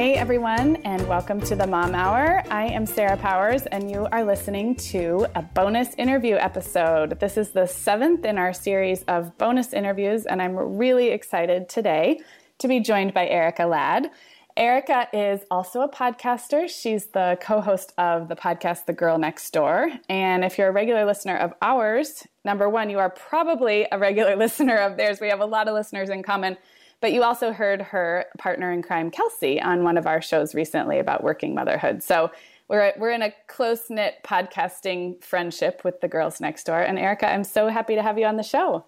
Hey 0.00 0.14
everyone, 0.14 0.76
and 0.76 1.06
welcome 1.08 1.42
to 1.42 1.54
the 1.54 1.66
Mom 1.66 1.94
Hour. 1.94 2.42
I 2.50 2.68
am 2.68 2.86
Sarah 2.86 3.18
Powers, 3.18 3.66
and 3.66 3.90
you 3.90 4.08
are 4.10 4.24
listening 4.24 4.74
to 4.76 5.26
a 5.34 5.42
bonus 5.42 5.94
interview 5.96 6.36
episode. 6.36 7.20
This 7.20 7.36
is 7.36 7.50
the 7.50 7.66
seventh 7.66 8.24
in 8.24 8.38
our 8.38 8.54
series 8.54 9.02
of 9.02 9.36
bonus 9.36 9.74
interviews, 9.74 10.24
and 10.24 10.40
I'm 10.40 10.56
really 10.56 11.08
excited 11.08 11.68
today 11.68 12.18
to 12.60 12.66
be 12.66 12.80
joined 12.80 13.12
by 13.12 13.28
Erica 13.28 13.66
Ladd. 13.66 14.10
Erica 14.56 15.06
is 15.12 15.42
also 15.50 15.82
a 15.82 15.88
podcaster. 15.90 16.66
She's 16.66 17.08
the 17.08 17.36
co 17.42 17.60
host 17.60 17.92
of 17.98 18.28
the 18.28 18.36
podcast 18.36 18.86
The 18.86 18.94
Girl 18.94 19.18
Next 19.18 19.50
Door. 19.50 19.90
And 20.08 20.46
if 20.46 20.56
you're 20.56 20.68
a 20.68 20.72
regular 20.72 21.04
listener 21.04 21.36
of 21.36 21.52
ours, 21.60 22.26
number 22.42 22.70
one, 22.70 22.88
you 22.88 22.98
are 22.98 23.10
probably 23.10 23.86
a 23.92 23.98
regular 23.98 24.34
listener 24.44 24.76
of 24.76 24.96
theirs. 24.96 25.20
We 25.20 25.28
have 25.28 25.40
a 25.40 25.44
lot 25.44 25.68
of 25.68 25.74
listeners 25.74 26.08
in 26.08 26.22
common. 26.22 26.56
But 27.00 27.12
you 27.12 27.22
also 27.22 27.52
heard 27.52 27.80
her 27.80 28.26
partner 28.38 28.72
in 28.72 28.82
crime, 28.82 29.10
Kelsey, 29.10 29.60
on 29.60 29.84
one 29.84 29.96
of 29.96 30.06
our 30.06 30.20
shows 30.20 30.54
recently 30.54 30.98
about 30.98 31.24
working 31.24 31.54
motherhood. 31.54 32.02
So 32.02 32.30
we're, 32.68 32.92
we're 32.98 33.10
in 33.10 33.22
a 33.22 33.34
close 33.46 33.90
knit 33.90 34.16
podcasting 34.22 35.22
friendship 35.24 35.82
with 35.84 36.00
the 36.00 36.08
girls 36.08 36.40
next 36.40 36.64
door. 36.64 36.80
And 36.80 36.98
Erica, 36.98 37.28
I'm 37.28 37.44
so 37.44 37.68
happy 37.68 37.94
to 37.94 38.02
have 38.02 38.18
you 38.18 38.26
on 38.26 38.36
the 38.36 38.42
show. 38.42 38.84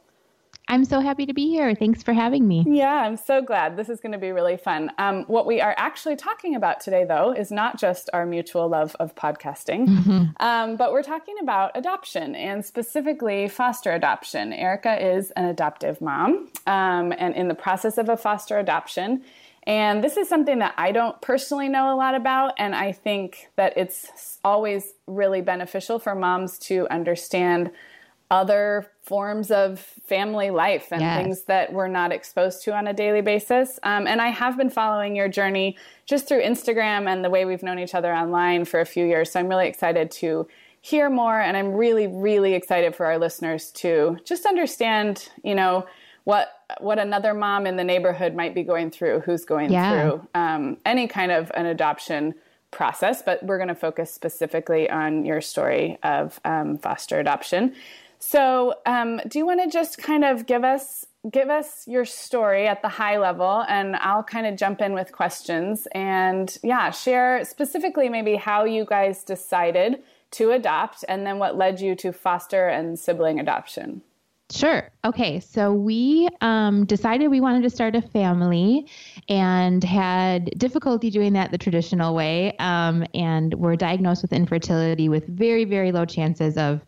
I'm 0.72 0.86
so 0.86 1.00
happy 1.00 1.26
to 1.26 1.34
be 1.34 1.48
here. 1.48 1.74
Thanks 1.74 2.02
for 2.02 2.14
having 2.14 2.48
me. 2.48 2.64
Yeah, 2.66 2.94
I'm 2.94 3.18
so 3.18 3.42
glad. 3.42 3.76
This 3.76 3.90
is 3.90 4.00
going 4.00 4.12
to 4.12 4.18
be 4.18 4.32
really 4.32 4.56
fun. 4.56 4.90
Um, 4.96 5.24
what 5.24 5.44
we 5.44 5.60
are 5.60 5.74
actually 5.76 6.16
talking 6.16 6.54
about 6.54 6.80
today, 6.80 7.04
though, 7.04 7.32
is 7.32 7.50
not 7.50 7.78
just 7.78 8.08
our 8.14 8.24
mutual 8.24 8.68
love 8.68 8.96
of 8.98 9.14
podcasting, 9.14 9.86
mm-hmm. 9.86 10.24
um, 10.40 10.76
but 10.76 10.92
we're 10.92 11.02
talking 11.02 11.34
about 11.42 11.72
adoption 11.74 12.34
and 12.34 12.64
specifically 12.64 13.48
foster 13.48 13.92
adoption. 13.92 14.54
Erica 14.54 14.96
is 15.14 15.30
an 15.32 15.44
adoptive 15.44 16.00
mom 16.00 16.48
um, 16.66 17.12
and 17.18 17.34
in 17.34 17.48
the 17.48 17.54
process 17.54 17.98
of 17.98 18.08
a 18.08 18.16
foster 18.16 18.58
adoption. 18.58 19.22
And 19.64 20.02
this 20.02 20.16
is 20.16 20.28
something 20.28 20.60
that 20.60 20.74
I 20.78 20.90
don't 20.92 21.20
personally 21.20 21.68
know 21.68 21.94
a 21.94 21.96
lot 21.96 22.14
about. 22.14 22.54
And 22.58 22.74
I 22.74 22.92
think 22.92 23.50
that 23.56 23.76
it's 23.76 24.38
always 24.42 24.94
really 25.06 25.42
beneficial 25.42 25.98
for 25.98 26.14
moms 26.14 26.58
to 26.60 26.88
understand 26.88 27.70
other 28.30 28.90
forms 29.02 29.50
of 29.50 29.80
family 29.80 30.50
life 30.50 30.88
and 30.92 31.02
yes. 31.02 31.22
things 31.22 31.42
that 31.42 31.72
we're 31.72 31.88
not 31.88 32.12
exposed 32.12 32.62
to 32.62 32.72
on 32.72 32.86
a 32.86 32.92
daily 32.92 33.20
basis. 33.20 33.80
Um, 33.82 34.06
and 34.06 34.22
I 34.22 34.28
have 34.28 34.56
been 34.56 34.70
following 34.70 35.16
your 35.16 35.28
journey 35.28 35.76
just 36.06 36.28
through 36.28 36.42
Instagram 36.42 37.08
and 37.08 37.24
the 37.24 37.30
way 37.30 37.44
we've 37.44 37.64
known 37.64 37.80
each 37.80 37.94
other 37.94 38.14
online 38.14 38.64
for 38.64 38.80
a 38.80 38.86
few 38.86 39.04
years. 39.04 39.32
So 39.32 39.40
I'm 39.40 39.48
really 39.48 39.66
excited 39.66 40.10
to 40.12 40.46
hear 40.80 41.10
more. 41.10 41.40
And 41.40 41.56
I'm 41.56 41.72
really, 41.72 42.06
really 42.06 42.54
excited 42.54 42.94
for 42.94 43.06
our 43.06 43.18
listeners 43.18 43.70
to 43.72 44.18
just 44.24 44.46
understand, 44.46 45.28
you 45.42 45.54
know, 45.54 45.86
what 46.24 46.52
what 46.78 46.98
another 46.98 47.34
mom 47.34 47.66
in 47.66 47.76
the 47.76 47.84
neighborhood 47.84 48.34
might 48.34 48.54
be 48.54 48.62
going 48.62 48.90
through, 48.90 49.20
who's 49.20 49.44
going 49.44 49.72
yeah. 49.72 49.90
through 49.90 50.28
um, 50.34 50.76
any 50.86 51.08
kind 51.08 51.32
of 51.32 51.50
an 51.54 51.66
adoption 51.66 52.34
process. 52.70 53.22
But 53.22 53.42
we're 53.42 53.58
going 53.58 53.68
to 53.68 53.74
focus 53.74 54.12
specifically 54.12 54.88
on 54.88 55.24
your 55.24 55.40
story 55.40 55.98
of 56.04 56.40
um, 56.44 56.78
foster 56.78 57.18
adoption. 57.18 57.74
So, 58.24 58.74
um, 58.86 59.20
do 59.26 59.40
you 59.40 59.44
want 59.44 59.64
to 59.64 59.68
just 59.68 59.98
kind 59.98 60.24
of 60.24 60.46
give 60.46 60.62
us 60.62 61.04
give 61.28 61.50
us 61.50 61.88
your 61.88 62.04
story 62.04 62.68
at 62.68 62.80
the 62.80 62.88
high 62.88 63.18
level, 63.18 63.64
and 63.68 63.96
I'll 63.96 64.22
kind 64.22 64.46
of 64.46 64.56
jump 64.56 64.80
in 64.80 64.94
with 64.94 65.10
questions 65.10 65.88
and 65.92 66.56
yeah, 66.62 66.92
share 66.92 67.44
specifically 67.44 68.08
maybe 68.08 68.36
how 68.36 68.64
you 68.64 68.84
guys 68.84 69.24
decided 69.24 70.04
to 70.32 70.52
adopt, 70.52 71.04
and 71.08 71.26
then 71.26 71.40
what 71.40 71.56
led 71.56 71.80
you 71.80 71.96
to 71.96 72.12
foster 72.12 72.68
and 72.68 72.96
sibling 72.96 73.40
adoption. 73.40 74.02
Sure. 74.52 74.88
Okay. 75.04 75.40
So 75.40 75.72
we 75.72 76.28
um, 76.42 76.84
decided 76.84 77.28
we 77.28 77.40
wanted 77.40 77.62
to 77.62 77.70
start 77.70 77.96
a 77.96 78.02
family 78.02 78.86
and 79.28 79.82
had 79.82 80.50
difficulty 80.58 81.10
doing 81.10 81.32
that 81.32 81.50
the 81.50 81.58
traditional 81.58 82.14
way. 82.14 82.54
Um, 82.58 83.04
and 83.14 83.54
were 83.54 83.74
diagnosed 83.74 84.22
with 84.22 84.32
infertility 84.32 85.08
with 85.08 85.26
very, 85.26 85.64
very 85.64 85.90
low 85.90 86.04
chances 86.04 86.56
of 86.56 86.82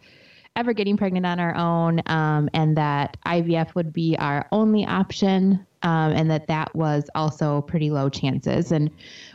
ever 0.57 0.73
getting 0.73 0.97
pregnant 0.97 1.27
on 1.27 1.41
our 1.41 1.55
own, 1.55 2.01
um, 2.07 2.49
and 2.55 2.77
that 2.77 3.17
IVF 3.27 3.75
would 3.75 3.93
be 3.93 4.17
our 4.19 4.47
only 4.53 4.85
option, 4.87 5.67
um, 5.83 6.13
and 6.13 6.31
that 6.31 6.47
that 6.47 6.75
was 6.75 7.09
also 7.15 7.63
pretty 7.63 7.91
low 7.91 8.09
chances. 8.09 8.73
And 8.73 8.91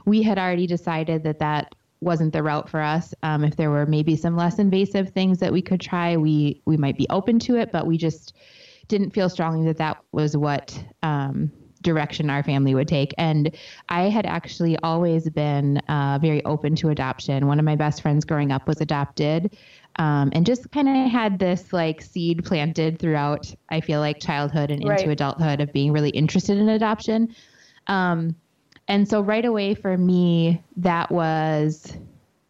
we 0.05 0.21
had 0.21 0.39
already 0.39 0.67
decided 0.67 1.23
that 1.23 1.39
that 1.39 1.75
wasn't 2.01 2.31
the 2.31 2.41
route 2.41 2.69
for 2.69 2.81
us. 2.81 3.13
Um, 3.23 3.43
if 3.43 3.55
there 3.57 3.69
were 3.69 3.85
maybe 3.85 4.15
some 4.15 4.37
less 4.37 4.59
invasive 4.59 5.09
things 5.09 5.39
that 5.39 5.51
we 5.51 5.61
could 5.61 5.81
try, 5.81 6.15
we 6.15 6.61
we 6.65 6.77
might 6.77 6.97
be 6.97 7.07
open 7.09 7.39
to 7.39 7.57
it, 7.57 7.71
but 7.71 7.85
we 7.85 7.97
just 7.97 8.33
didn't 8.87 9.11
feel 9.11 9.29
strongly 9.29 9.65
that 9.67 9.77
that 9.77 9.97
was 10.11 10.35
what 10.35 10.81
um, 11.03 11.51
direction 11.81 12.29
our 12.29 12.43
family 12.43 12.75
would 12.75 12.87
take. 12.87 13.13
And 13.17 13.55
I 13.89 14.03
had 14.03 14.25
actually 14.25 14.77
always 14.79 15.29
been 15.29 15.77
uh, 15.87 16.19
very 16.21 16.43
open 16.45 16.75
to 16.77 16.89
adoption. 16.89 17.47
One 17.47 17.59
of 17.59 17.65
my 17.65 17.75
best 17.75 18.01
friends 18.01 18.25
growing 18.25 18.51
up 18.51 18.67
was 18.67 18.81
adopted 18.81 19.55
um, 19.99 20.29
and 20.31 20.45
just 20.45 20.71
kind 20.71 20.87
of 20.87 21.11
had 21.11 21.37
this 21.37 21.71
like 21.71 22.01
seed 22.01 22.43
planted 22.43 22.97
throughout 22.97 23.53
i 23.69 23.79
feel 23.79 23.99
like 23.99 24.19
childhood 24.19 24.71
and 24.71 24.83
right. 24.87 24.99
into 24.99 25.11
adulthood 25.11 25.61
of 25.61 25.71
being 25.71 25.91
really 25.91 26.09
interested 26.09 26.57
in 26.57 26.69
adoption 26.69 27.35
um, 27.87 28.35
and 28.87 29.07
so 29.07 29.21
right 29.21 29.45
away 29.45 29.75
for 29.75 29.95
me 29.97 30.63
that 30.77 31.11
was 31.11 31.95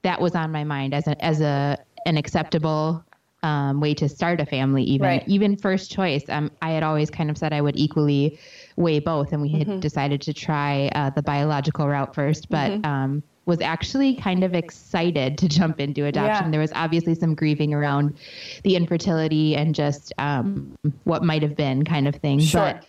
that 0.04 0.22
was 0.22 0.36
on 0.36 0.52
my 0.52 0.64
mind 0.64 0.94
as 0.94 1.08
a 1.08 1.26
as 1.26 1.42
a 1.42 1.78
an 2.06 2.16
acceptable 2.16 3.04
um, 3.42 3.80
way 3.80 3.94
to 3.94 4.10
start 4.10 4.42
a 4.42 4.46
family 4.46 4.84
even 4.84 5.08
right. 5.08 5.24
even 5.28 5.58
first 5.58 5.92
choice 5.92 6.24
um, 6.30 6.52
i 6.62 6.72
had 6.72 6.84
always 6.84 7.10
kind 7.10 7.30
of 7.30 7.38
said 7.38 7.52
i 7.52 7.62
would 7.62 7.78
equally 7.78 8.38
weigh 8.76 9.00
both 9.00 9.34
and 9.34 9.42
we 9.42 9.50
had 9.50 9.68
mm-hmm. 9.68 9.80
decided 9.80 10.22
to 10.22 10.34
try 10.34 10.88
uh, 10.94 11.10
the 11.10 11.24
biological 11.24 11.88
route 11.88 12.14
first 12.14 12.50
but 12.50 12.72
mm-hmm. 12.72 12.86
um, 12.86 13.24
was 13.50 13.60
actually 13.60 14.16
kind 14.16 14.44
of 14.46 14.54
excited 14.54 15.38
to 15.40 15.50
jump 15.50 15.80
into 15.82 16.06
adoption. 16.06 16.46
Yeah. 16.46 16.52
There 16.52 16.62
was 16.62 16.72
obviously 16.74 17.16
some 17.16 17.36
grieving 17.36 17.74
around 17.74 18.18
the 18.64 18.78
infertility 18.78 19.56
and 19.58 19.76
just 19.76 20.14
um, 20.20 20.74
what 21.04 21.24
might 21.24 21.42
have 21.42 21.56
been 21.58 21.84
kind 21.84 22.08
of 22.08 22.16
thing. 22.16 22.40
Sure. 22.40 22.62
But 22.62 22.86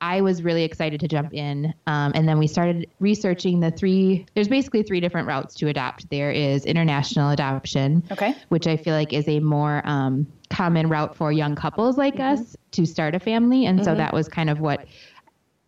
I 0.00 0.20
was 0.20 0.42
really 0.42 0.62
excited 0.62 1.00
to 1.00 1.08
jump 1.08 1.32
in. 1.32 1.72
Um, 1.86 2.12
and 2.14 2.28
then 2.28 2.38
we 2.38 2.46
started 2.46 2.86
researching 3.00 3.60
the 3.60 3.70
three, 3.70 4.26
there's 4.34 4.48
basically 4.48 4.82
three 4.82 5.00
different 5.00 5.26
routes 5.26 5.54
to 5.56 5.68
adopt. 5.68 6.08
There 6.10 6.30
is 6.30 6.64
international 6.66 7.30
adoption, 7.30 8.02
Okay. 8.10 8.34
which 8.50 8.66
I 8.66 8.76
feel 8.76 8.94
like 8.94 9.12
is 9.14 9.26
a 9.26 9.40
more 9.40 9.80
um, 9.86 10.26
common 10.50 10.88
route 10.88 11.16
for 11.16 11.32
young 11.32 11.56
couples 11.56 11.96
like 11.98 12.16
Mm-hmm. 12.16 12.42
us 12.42 12.56
to 12.72 12.86
start 12.86 13.14
a 13.14 13.18
family. 13.20 13.66
And 13.66 13.84
so 13.84 13.94
that 13.94 14.12
was 14.12 14.28
kind 14.28 14.50
of 14.50 14.60
what 14.60 14.86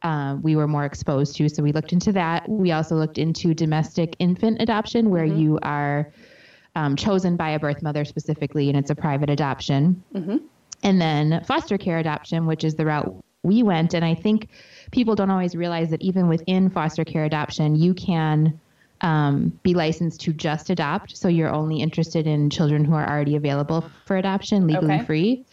uh, 0.03 0.37
we 0.43 0.57
were 0.57 0.69
more 0.69 0.85
exposed 0.85 1.37
to. 1.37 1.49
So 1.49 1.63
we 1.63 1.73
looked 1.73 1.93
into 1.93 2.13
that. 2.13 2.49
We 2.49 2.73
also 2.73 2.95
looked 2.95 3.19
into 3.19 3.55
domestic 3.55 4.15
infant 4.19 4.63
adoption, 4.63 5.11
where 5.11 5.27
Mm-hmm. 5.27 5.41
you 5.41 5.59
are 5.63 6.13
um, 6.77 6.95
chosen 6.97 7.37
by 7.37 7.51
a 7.51 7.59
birth 7.59 7.83
mother 7.83 8.05
specifically, 8.05 8.69
and 8.69 8.79
it's 8.79 8.91
a 8.91 8.95
private 8.95 9.31
adoption. 9.31 10.03
Mm-hmm. 10.15 10.37
And 10.85 11.01
then 11.01 11.43
foster 11.45 11.77
care 11.77 11.99
adoption, 11.99 12.47
which 12.47 12.63
is 12.63 12.75
the 12.77 12.87
route 12.87 13.13
we 13.43 13.63
went. 13.65 13.95
And 13.95 14.05
I 14.05 14.15
think 14.15 14.49
people 14.93 15.15
don't 15.17 15.31
always 15.31 15.57
realize 15.57 15.91
that 15.91 16.03
even 16.03 16.29
within 16.29 16.71
foster 16.71 17.05
care 17.05 17.25
adoption, 17.25 17.75
you 17.75 17.95
can 17.95 18.61
um, 19.01 19.59
be 19.63 19.75
licensed 19.75 20.21
to 20.23 20.33
just 20.33 20.71
adopt. 20.71 21.17
So 21.17 21.27
you're 21.29 21.51
only 21.51 21.81
interested 21.81 22.27
in 22.27 22.51
children 22.51 22.85
who 22.85 22.95
are 22.95 23.09
already 23.09 23.35
available 23.37 23.85
for 24.07 24.17
adoption, 24.17 24.67
legally 24.69 24.95
Okay. 24.95 25.05
free. 25.05 25.45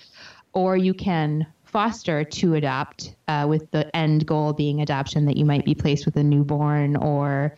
Or 0.53 0.77
you 0.77 0.93
can 0.93 1.47
foster 1.65 2.23
to 2.23 2.55
adopt 2.55 3.15
uh, 3.27 3.45
with 3.47 3.69
the 3.71 3.93
end 3.95 4.25
goal 4.25 4.53
being 4.53 4.81
adoption 4.81 5.25
that 5.25 5.37
you 5.37 5.45
might 5.45 5.65
be 5.65 5.75
placed 5.75 6.05
with 6.05 6.15
a 6.15 6.23
newborn 6.23 6.95
or 6.95 7.55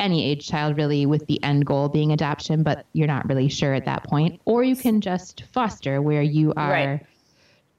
any 0.00 0.24
age 0.24 0.46
child 0.46 0.76
really 0.76 1.06
with 1.06 1.26
the 1.26 1.42
end 1.42 1.66
goal 1.66 1.88
being 1.88 2.12
adoption 2.12 2.62
but 2.62 2.86
you're 2.92 3.08
not 3.08 3.28
really 3.28 3.48
sure 3.48 3.74
at 3.74 3.84
that 3.84 4.04
point 4.04 4.40
or 4.44 4.62
you 4.62 4.76
can 4.76 5.00
just 5.00 5.42
foster 5.52 6.00
where 6.00 6.22
you 6.22 6.52
are 6.56 6.70
Right. 6.70 7.06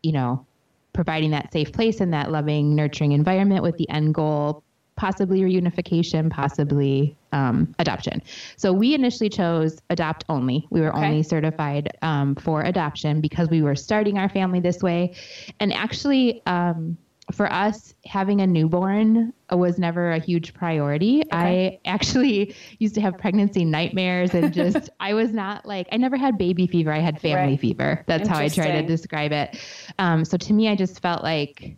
you 0.03 0.11
know 0.11 0.45
providing 0.91 1.31
that 1.31 1.53
safe 1.53 1.71
place 1.71 2.01
and 2.01 2.13
that 2.13 2.29
loving 2.29 2.75
nurturing 2.75 3.13
environment 3.13 3.63
with 3.63 3.77
the 3.77 3.89
end 3.89 4.13
goal 4.13 4.63
possibly 4.99 5.41
reunification 5.41 6.29
possibly 6.29 7.17
um, 7.31 7.73
adoption. 7.79 8.21
So 8.57 8.73
we 8.73 8.93
initially 8.93 9.29
chose 9.29 9.79
adopt 9.89 10.25
only. 10.29 10.67
We 10.71 10.81
were 10.81 10.93
Okay. 10.95 11.05
only 11.05 11.23
certified 11.23 11.89
um, 12.01 12.35
for 12.35 12.61
adoption 12.61 13.21
because 13.21 13.49
we 13.49 13.61
were 13.61 13.75
starting 13.75 14.17
our 14.17 14.29
family 14.29 14.59
this 14.59 14.81
way. 14.83 15.15
And 15.61 15.73
actually 15.73 16.41
um, 16.45 16.97
for 17.31 17.51
us 17.51 17.93
having 18.05 18.41
a 18.41 18.47
newborn 18.47 19.31
was 19.51 19.77
never 19.79 20.11
a 20.11 20.19
huge 20.19 20.53
priority. 20.53 21.23
I 21.31 21.79
actually 21.85 22.55
used 22.79 22.95
to 22.95 23.01
have 23.01 23.17
pregnancy 23.17 23.63
nightmares 23.65 24.33
and 24.33 24.51
just 24.53 24.89
i 24.99 25.13
was 25.13 25.31
not 25.31 25.65
like 25.65 25.87
i 25.91 25.97
never 25.97 26.17
had 26.17 26.37
baby 26.37 26.67
fever. 26.67 26.91
I 26.91 26.99
had 26.99 27.21
family 27.21 27.51
Right. 27.51 27.59
fever. 27.59 28.03
That's 28.07 28.27
how 28.27 28.37
i 28.39 28.49
try 28.49 28.71
to 28.71 28.81
describe 28.81 29.31
it. 29.31 29.57
Um, 29.99 30.25
so 30.25 30.37
to 30.37 30.53
me 30.53 30.67
i 30.69 30.75
just 30.75 30.99
felt 31.01 31.23
like 31.23 31.77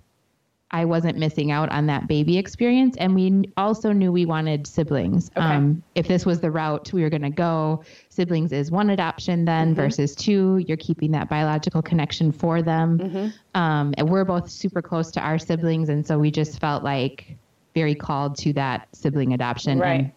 I 0.73 0.85
wasn't 0.85 1.17
missing 1.17 1.51
out 1.51 1.69
on 1.71 1.87
that 1.87 2.07
baby 2.07 2.37
experience. 2.37 2.95
And 2.97 3.13
we 3.13 3.51
also 3.57 3.91
knew 3.91 4.11
we 4.11 4.25
wanted 4.25 4.65
siblings. 4.65 5.29
Okay. 5.35 5.45
Um, 5.45 5.83
if 5.95 6.07
this 6.07 6.25
was 6.25 6.39
the 6.39 6.49
route 6.49 6.91
we 6.93 7.01
were 7.03 7.09
going 7.09 7.21
to 7.23 7.29
go, 7.29 7.83
siblings 8.09 8.51
is 8.53 8.71
one 8.71 8.89
adoption 8.89 9.43
then 9.45 9.67
Mm-hmm. 9.71 9.75
versus 9.75 10.15
two. 10.15 10.63
You're 10.67 10.77
keeping 10.77 11.11
that 11.11 11.27
biological 11.29 11.81
connection 11.81 12.31
for 12.31 12.61
them. 12.61 12.99
Mm-hmm. 12.99 13.59
Um, 13.61 13.93
and 13.97 14.09
we're 14.09 14.23
both 14.25 14.49
super 14.49 14.81
close 14.81 15.11
to 15.11 15.19
our 15.21 15.37
siblings. 15.37 15.89
And 15.89 16.07
so 16.07 16.17
we 16.17 16.31
just 16.31 16.59
felt 16.59 16.83
like 16.83 17.35
very 17.75 17.93
called 17.95 18.37
to 18.39 18.53
that 18.53 18.87
sibling 18.93 19.33
adoption. 19.33 19.77
Right. 19.79 19.99
And 19.99 20.11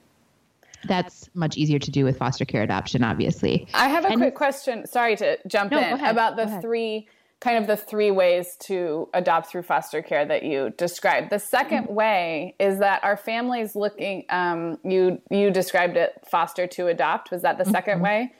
that's 0.87 1.31
much 1.35 1.56
easier 1.56 1.79
to 1.81 1.91
do 1.91 2.05
with 2.05 2.19
foster 2.19 2.45
care 2.45 2.62
adoption, 2.62 3.03
obviously. 3.03 3.67
I 3.75 3.89
have 3.89 4.05
a 4.05 4.09
And- 4.09 4.21
quick 4.21 4.35
question. 4.37 4.87
Sorry 4.87 5.17
to 5.17 5.37
jump 5.49 5.73
No, 5.73 5.79
in 5.79 5.85
ahead. 5.95 6.12
about 6.12 6.37
the 6.37 6.61
three 6.61 7.09
kind 7.44 7.58
of 7.58 7.67
the 7.67 7.76
three 7.76 8.11
ways 8.11 8.56
to 8.58 9.08
adopt 9.12 9.50
through 9.50 9.62
foster 9.62 10.00
care 10.00 10.25
that 10.25 10.43
you 10.43 10.70
described. 10.79 11.29
The 11.31 11.37
2nd 11.37 11.85
Mm-hmm. 11.85 11.94
way 11.94 12.56
is 12.58 12.79
that 12.79 13.05
our 13.05 13.17
families 13.19 13.76
looking. 13.76 14.25
Um, 14.31 14.79
you 14.82 15.20
you 15.31 15.50
described 15.50 15.96
it 15.96 16.11
foster 16.31 16.67
to 16.69 16.87
adopt. 16.88 17.31
Was 17.31 17.43
that 17.43 17.58
the 17.58 17.64
2nd 17.64 17.85
Mm-hmm. 17.85 18.00
way? 18.08 18.32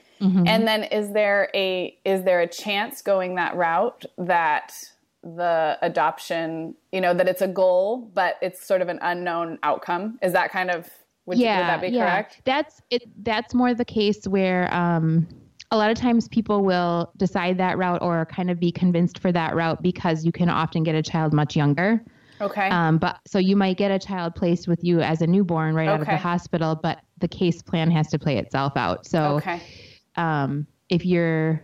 And 0.47 0.67
then 0.67 0.85
is 0.85 1.12
there 1.12 1.51
a 1.55 1.99
is 2.05 2.25
there 2.25 2.41
a 2.41 2.47
chance 2.47 3.03
going 3.03 3.35
that 3.35 3.55
route 3.56 4.05
that 4.17 4.73
the 5.23 5.77
adoption, 5.83 6.75
you 6.93 7.01
know, 7.03 7.12
that 7.12 7.29
it's 7.29 7.43
a 7.43 7.49
goal, 7.49 8.11
but 8.15 8.37
it's 8.41 8.67
sort 8.67 8.81
of 8.81 8.89
an 8.89 8.99
unknown 9.03 9.59
outcome? 9.62 10.19
Is 10.23 10.33
that 10.33 10.51
kind 10.51 10.71
of 10.71 10.89
would, 11.27 11.39
you, 11.39 11.45
would 11.47 11.69
that 11.73 11.81
be 11.83 11.91
correct? 11.91 12.41
That's 12.45 12.81
it. 12.91 13.03
That's 13.23 13.53
more 13.55 13.75
the 13.75 13.85
case 13.85 14.27
where 14.27 14.73
um, 14.75 15.27
a 15.75 15.76
lot 15.76 15.91
of 15.91 15.97
times 15.99 16.29
people 16.29 16.65
will 16.65 17.11
decide 17.17 17.59
that 17.59 17.76
route 17.79 18.00
or 18.00 18.25
kind 18.26 18.50
of 18.50 18.61
be 18.61 18.71
convinced 18.71 19.19
for 19.19 19.32
that 19.32 19.55
route 19.56 19.82
because 19.82 20.25
you 20.25 20.31
can 20.32 20.49
often 20.49 20.85
get 20.85 20.94
a 20.94 21.03
child 21.03 21.32
much 21.32 21.56
younger. 21.56 22.03
Okay. 22.41 22.69
Um, 22.69 22.99
but 22.99 23.19
so 23.26 23.38
you 23.38 23.56
might 23.56 23.76
get 23.76 23.91
a 23.91 23.99
child 23.99 24.35
placed 24.35 24.69
with 24.69 24.82
you 24.85 25.00
as 25.00 25.21
a 25.21 25.26
newborn 25.26 25.75
right 25.75 25.88
out 25.88 26.00
of 26.00 26.06
the 26.06 26.17
hospital, 26.17 26.75
but 26.81 27.00
the 27.19 27.29
case 27.29 27.61
plan 27.62 27.91
has 27.91 28.09
to 28.09 28.19
play 28.19 28.38
itself 28.38 28.73
out. 28.76 29.06
So 29.06 29.37
okay. 29.37 29.61
um, 30.17 30.67
if 30.88 31.05
you're 31.05 31.61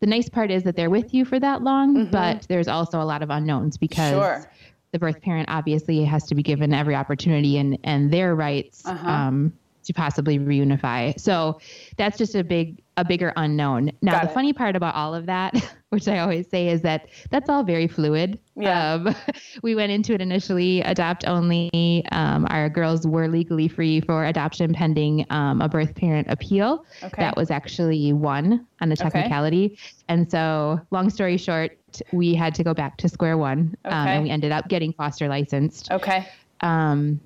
the 0.00 0.06
nice 0.06 0.28
part 0.28 0.50
is 0.50 0.64
that 0.64 0.76
they're 0.76 0.90
with 0.90 1.14
you 1.14 1.24
for 1.24 1.38
that 1.40 1.62
long, 1.62 2.10
but 2.10 2.46
there's 2.48 2.68
also 2.68 3.00
a 3.00 3.04
lot 3.04 3.22
of 3.22 3.30
unknowns 3.30 3.76
because 3.78 4.12
Mm-hmm. 4.12 4.42
Sure. 4.42 4.50
the 4.92 4.98
birth 4.98 5.20
parent 5.22 5.48
obviously 5.48 6.04
has 6.04 6.24
to 6.26 6.34
be 6.34 6.42
given 6.42 6.74
every 6.74 6.94
opportunity 6.94 7.56
and 7.58 7.78
and 7.84 8.12
their 8.12 8.34
rights 8.34 8.84
Uh-huh. 8.86 9.08
um, 9.08 9.52
to 9.84 9.92
possibly 9.92 10.38
reunify. 10.38 11.18
So 11.18 11.60
that's 11.96 12.18
just 12.18 12.34
a 12.34 12.44
big 12.44 12.82
a 12.96 13.04
bigger 13.04 13.32
unknown. 13.36 13.90
Now 14.02 14.12
Got 14.12 14.22
the 14.24 14.30
it. 14.30 14.34
funny 14.34 14.52
part 14.52 14.76
about 14.76 14.94
all 14.94 15.14
of 15.16 15.26
that, 15.26 15.52
which 15.88 16.06
I 16.06 16.18
always 16.20 16.48
say, 16.48 16.68
is 16.68 16.82
that 16.82 17.08
that's 17.30 17.50
all 17.50 17.64
very 17.64 17.88
fluid. 17.88 18.38
Yeah. 18.54 18.92
Um, 18.94 19.16
we 19.62 19.74
went 19.74 19.90
into 19.90 20.14
it 20.14 20.20
initially 20.20 20.80
adopt 20.82 21.26
only. 21.26 22.04
Um, 22.12 22.46
our 22.50 22.68
girls 22.68 23.04
were 23.04 23.26
legally 23.26 23.66
free 23.66 24.00
for 24.00 24.24
adoption 24.24 24.72
pending 24.72 25.26
um, 25.30 25.60
a 25.60 25.68
birth 25.68 25.94
parent 25.96 26.28
appeal. 26.30 26.84
Okay. 27.02 27.20
That 27.20 27.36
was 27.36 27.50
actually 27.50 28.12
won 28.12 28.64
on 28.80 28.92
a 28.92 28.96
technicality. 28.96 29.64
Okay. 29.72 29.78
And 30.08 30.30
so, 30.30 30.80
long 30.92 31.10
story 31.10 31.36
short, 31.36 31.76
we 32.12 32.34
had 32.34 32.54
to 32.54 32.62
go 32.62 32.74
back 32.74 32.96
to 32.98 33.08
square 33.08 33.36
one, 33.36 33.76
um, 33.86 33.92
Okay. 33.92 34.14
and 34.14 34.22
we 34.22 34.30
ended 34.30 34.52
up 34.52 34.68
getting 34.68 34.92
foster 34.92 35.26
licensed. 35.26 35.90
Okay. 35.90 36.28
Um, 36.60 37.20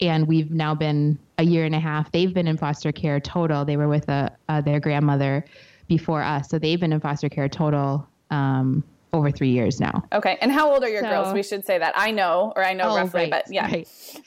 and 0.00 0.26
we've 0.26 0.50
now 0.50 0.74
been 0.74 1.16
a 1.42 1.44
year 1.44 1.64
and 1.64 1.74
a 1.74 1.80
half. 1.80 2.10
They've 2.12 2.32
been 2.32 2.46
in 2.46 2.56
foster 2.56 2.92
care 2.92 3.20
total. 3.20 3.64
They 3.64 3.76
were 3.76 3.88
with 3.88 4.08
a, 4.08 4.30
uh, 4.48 4.60
their 4.60 4.80
grandmother 4.80 5.44
before 5.88 6.22
us, 6.22 6.48
so 6.48 6.58
they've 6.58 6.80
been 6.80 6.92
in 6.92 7.00
foster 7.00 7.28
care 7.28 7.48
total 7.48 8.06
um, 8.30 8.82
over 9.12 9.30
three 9.30 9.50
years 9.50 9.80
now. 9.80 10.04
Okay. 10.12 10.38
And 10.40 10.50
how 10.52 10.72
old 10.72 10.84
are 10.84 10.88
your 10.88 11.02
So- 11.02 11.10
girls? 11.10 11.34
We 11.34 11.42
should 11.42 11.66
say 11.66 11.78
that. 11.78 11.92
I 11.96 12.12
know, 12.12 12.52
or 12.56 12.64
I 12.64 12.72
know 12.72 12.94
roughly, 12.96 13.28
but 13.28 13.44
yeah. 13.50 13.68
Oh, 13.70 13.74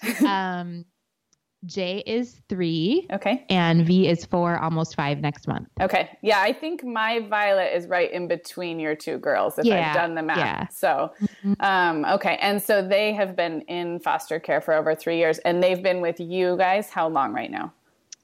right. 0.04 0.22
um, 0.60 0.86
J 1.66 2.04
is 2.06 2.42
three, 2.50 3.08
Okay. 3.12 3.46
and 3.50 3.86
V 3.86 4.08
is 4.08 4.26
four, 4.26 4.58
almost 4.60 4.96
five 4.96 5.20
next 5.20 5.48
month. 5.48 5.68
Okay. 5.82 6.10
Yeah, 6.22 6.40
I 6.42 6.54
think 6.54 6.84
my 6.84 7.20
Violet 7.20 7.76
is 7.76 7.88
right 7.88 8.12
in 8.12 8.28
between 8.28 8.80
your 8.80 8.96
two 8.96 9.18
girls 9.18 9.58
if 9.60 9.66
Yeah, 9.66 9.90
I've 9.90 9.96
done 9.96 10.16
the 10.16 10.22
math. 10.24 10.38
yeah. 10.38 10.68
So, 10.68 11.12
um, 11.60 12.06
okay. 12.06 12.38
And 12.42 12.62
so 12.62 12.82
they 12.88 13.14
have 13.14 13.36
been 13.36 13.62
in 13.62 14.00
foster 14.00 14.40
care 14.40 14.62
for 14.62 14.74
over 14.74 14.96
three 14.96 15.18
years 15.18 15.40
and 15.40 15.62
they've 15.64 15.82
been 15.82 16.02
with 16.02 16.20
you 16.20 16.58
guys 16.58 16.90
how 16.90 17.08
long 17.08 17.34
right 17.34 17.52
now? 17.52 17.74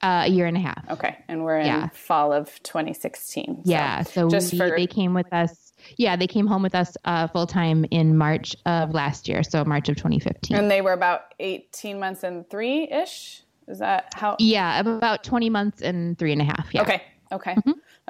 Uh, 0.04 0.24
a 0.25 0.30
year 0.30 0.48
and 0.48 0.58
a 0.58 0.60
half. 0.60 0.84
Okay. 0.89 1.15
And 1.27 1.44
we're 1.44 1.60
in 1.60 1.68
Yeah. 1.68 1.89
fall 1.94 2.34
of 2.34 2.62
2016. 2.63 3.63
So 3.65 3.72
Yeah, 3.72 4.01
so 4.01 4.30
just 4.30 4.51
we, 4.51 4.58
for, 4.58 4.70
they 4.75 4.88
came 4.88 5.13
with 5.13 5.32
us. 5.32 5.71
Yeah, 5.98 6.16
they 6.16 6.28
came 6.28 6.48
home 6.48 6.62
with 6.64 6.76
us 6.76 6.96
uh, 7.06 7.28
full 7.28 7.48
time 7.48 7.86
in 7.92 8.18
March 8.18 8.56
of 8.66 8.92
last 8.92 9.28
year, 9.28 9.44
so 9.44 9.64
March 9.66 9.90
of 9.90 9.96
2015. 9.98 10.56
and 10.58 10.70
they 10.70 10.82
were 10.82 10.94
about 10.94 11.34
18 11.40 12.00
months 12.00 12.24
and 12.24 12.50
three 12.50 12.90
ish. 12.92 13.44
Is 13.68 13.80
that 13.80 14.14
how? 14.16 14.36
yeah, 14.40 14.80
about 14.80 15.24
20 15.24 15.50
months 15.50 15.82
and 15.82 16.18
three 16.18 16.32
and 16.34 16.42
a 16.42 16.46
half. 16.46 16.68
Yeah. 16.74 16.82
Okay. 16.82 17.02
Okay. 17.32 17.56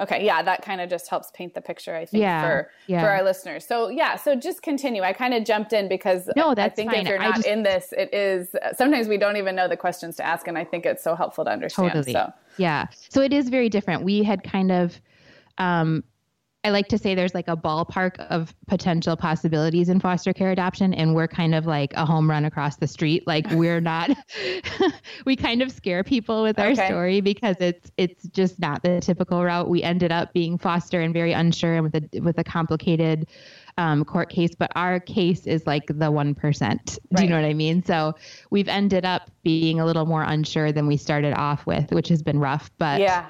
Okay. 0.00 0.24
Yeah, 0.24 0.42
that 0.42 0.62
kind 0.62 0.80
of 0.80 0.90
just 0.90 1.08
helps 1.08 1.30
paint 1.32 1.54
the 1.54 1.60
picture, 1.60 1.94
I 1.94 2.06
think, 2.06 2.22
Yeah, 2.22 2.42
for 2.42 2.70
yeah. 2.88 3.02
for 3.02 3.08
our 3.10 3.22
listeners. 3.22 3.64
So 3.64 3.88
yeah, 3.88 4.16
so 4.16 4.34
just 4.34 4.62
continue. 4.62 5.02
I 5.02 5.12
kind 5.12 5.32
of 5.32 5.44
jumped 5.44 5.72
in 5.72 5.86
because 5.88 6.28
No, 6.34 6.56
that's 6.56 6.72
I 6.72 6.74
think 6.74 6.90
fine. 6.90 7.02
if 7.02 7.08
you're 7.08 7.20
not 7.20 7.36
just- 7.36 7.46
in 7.46 7.62
this, 7.62 7.92
it 7.96 8.12
is 8.12 8.56
sometimes 8.76 9.06
we 9.06 9.18
don't 9.18 9.36
even 9.36 9.54
know 9.54 9.68
the 9.68 9.76
questions 9.76 10.16
to 10.16 10.26
ask, 10.26 10.48
and 10.48 10.58
I 10.58 10.64
think 10.64 10.86
it's 10.86 11.04
so 11.04 11.14
helpful 11.14 11.44
to 11.44 11.50
understand. 11.52 11.92
Totally. 11.92 12.12
So 12.14 12.32
Yeah. 12.56 12.86
So 13.10 13.20
it 13.20 13.32
is 13.32 13.48
very 13.48 13.68
different. 13.68 14.02
We 14.02 14.24
had 14.24 14.42
kind 14.42 14.72
of, 14.72 15.00
um, 15.58 16.02
I 16.64 16.70
like 16.70 16.86
to 16.88 16.98
say 16.98 17.16
there's 17.16 17.34
like 17.34 17.48
a 17.48 17.56
ballpark 17.56 18.18
of 18.30 18.54
potential 18.68 19.16
possibilities 19.16 19.88
in 19.88 19.98
foster 19.98 20.32
care 20.32 20.52
adoption, 20.52 20.94
and 20.94 21.12
we're 21.12 21.26
kind 21.26 21.56
of 21.56 21.66
like 21.66 21.92
a 21.94 22.06
home 22.06 22.30
run 22.30 22.44
across 22.44 22.76
the 22.76 22.86
street. 22.86 23.26
Like 23.26 23.50
we're 23.50 23.80
not, 23.80 24.10
we 25.26 25.34
kind 25.34 25.60
of 25.60 25.72
scare 25.72 26.04
people 26.04 26.42
with 26.42 26.60
our 26.60 26.70
Okay. 26.70 26.86
story 26.86 27.20
because 27.20 27.56
it's 27.58 27.90
it's 27.96 28.28
just 28.28 28.60
not 28.60 28.82
the 28.84 29.00
typical 29.00 29.42
route. 29.44 29.68
We 29.68 29.82
ended 29.82 30.12
up 30.12 30.32
being 30.32 30.56
foster 30.56 31.00
and 31.00 31.12
very 31.12 31.32
unsure 31.32 31.74
and 31.74 31.82
with 31.82 31.96
a 31.96 32.20
with 32.20 32.38
a 32.38 32.44
complicated 32.44 33.26
um, 33.76 34.04
court 34.04 34.28
case, 34.28 34.54
but 34.54 34.70
our 34.76 35.00
case 35.00 35.46
is 35.48 35.66
like 35.66 35.86
the 35.88 36.12
one 36.12 36.32
percent. 36.32 36.98
Do 37.12 37.24
you 37.24 37.28
know 37.28 37.36
what 37.40 37.44
I 37.44 37.54
mean? 37.54 37.82
So 37.82 38.14
we've 38.50 38.68
ended 38.68 39.04
up 39.04 39.30
being 39.42 39.80
a 39.80 39.84
little 39.84 40.06
more 40.06 40.22
unsure 40.22 40.70
than 40.70 40.86
we 40.86 40.96
started 40.96 41.34
off 41.34 41.66
with, 41.66 41.90
which 41.90 42.08
has 42.08 42.22
been 42.22 42.38
rough. 42.38 42.70
But 42.78 43.00
yeah, 43.00 43.26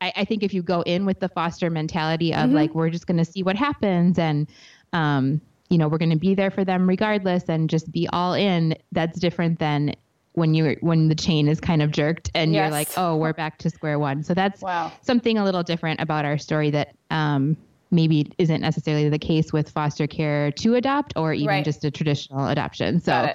I, 0.00 0.12
I 0.16 0.24
think 0.24 0.42
if 0.42 0.54
you 0.54 0.62
go 0.62 0.82
in 0.82 1.06
with 1.06 1.20
the 1.20 1.28
foster 1.28 1.70
mentality 1.70 2.30
Mm-hmm. 2.30 2.44
of 2.44 2.50
like 2.50 2.74
we're 2.74 2.90
just 2.90 3.06
going 3.06 3.18
to 3.18 3.24
see 3.24 3.42
what 3.42 3.56
happens 3.56 4.18
and 4.18 4.48
um, 4.92 5.40
you 5.70 5.78
know, 5.78 5.88
we're 5.88 5.98
going 5.98 6.10
to 6.10 6.16
be 6.16 6.34
there 6.34 6.50
for 6.50 6.64
them 6.64 6.88
regardless 6.88 7.44
and 7.48 7.68
just 7.68 7.90
be 7.92 8.08
all 8.08 8.34
in, 8.34 8.74
that's 8.92 9.18
different 9.18 9.58
than 9.58 9.94
when 10.32 10.54
you're 10.54 10.76
when 10.80 11.08
the 11.08 11.14
chain 11.14 11.48
is 11.48 11.60
kind 11.60 11.82
of 11.82 11.90
jerked 11.90 12.30
and 12.34 12.52
yes. 12.52 12.62
you're 12.62 12.70
like, 12.70 12.88
oh, 12.96 13.16
we're 13.16 13.32
back 13.32 13.58
to 13.58 13.70
square 13.70 13.98
one. 13.98 14.22
So 14.22 14.34
that's 14.34 14.62
wow. 14.62 14.92
something 15.02 15.36
a 15.36 15.44
little 15.44 15.62
different 15.62 16.00
about 16.00 16.24
our 16.24 16.38
story 16.38 16.70
that 16.70 16.94
um, 17.10 17.56
maybe 17.90 18.30
isn't 18.38 18.60
necessarily 18.60 19.08
the 19.08 19.18
case 19.18 19.52
with 19.52 19.68
foster 19.70 20.06
care 20.06 20.52
to 20.52 20.74
adopt 20.76 21.12
or 21.16 21.32
even 21.32 21.48
right. 21.48 21.64
just 21.64 21.84
a 21.84 21.90
traditional 21.90 22.46
adoption. 22.48 23.00
So. 23.00 23.34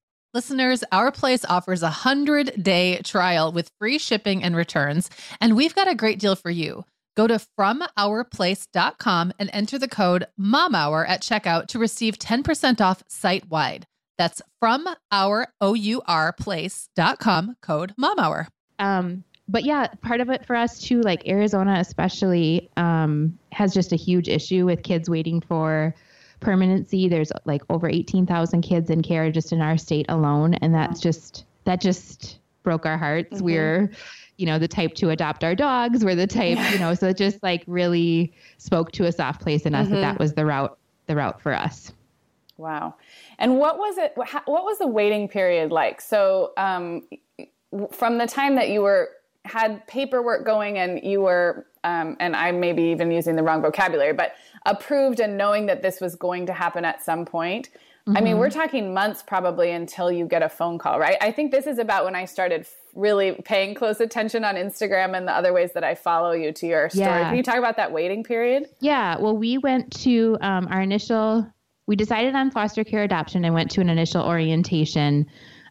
Listeners, 0.33 0.81
our 0.93 1.11
place 1.11 1.43
offers 1.43 1.81
a 1.81 1.87
100 1.87 2.63
day 2.63 3.01
trial 3.03 3.51
with 3.51 3.69
free 3.79 3.97
shipping 3.97 4.41
and 4.43 4.55
returns, 4.55 5.09
and 5.41 5.57
we've 5.57 5.75
got 5.75 5.89
a 5.89 5.95
great 5.95 6.19
deal 6.19 6.37
for 6.37 6.49
you. 6.49 6.85
Go 7.17 7.27
to 7.27 7.41
FromOurPlace.com 7.59 9.33
and 9.37 9.49
enter 9.51 9.77
the 9.77 9.89
code 9.89 10.25
MOMHOUR 10.39 11.05
at 11.05 11.21
checkout 11.21 11.67
to 11.67 11.79
receive 11.79 12.17
10% 12.17 12.79
off 12.79 13.03
site 13.09 13.49
wide. 13.49 13.85
That's 14.17 14.41
from 14.61 14.87
our 15.11 15.47
place.com 16.39 17.57
code 17.61 17.93
MOMHOUR. 17.97 18.47
Um, 18.79 19.25
but 19.49 19.65
yeah, 19.65 19.87
part 20.01 20.21
of 20.21 20.29
it 20.29 20.45
for 20.45 20.55
us 20.55 20.79
too, 20.79 21.01
like 21.01 21.27
Arizona 21.27 21.75
especially, 21.79 22.69
um, 22.77 23.37
has 23.51 23.73
just 23.73 23.91
a 23.91 23.97
huge 23.97 24.29
issue 24.29 24.65
with 24.65 24.81
kids 24.83 25.09
waiting 25.09 25.41
for 25.41 25.93
permanency. 26.41 27.07
There's 27.07 27.31
like 27.45 27.61
over 27.69 27.87
18,000 27.87 28.61
kids 28.61 28.89
in 28.89 29.01
care 29.01 29.31
just 29.31 29.53
in 29.53 29.61
our 29.61 29.77
state 29.77 30.05
alone, 30.09 30.55
and 30.55 30.75
that's 30.75 30.99
just 30.99 31.45
that 31.63 31.79
just 31.79 32.39
broke 32.63 32.85
our 32.85 32.97
hearts. 32.97 33.37
Mm-hmm. 33.37 33.45
We're 33.45 33.91
you 34.41 34.47
know, 34.47 34.57
the 34.57 34.67
type 34.67 34.95
to 34.95 35.11
adopt 35.11 35.43
our 35.43 35.53
dogs. 35.53 36.03
We're 36.03 36.15
the 36.15 36.25
type, 36.25 36.57
you 36.71 36.79
know, 36.79 36.95
so 36.95 37.09
it 37.09 37.17
just 37.17 37.41
like 37.43 37.63
really 37.67 38.33
spoke 38.57 38.91
to 38.93 39.05
a 39.05 39.11
soft 39.11 39.39
place 39.39 39.67
in 39.67 39.75
us 39.75 39.85
mm-hmm. 39.85 39.95
that 39.95 40.01
that 40.01 40.19
was 40.19 40.33
the 40.33 40.45
route, 40.45 40.77
the 41.05 41.15
route 41.15 41.39
for 41.39 41.53
us. 41.53 41.93
Wow. 42.57 42.95
And 43.37 43.59
what 43.59 43.77
was 43.77 43.99
it, 43.99 44.13
what 44.15 44.63
was 44.63 44.79
the 44.79 44.87
waiting 44.87 45.27
period 45.27 45.71
like? 45.71 46.01
So, 46.01 46.53
um, 46.57 47.03
from 47.91 48.17
the 48.17 48.25
time 48.25 48.55
that 48.55 48.69
you 48.69 48.81
were, 48.81 49.11
had 49.45 49.85
paperwork 49.87 50.45
going 50.45 50.77
and 50.77 51.03
you 51.03 51.21
were, 51.21 51.67
um, 51.83 52.17
and 52.19 52.35
I 52.35 52.51
may 52.51 52.73
be 52.73 52.83
even 52.91 53.11
using 53.11 53.35
the 53.35 53.43
wrong 53.43 53.61
vocabulary, 53.61 54.13
but 54.13 54.33
approved 54.65 55.19
and 55.19 55.37
knowing 55.37 55.65
that 55.67 55.81
this 55.81 55.99
was 55.99 56.15
going 56.15 56.45
to 56.45 56.53
happen 56.53 56.85
at 56.85 57.03
some 57.03 57.25
point. 57.25 57.69
Mm-hmm. 58.07 58.17
I 58.17 58.21
mean, 58.21 58.37
we're 58.37 58.49
mm-hmm. 58.49 58.59
talking 58.59 58.93
months 58.93 59.23
probably 59.23 59.71
until 59.71 60.11
you 60.11 60.25
get 60.25 60.41
a 60.41 60.49
phone 60.49 60.77
call, 60.79 60.99
right? 60.99 61.17
I 61.21 61.31
think 61.31 61.51
this 61.51 61.67
is 61.67 61.77
about 61.77 62.03
when 62.03 62.15
I 62.15 62.25
started 62.25 62.65
really 62.95 63.33
paying 63.45 63.75
close 63.75 63.99
attention 63.99 64.43
on 64.43 64.55
Instagram 64.55 65.15
and 65.15 65.27
the 65.27 65.31
other 65.31 65.53
ways 65.53 65.73
that 65.73 65.83
I 65.83 65.95
follow 65.95 66.31
you 66.31 66.51
to 66.51 66.67
your 66.67 66.89
story. 66.89 67.05
Yeah. 67.05 67.29
Can 67.29 67.37
you 67.37 67.43
talk 67.43 67.57
about 67.57 67.77
that 67.77 67.91
waiting 67.91 68.23
period? 68.23 68.67
Yeah. 68.79 69.17
Well, 69.17 69.37
we 69.37 69.57
went 69.59 69.91
to 70.01 70.37
um, 70.41 70.67
our 70.69 70.81
initial, 70.81 71.47
we 71.85 71.95
decided 71.95 72.35
on 72.35 72.49
foster 72.51 72.83
care 72.83 73.03
adoption 73.03 73.45
and 73.45 73.53
went 73.53 73.69
to 73.71 73.81
an 73.81 73.89
initial 73.89 74.23
orientation 74.23 75.27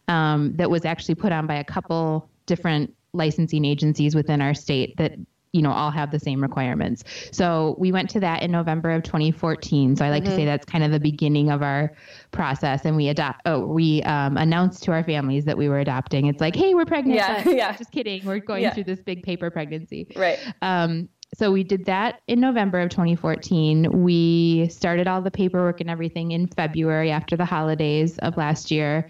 um, 0.07 0.53
that 0.55 0.69
was 0.69 0.85
actually 0.85 1.15
put 1.15 1.31
on 1.31 1.47
by 1.47 1.55
a 1.55 1.63
couple 1.63 2.29
different 2.45 2.93
licensing 3.13 3.65
agencies 3.65 4.15
within 4.15 4.41
our 4.41 4.53
state 4.53 4.95
that 4.97 5.13
you 5.53 5.61
know 5.61 5.71
all 5.71 5.91
have 5.91 6.11
the 6.11 6.19
same 6.19 6.41
requirements. 6.41 7.03
So 7.31 7.75
we 7.77 7.91
went 7.91 8.09
to 8.11 8.19
that 8.21 8.43
in 8.43 8.51
november 8.51 8.91
of 8.91 9.03
2014 9.03 9.95
so 9.95 10.05
i 10.05 10.09
like 10.09 10.23
mm-hmm. 10.23 10.29
to 10.29 10.35
say 10.35 10.41
mm-hmm. 10.41 10.47
that's 10.47 10.65
kind 10.65 10.83
of 10.83 10.91
the 10.91 10.99
beginning 10.99 11.49
of 11.49 11.61
our 11.61 11.93
process. 12.31 12.85
And 12.85 12.95
we 12.95 13.09
adopt 13.09 13.41
oh 13.45 13.65
we 13.65 14.01
um, 14.03 14.37
announced 14.37 14.83
to 14.83 14.91
our 14.91 15.03
families 15.03 15.45
that 15.45 15.57
we 15.57 15.69
were 15.69 15.79
adopting. 15.79 16.27
It's 16.27 16.41
like 16.41 16.55
hey 16.55 16.73
we're 16.73 16.85
pregnant. 16.85 17.17
Yeah, 17.17 17.47
yeah. 17.49 17.77
just 17.77 17.91
kidding. 17.91 18.25
We're 18.25 18.39
going 18.39 18.63
yeah. 18.63 18.73
through 18.73 18.85
this 18.85 19.01
big 19.01 19.23
paper 19.23 19.49
pregnancy. 19.49 20.07
Right. 20.15 20.39
Um, 20.61 21.09
so 21.33 21.51
we 21.51 21.63
did 21.63 21.85
that 21.85 22.21
in 22.27 22.41
november 22.41 22.79
of 22.81 22.89
2014 22.89 24.03
we 24.03 24.67
started 24.67 25.07
all 25.07 25.21
the 25.21 25.31
paperwork 25.31 25.79
and 25.79 25.89
everything 25.89 26.31
in 26.31 26.47
february 26.47 27.09
after 27.09 27.37
the 27.37 27.45
holidays 27.45 28.17
of 28.19 28.35
last 28.35 28.69
year 28.69 29.09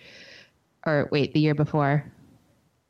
or 0.85 1.09
wait 1.11 1.33
the 1.33 1.39
year 1.39 1.55
before 1.55 2.05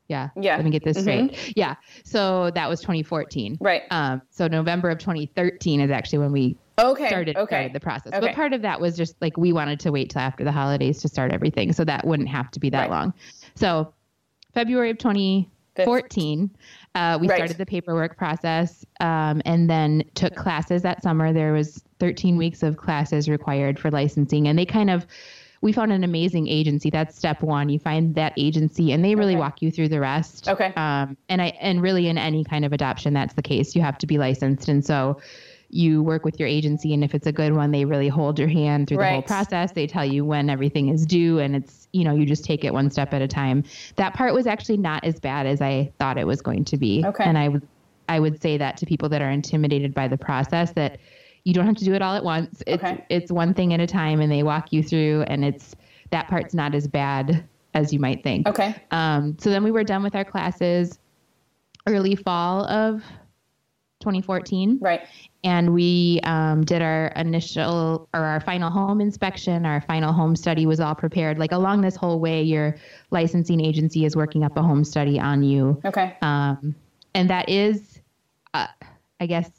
yeah. 0.08 0.28
Yeah. 0.36 0.56
Let 0.56 0.64
me 0.64 0.70
get 0.70 0.84
this 0.84 0.98
mm-hmm. 0.98 1.34
straight. 1.34 1.56
Yeah. 1.56 1.74
So 2.04 2.50
that 2.54 2.68
was 2.68 2.80
2014. 2.80 3.58
Right. 3.60 3.82
Um, 3.90 4.22
so 4.30 4.46
November 4.46 4.90
of 4.90 4.98
2013 4.98 5.80
is 5.80 5.90
actually 5.90 6.18
when 6.18 6.32
we 6.32 6.56
okay. 6.78 7.08
started, 7.08 7.36
okay. 7.36 7.54
started 7.54 7.72
the 7.72 7.80
process. 7.80 8.12
Okay. 8.12 8.26
But 8.26 8.34
part 8.34 8.52
of 8.52 8.62
that 8.62 8.80
was 8.80 8.96
just 8.96 9.16
like 9.20 9.36
we 9.36 9.52
wanted 9.52 9.80
to 9.80 9.90
wait 9.90 10.10
till 10.10 10.20
after 10.20 10.44
the 10.44 10.52
holidays 10.52 11.00
to 11.02 11.08
start 11.08 11.32
everything. 11.32 11.72
So 11.72 11.84
that 11.84 12.06
wouldn't 12.06 12.28
have 12.28 12.50
to 12.52 12.60
be 12.60 12.70
that 12.70 12.82
right. 12.82 12.90
long. 12.90 13.14
So 13.54 13.94
February 14.52 14.90
of 14.90 14.98
2014, 14.98 16.50
uh, 16.94 17.18
we 17.20 17.28
right. 17.28 17.36
started 17.36 17.56
the 17.56 17.66
paperwork 17.66 18.18
process 18.18 18.84
um, 19.00 19.40
and 19.46 19.70
then 19.70 20.04
took 20.14 20.34
classes 20.36 20.82
that 20.82 21.02
summer. 21.02 21.32
There 21.32 21.54
was 21.54 21.82
13 22.00 22.36
weeks 22.36 22.62
of 22.62 22.76
classes 22.76 23.28
required 23.28 23.78
for 23.78 23.90
licensing. 23.90 24.48
And 24.48 24.58
they 24.58 24.66
kind 24.66 24.90
of, 24.90 25.06
we 25.62 25.72
found 25.72 25.92
an 25.92 26.02
amazing 26.04 26.48
agency. 26.48 26.90
That's 26.90 27.16
step 27.16 27.40
one. 27.40 27.68
You 27.68 27.78
find 27.78 28.14
that 28.16 28.34
agency 28.36 28.92
and 28.92 29.04
they 29.04 29.14
really 29.14 29.34
Okay. 29.34 29.40
walk 29.40 29.62
you 29.62 29.70
through 29.70 29.88
the 29.88 30.00
rest. 30.00 30.48
Okay. 30.48 30.72
Um, 30.76 31.16
and 31.28 31.40
I, 31.40 31.56
and 31.60 31.80
really 31.80 32.08
in 32.08 32.18
any 32.18 32.44
kind 32.44 32.64
of 32.64 32.72
adoption, 32.72 33.14
that's 33.14 33.34
the 33.34 33.42
case. 33.42 33.74
You 33.74 33.82
have 33.82 33.96
to 33.98 34.06
be 34.06 34.18
licensed. 34.18 34.68
And 34.68 34.84
so 34.84 35.20
you 35.70 36.02
work 36.02 36.24
with 36.24 36.38
your 36.38 36.48
agency 36.48 36.92
and 36.92 37.02
if 37.02 37.14
it's 37.14 37.26
a 37.26 37.32
good 37.32 37.54
one, 37.54 37.70
they 37.70 37.84
really 37.84 38.08
hold 38.08 38.38
your 38.38 38.48
hand 38.48 38.88
through 38.88 38.98
the 38.98 39.08
whole 39.08 39.22
process. 39.22 39.72
They 39.72 39.86
tell 39.86 40.04
you 40.04 40.24
when 40.24 40.50
everything 40.50 40.88
is 40.88 41.06
due 41.06 41.38
and 41.38 41.56
it's, 41.56 41.88
you 41.92 42.04
know, 42.04 42.14
you 42.14 42.26
just 42.26 42.44
take 42.44 42.64
it 42.64 42.74
one 42.74 42.90
step 42.90 43.14
at 43.14 43.22
a 43.22 43.28
time. 43.28 43.62
That 43.96 44.12
part 44.14 44.34
was 44.34 44.46
actually 44.46 44.76
not 44.78 45.04
as 45.04 45.18
bad 45.20 45.46
as 45.46 45.62
I 45.62 45.92
thought 45.98 46.18
it 46.18 46.26
was 46.26 46.42
going 46.42 46.64
to 46.66 46.76
be. 46.76 47.04
Okay. 47.06 47.24
And 47.24 47.38
I 47.38 47.48
would, 47.48 47.66
I 48.08 48.18
would 48.18 48.42
say 48.42 48.58
that 48.58 48.76
to 48.78 48.86
people 48.86 49.08
that 49.10 49.22
are 49.22 49.30
intimidated 49.30 49.94
by 49.94 50.08
the 50.08 50.18
process 50.18 50.72
that 50.72 50.98
you 51.44 51.52
don't 51.54 51.66
have 51.66 51.76
to 51.76 51.84
do 51.84 51.94
it 51.94 52.02
all 52.02 52.14
at 52.14 52.24
once. 52.24 52.62
It's 52.66 52.82
Okay. 52.82 53.04
it's 53.08 53.32
one 53.32 53.54
thing 53.54 53.72
at 53.74 53.80
a 53.80 53.86
time 53.86 54.20
and 54.20 54.30
they 54.30 54.42
walk 54.42 54.72
you 54.72 54.82
through 54.82 55.22
and 55.26 55.44
it's 55.44 55.74
that 56.10 56.28
part's 56.28 56.54
not 56.54 56.74
as 56.74 56.86
bad 56.86 57.44
as 57.74 57.92
you 57.92 57.98
might 57.98 58.22
think. 58.22 58.46
Okay. 58.48 58.74
Um, 58.90 59.36
so 59.40 59.50
then 59.50 59.64
we 59.64 59.70
were 59.70 59.82
done 59.84 60.02
with 60.02 60.14
our 60.14 60.24
classes 60.24 60.98
early 61.86 62.14
fall 62.14 62.64
of 62.66 63.02
2014 64.00 64.78
Right. 64.80 65.00
and 65.44 65.72
we 65.72 66.18
um, 66.24 66.64
did 66.64 66.82
our 66.82 67.06
initial 67.14 68.08
or 68.12 68.20
our 68.20 68.40
final 68.40 68.68
home 68.68 69.00
inspection 69.00 69.64
our 69.64 69.80
final 69.80 70.12
home 70.12 70.34
study 70.34 70.66
was 70.66 70.80
all 70.80 70.94
prepared 70.96 71.38
like 71.38 71.52
along 71.52 71.82
this 71.82 71.94
whole 71.94 72.18
way 72.18 72.42
your 72.42 72.74
licensing 73.12 73.60
agency 73.64 74.04
is 74.04 74.16
working 74.16 74.42
up 74.42 74.56
a 74.56 74.62
home 74.62 74.82
study 74.82 75.20
on 75.20 75.44
you 75.44 75.80
Okay. 75.84 76.16
um, 76.20 76.74
and 77.14 77.30
that 77.30 77.48
is 77.48 78.00
uh, 78.54 78.66
i 79.20 79.26
guess 79.26 79.50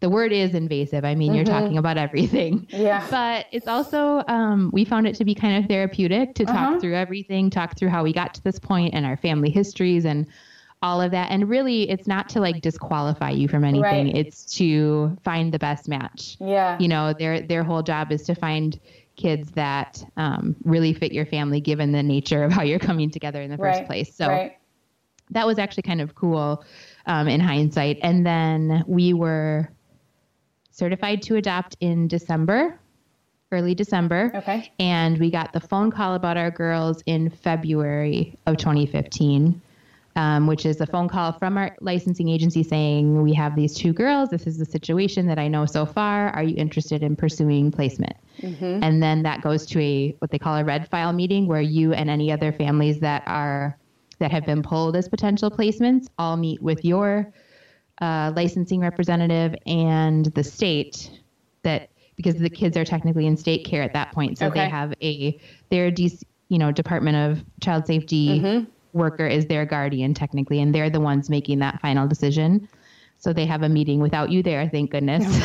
the 0.00 0.08
word 0.10 0.32
is 0.32 0.54
invasive 0.54 1.04
i 1.04 1.14
mean 1.14 1.32
you're 1.34 1.44
talking 1.44 1.78
about 1.78 1.96
everything 1.96 2.66
Yeah. 2.70 3.06
but 3.10 3.46
it's 3.52 3.66
also 3.68 4.22
um, 4.28 4.70
we 4.72 4.84
found 4.84 5.06
it 5.06 5.14
to 5.16 5.24
be 5.24 5.34
kind 5.34 5.62
of 5.62 5.68
therapeutic 5.68 6.34
to 6.34 6.44
talk 6.44 6.54
Uh-huh. 6.54 6.80
through 6.80 6.94
everything 6.94 7.50
talk 7.50 7.76
through 7.76 7.88
how 7.88 8.02
we 8.02 8.12
got 8.12 8.34
to 8.34 8.44
this 8.44 8.58
point 8.58 8.94
and 8.94 9.06
our 9.06 9.16
family 9.16 9.50
histories 9.50 10.04
and 10.04 10.26
all 10.82 11.00
of 11.00 11.10
that 11.12 11.30
and 11.30 11.48
really 11.48 11.88
it's 11.88 12.06
not 12.06 12.28
to 12.28 12.40
like 12.40 12.60
disqualify 12.60 13.30
you 13.30 13.48
from 13.48 13.64
anything 13.64 14.06
Right. 14.06 14.16
it's 14.16 14.44
to 14.56 15.16
find 15.24 15.52
the 15.52 15.58
best 15.58 15.88
match 15.88 16.36
Yeah. 16.40 16.76
you 16.78 16.88
know 16.88 17.12
their 17.12 17.40
their 17.40 17.64
whole 17.64 17.82
job 17.82 18.12
is 18.12 18.22
to 18.24 18.34
find 18.34 18.78
kids 19.16 19.50
that 19.52 20.04
um, 20.18 20.54
really 20.64 20.92
fit 20.92 21.10
your 21.12 21.24
family 21.24 21.58
given 21.60 21.90
the 21.92 22.02
nature 22.02 22.44
of 22.44 22.52
how 22.52 22.62
you're 22.62 22.78
coming 22.78 23.10
together 23.10 23.40
in 23.40 23.50
the 23.50 23.56
first 23.56 23.78
Right. 23.80 23.86
place 23.86 24.14
so 24.14 24.28
right. 24.28 24.52
that 25.30 25.46
was 25.46 25.58
actually 25.58 25.84
kind 25.84 26.02
of 26.02 26.14
cool 26.14 26.62
um, 27.06 27.26
in 27.28 27.40
hindsight. 27.40 27.98
And 28.02 28.26
then 28.26 28.84
we 28.86 29.12
were 29.14 29.68
certified 30.76 31.22
to 31.22 31.36
adopt 31.36 31.76
in 31.80 32.06
December, 32.06 32.78
early 33.50 33.74
December. 33.74 34.30
Okay. 34.34 34.70
And 34.78 35.18
we 35.18 35.30
got 35.30 35.52
the 35.52 35.60
phone 35.60 35.90
call 35.90 36.14
about 36.14 36.36
our 36.36 36.50
girls 36.50 37.02
in 37.06 37.30
February 37.30 38.36
of 38.46 38.58
2015, 38.58 39.60
um, 40.16 40.46
which 40.46 40.66
is 40.66 40.80
a 40.80 40.86
phone 40.86 41.08
call 41.08 41.32
from 41.32 41.56
our 41.56 41.74
licensing 41.80 42.28
agency 42.28 42.62
saying, 42.62 43.22
We 43.22 43.32
have 43.34 43.56
these 43.56 43.74
two 43.74 43.94
girls. 43.94 44.28
This 44.28 44.46
is 44.46 44.58
the 44.58 44.66
situation 44.66 45.26
that 45.28 45.38
I 45.38 45.48
know 45.48 45.64
so 45.64 45.86
far. 45.86 46.28
Are 46.30 46.42
you 46.42 46.54
interested 46.56 47.02
in 47.02 47.16
pursuing 47.16 47.70
placement? 47.70 48.16
And 48.82 49.02
then 49.02 49.22
that 49.22 49.40
goes 49.40 49.64
to 49.66 49.80
a 49.80 50.10
what 50.18 50.30
they 50.30 50.38
call 50.38 50.56
a 50.56 50.64
red 50.64 50.88
file 50.90 51.14
meeting 51.14 51.46
where 51.46 51.62
you 51.62 51.94
and 51.94 52.10
any 52.10 52.30
other 52.30 52.52
families 52.52 53.00
that 53.00 53.22
are 53.26 53.78
that 54.18 54.30
have 54.30 54.44
been 54.44 54.62
pulled 54.62 54.96
as 54.96 55.08
potential 55.08 55.50
placements 55.50 56.08
all 56.18 56.36
meet 56.36 56.62
with 56.62 56.84
your 56.84 57.32
uh, 58.00 58.32
licensing 58.36 58.80
representative 58.80 59.54
and 59.66 60.26
the 60.34 60.44
state 60.44 61.10
that 61.62 61.90
because 62.16 62.36
the 62.36 62.50
kids 62.50 62.76
are 62.76 62.84
technically 62.84 63.26
in 63.26 63.36
state 63.36 63.64
care 63.64 63.82
at 63.82 63.92
that 63.92 64.12
point 64.12 64.38
so 64.38 64.48
Okay. 64.48 64.60
they 64.60 64.66
have 64.66 64.92
a 65.02 65.38
their 65.70 65.90
DC, 65.90 66.22
you 66.48 66.58
know 66.58 66.72
department 66.72 67.16
of 67.16 67.44
child 67.62 67.86
safety 67.86 68.52
worker 68.92 69.26
is 69.26 69.46
their 69.46 69.64
guardian 69.66 70.14
technically 70.14 70.60
and 70.60 70.74
they're 70.74 70.90
the 70.90 71.00
ones 71.00 71.28
making 71.28 71.58
that 71.58 71.80
final 71.80 72.06
decision 72.08 72.68
so 73.18 73.32
they 73.32 73.46
have 73.46 73.62
a 73.62 73.68
meeting 73.68 74.00
without 74.00 74.30
you 74.30 74.42
there 74.42 74.68
thank 74.68 74.90
goodness 74.90 75.40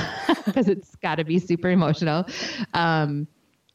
because 0.45 0.67
it's 0.67 0.95
got 0.97 1.15
to 1.15 1.23
be 1.23 1.39
super 1.39 1.69
emotional 1.69 2.25
um, 2.73 3.27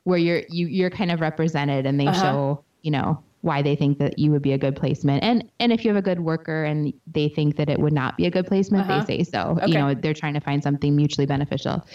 where 0.04 0.18
you're 0.18 0.42
you, 0.48 0.66
you're 0.66 0.90
kind 0.90 1.10
of 1.10 1.20
represented 1.20 1.86
and 1.86 2.00
they 2.00 2.10
Uh-huh. 2.10 2.12
show 2.12 2.64
you 2.82 2.90
know 2.90 3.22
why 3.46 3.62
they 3.62 3.76
think 3.76 3.98
that 3.98 4.18
you 4.18 4.32
would 4.32 4.42
be 4.42 4.52
a 4.52 4.58
good 4.58 4.74
placement 4.74 5.22
and 5.22 5.48
and 5.60 5.72
if 5.72 5.84
you 5.84 5.88
have 5.88 5.96
a 5.96 6.02
good 6.02 6.18
worker 6.20 6.64
and 6.64 6.92
they 7.06 7.28
think 7.28 7.54
that 7.56 7.70
it 7.70 7.78
would 7.78 7.92
not 7.92 8.16
be 8.16 8.26
a 8.26 8.30
good 8.30 8.44
placement 8.46 8.90
Uh-huh. 8.90 9.04
they 9.06 9.18
say 9.18 9.22
so 9.30 9.56
Okay. 9.62 9.68
you 9.70 9.74
know 9.78 9.94
they're 9.94 10.12
trying 10.12 10.34
to 10.34 10.40
find 10.40 10.62
something 10.62 10.94
mutually 10.96 11.26
beneficial 11.26 11.86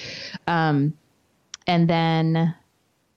um, 0.47 0.93
and 1.67 1.89
then 1.89 2.55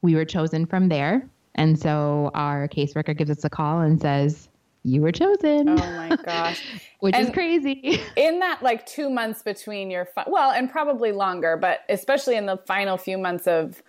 we 0.02 0.16
were 0.16 0.24
chosen 0.24 0.66
from 0.66 0.88
there 0.88 1.26
and 1.54 1.78
so 1.78 2.30
our 2.34 2.66
caseworker 2.68 3.16
gives 3.16 3.30
us 3.30 3.44
a 3.44 3.48
call 3.50 3.80
and 3.80 4.00
says 4.00 4.48
you 4.82 5.00
were 5.00 5.12
chosen 5.12 5.68
Oh 5.68 5.76
my 5.96 6.16
gosh. 6.24 6.60
which 7.00 7.16
is 7.16 7.30
crazy 7.30 8.00
in 8.16 8.40
that 8.40 8.62
like 8.62 8.84
two 8.84 9.08
months 9.10 9.42
between 9.42 9.90
your 9.92 10.06
fi- 10.06 10.24
well 10.26 10.50
and 10.50 10.68
probably 10.70 11.12
longer 11.12 11.56
but 11.56 11.80
especially 11.88 12.34
in 12.34 12.46
the 12.46 12.56
final 12.66 12.96
few 12.98 13.16
months 13.16 13.46
of 13.46 13.80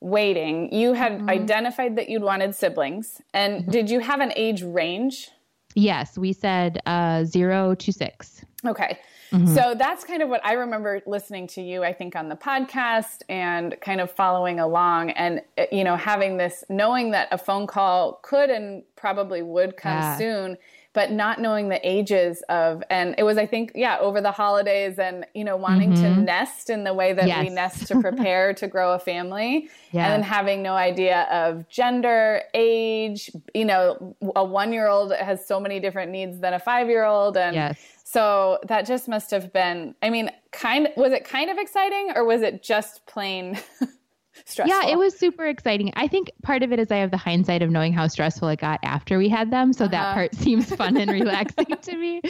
waiting. 0.00 0.72
You 0.72 0.92
had 0.94 1.12
Mm-hmm. 1.12 1.30
identified 1.30 1.96
that 1.96 2.08
you'd 2.08 2.22
wanted 2.22 2.54
siblings. 2.54 3.20
And 3.34 3.70
did 3.70 3.90
you 3.90 4.00
have 4.00 4.20
an 4.20 4.32
age 4.36 4.62
range? 4.62 5.30
Yes 5.74 6.18
we 6.18 6.32
said 6.32 6.80
uh, 6.86 7.24
zero 7.24 7.74
to 7.76 7.92
six. 7.92 8.44
Okay. 8.66 8.98
Mm-hmm. 9.32 9.54
so 9.54 9.76
that's 9.78 10.02
kind 10.02 10.22
of 10.24 10.28
what 10.28 10.44
i 10.44 10.54
remember 10.54 11.00
listening 11.06 11.46
to 11.46 11.62
you 11.62 11.84
i 11.84 11.92
think 11.92 12.16
on 12.16 12.28
the 12.28 12.34
podcast 12.34 13.22
and 13.28 13.76
kind 13.80 14.00
of 14.00 14.10
following 14.10 14.58
along 14.58 15.10
and 15.10 15.40
uh, 15.56 15.66
you 15.70 15.84
know 15.84 15.94
having 15.94 16.36
this 16.36 16.64
knowing 16.68 17.12
that 17.12 17.28
a 17.30 17.38
phone 17.38 17.68
call 17.68 18.18
could 18.24 18.50
and 18.50 18.82
probably 18.96 19.40
would 19.40 19.76
come 19.76 19.92
Yeah. 19.92 20.18
soon 20.18 20.58
but 20.92 21.12
not 21.12 21.40
knowing 21.40 21.68
the 21.68 21.80
ages 21.88 22.42
of 22.48 22.82
and 22.90 23.14
it 23.18 23.22
was 23.22 23.38
i 23.38 23.46
think 23.46 23.72
yeah 23.74 23.96
over 24.00 24.20
the 24.20 24.32
holidays 24.32 24.98
and 24.98 25.24
you 25.34 25.44
know 25.44 25.56
wanting 25.56 25.94
to 25.94 26.16
nest 26.16 26.68
in 26.70 26.84
the 26.84 26.92
way 26.94 27.12
that 27.12 27.24
we 27.24 27.30
Mm-hmm. 27.30 27.54
Nest 27.54 27.86
to 27.88 28.00
prepare 28.00 28.52
to 28.54 28.66
grow 28.66 28.92
a 28.94 28.98
family 28.98 29.68
Yes. 29.92 30.04
and 30.04 30.12
then 30.12 30.22
having 30.22 30.62
no 30.62 30.74
idea 30.74 31.22
of 31.30 31.68
gender 31.68 32.42
age 32.54 33.30
you 33.54 33.64
know 33.64 34.16
a 34.36 34.44
one 34.44 34.72
year 34.72 34.88
old 34.88 35.12
has 35.14 35.46
so 35.46 35.60
many 35.60 35.78
different 35.80 36.10
needs 36.10 36.40
than 36.40 36.54
a 36.54 36.58
five 36.58 36.88
year 36.88 37.04
old 37.04 37.36
and 37.36 37.54
Yes. 37.54 37.78
so 38.04 38.58
that 38.68 38.86
just 38.86 39.08
must 39.08 39.30
have 39.30 39.52
been 39.52 39.94
i 40.02 40.10
mean 40.10 40.30
kind 40.52 40.88
was 40.96 41.12
it 41.12 41.24
kind 41.24 41.50
of 41.50 41.58
exciting 41.58 42.12
or 42.16 42.24
was 42.24 42.42
it 42.42 42.62
just 42.62 43.06
plain 43.06 43.58
stressful 44.44 44.66
Yeah, 44.66 44.92
it 44.92 44.96
was 44.98 45.18
super 45.18 45.46
exciting. 45.46 45.92
I 45.96 46.08
think 46.08 46.30
part 46.42 46.62
of 46.62 46.72
it 46.72 46.78
is 46.78 46.90
I 46.90 46.96
have 46.98 47.10
the 47.10 47.16
hindsight 47.16 47.62
of 47.62 47.70
knowing 47.70 47.92
how 47.92 48.06
stressful 48.06 48.48
it 48.48 48.60
got 48.60 48.80
after 48.82 49.18
we 49.18 49.28
had 49.28 49.50
them, 49.50 49.72
so 49.72 49.88
that 49.88 50.02
Uh-huh. 50.02 50.14
part 50.14 50.34
seems 50.36 50.72
fun 50.74 50.96
and 50.96 51.10
relaxing 51.20 51.76
to 51.82 51.96
me. 51.96 52.20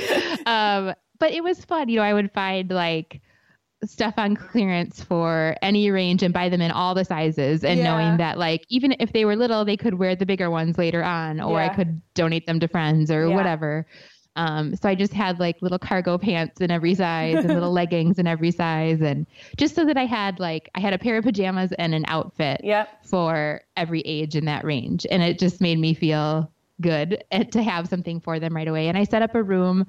Um, 0.46 0.94
but 1.18 1.32
it 1.32 1.42
was 1.44 1.64
fun. 1.64 1.88
You 1.88 1.96
know, 1.96 2.02
I 2.02 2.14
would 2.14 2.32
find 2.32 2.70
like 2.70 3.20
stuff 3.84 4.14
on 4.18 4.36
clearance 4.36 5.02
for 5.02 5.56
any 5.62 5.90
range 5.90 6.22
and 6.22 6.34
buy 6.34 6.50
them 6.50 6.60
in 6.60 6.70
all 6.70 6.94
the 6.94 7.04
sizes 7.04 7.64
and 7.64 7.78
Yeah. 7.80 7.84
knowing 7.84 8.16
that 8.18 8.36
like 8.38 8.66
even 8.68 8.94
if 9.00 9.12
they 9.14 9.24
were 9.24 9.36
little 9.36 9.64
they 9.64 9.76
could 9.78 9.94
wear 9.94 10.14
the 10.14 10.26
bigger 10.26 10.50
ones 10.50 10.76
later 10.76 11.02
on 11.02 11.40
or 11.40 11.58
I 11.58 11.70
could 11.70 12.02
donate 12.12 12.46
them 12.46 12.60
to 12.60 12.68
friends 12.68 13.10
or 13.10 13.26
Yeah. 13.26 13.34
whatever. 13.34 13.86
Um, 14.36 14.76
so 14.76 14.88
I 14.88 14.94
just 14.94 15.12
had 15.12 15.40
like 15.40 15.60
little 15.60 15.78
cargo 15.78 16.16
pants 16.16 16.60
in 16.60 16.70
every 16.70 16.94
size 16.94 17.36
and 17.44 17.48
little 17.48 17.72
leggings 17.80 18.18
in 18.18 18.26
every 18.26 18.50
size 18.52 19.00
and 19.00 19.26
just 19.56 19.74
so 19.74 19.84
that 19.84 19.96
I 19.96 20.06
had 20.06 20.38
like 20.38 20.70
I 20.74 20.80
had 20.80 20.92
a 20.92 20.98
pair 20.98 21.16
of 21.18 21.24
pajamas 21.24 21.72
and 21.78 21.94
an 21.94 22.04
outfit 22.08 22.60
Yep. 22.62 22.88
for 23.06 23.62
every 23.76 24.00
age 24.02 24.36
in 24.36 24.44
that 24.44 24.64
range. 24.64 25.06
And 25.10 25.22
it 25.22 25.38
just 25.38 25.60
made 25.60 25.78
me 25.78 25.94
feel 25.94 26.50
good 26.80 27.22
to 27.50 27.62
have 27.62 27.88
something 27.88 28.20
for 28.20 28.38
them 28.38 28.54
right 28.54 28.68
away. 28.68 28.88
And 28.88 28.96
I 28.96 29.04
set 29.04 29.20
up 29.22 29.34
a 29.34 29.42
room, 29.42 29.86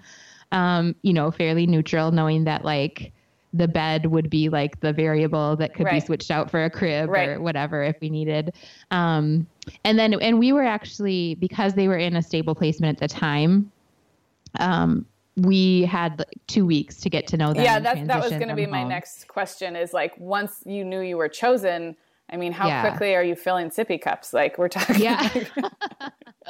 um, 0.51 0.95
you 1.03 1.13
know, 1.13 1.31
fairly 1.31 1.67
neutral, 1.67 2.11
knowing 2.11 2.43
that 2.45 2.65
like 2.65 3.13
the 3.53 3.67
bed 3.67 4.05
would 4.07 4.29
be 4.29 4.49
like 4.49 4.79
the 4.79 4.93
variable 4.93 5.55
that 5.57 5.73
could 5.73 5.85
be 5.89 5.99
switched 5.99 6.31
out 6.31 6.49
for 6.49 6.63
a 6.63 6.69
crib 6.69 7.09
Right. 7.09 7.29
or 7.29 7.41
whatever 7.41 7.83
if 7.83 7.95
we 8.01 8.09
needed. 8.09 8.53
Um, 8.91 9.45
and 9.83 9.99
then, 9.99 10.13
and 10.21 10.39
we 10.39 10.51
were 10.53 10.63
actually, 10.63 11.35
because 11.35 11.73
they 11.73 11.87
were 11.89 11.97
in 11.97 12.15
a 12.15 12.21
stable 12.21 12.55
placement 12.55 13.01
at 13.01 13.09
the 13.09 13.13
time, 13.13 13.69
um, 14.59 15.05
we 15.37 15.83
had 15.83 16.19
like, 16.19 16.27
two 16.47 16.65
weeks 16.65 16.99
to 17.01 17.09
get 17.09 17.27
to 17.27 17.37
know 17.37 17.53
them. 17.53 17.63
yeah 17.63 17.79
that, 17.79 18.07
that 18.07 18.21
was 18.21 18.31
going 18.31 18.49
to 18.49 18.55
be 18.55 18.63
them 18.63 18.71
my 18.71 18.83
next 18.83 19.27
question 19.27 19.75
is 19.75 19.93
like 19.93 20.13
once 20.17 20.61
you 20.65 20.83
knew 20.83 20.99
you 20.99 21.15
were 21.17 21.29
chosen 21.29 21.95
i 22.29 22.37
mean 22.37 22.51
how 22.51 22.67
Yeah. 22.67 22.81
quickly 22.89 23.15
are 23.15 23.23
you 23.23 23.35
filling 23.35 23.69
sippy 23.69 23.99
cups 24.01 24.33
like 24.33 24.57
we're 24.57 24.67
talking 24.67 25.01
Yeah. 25.01 25.29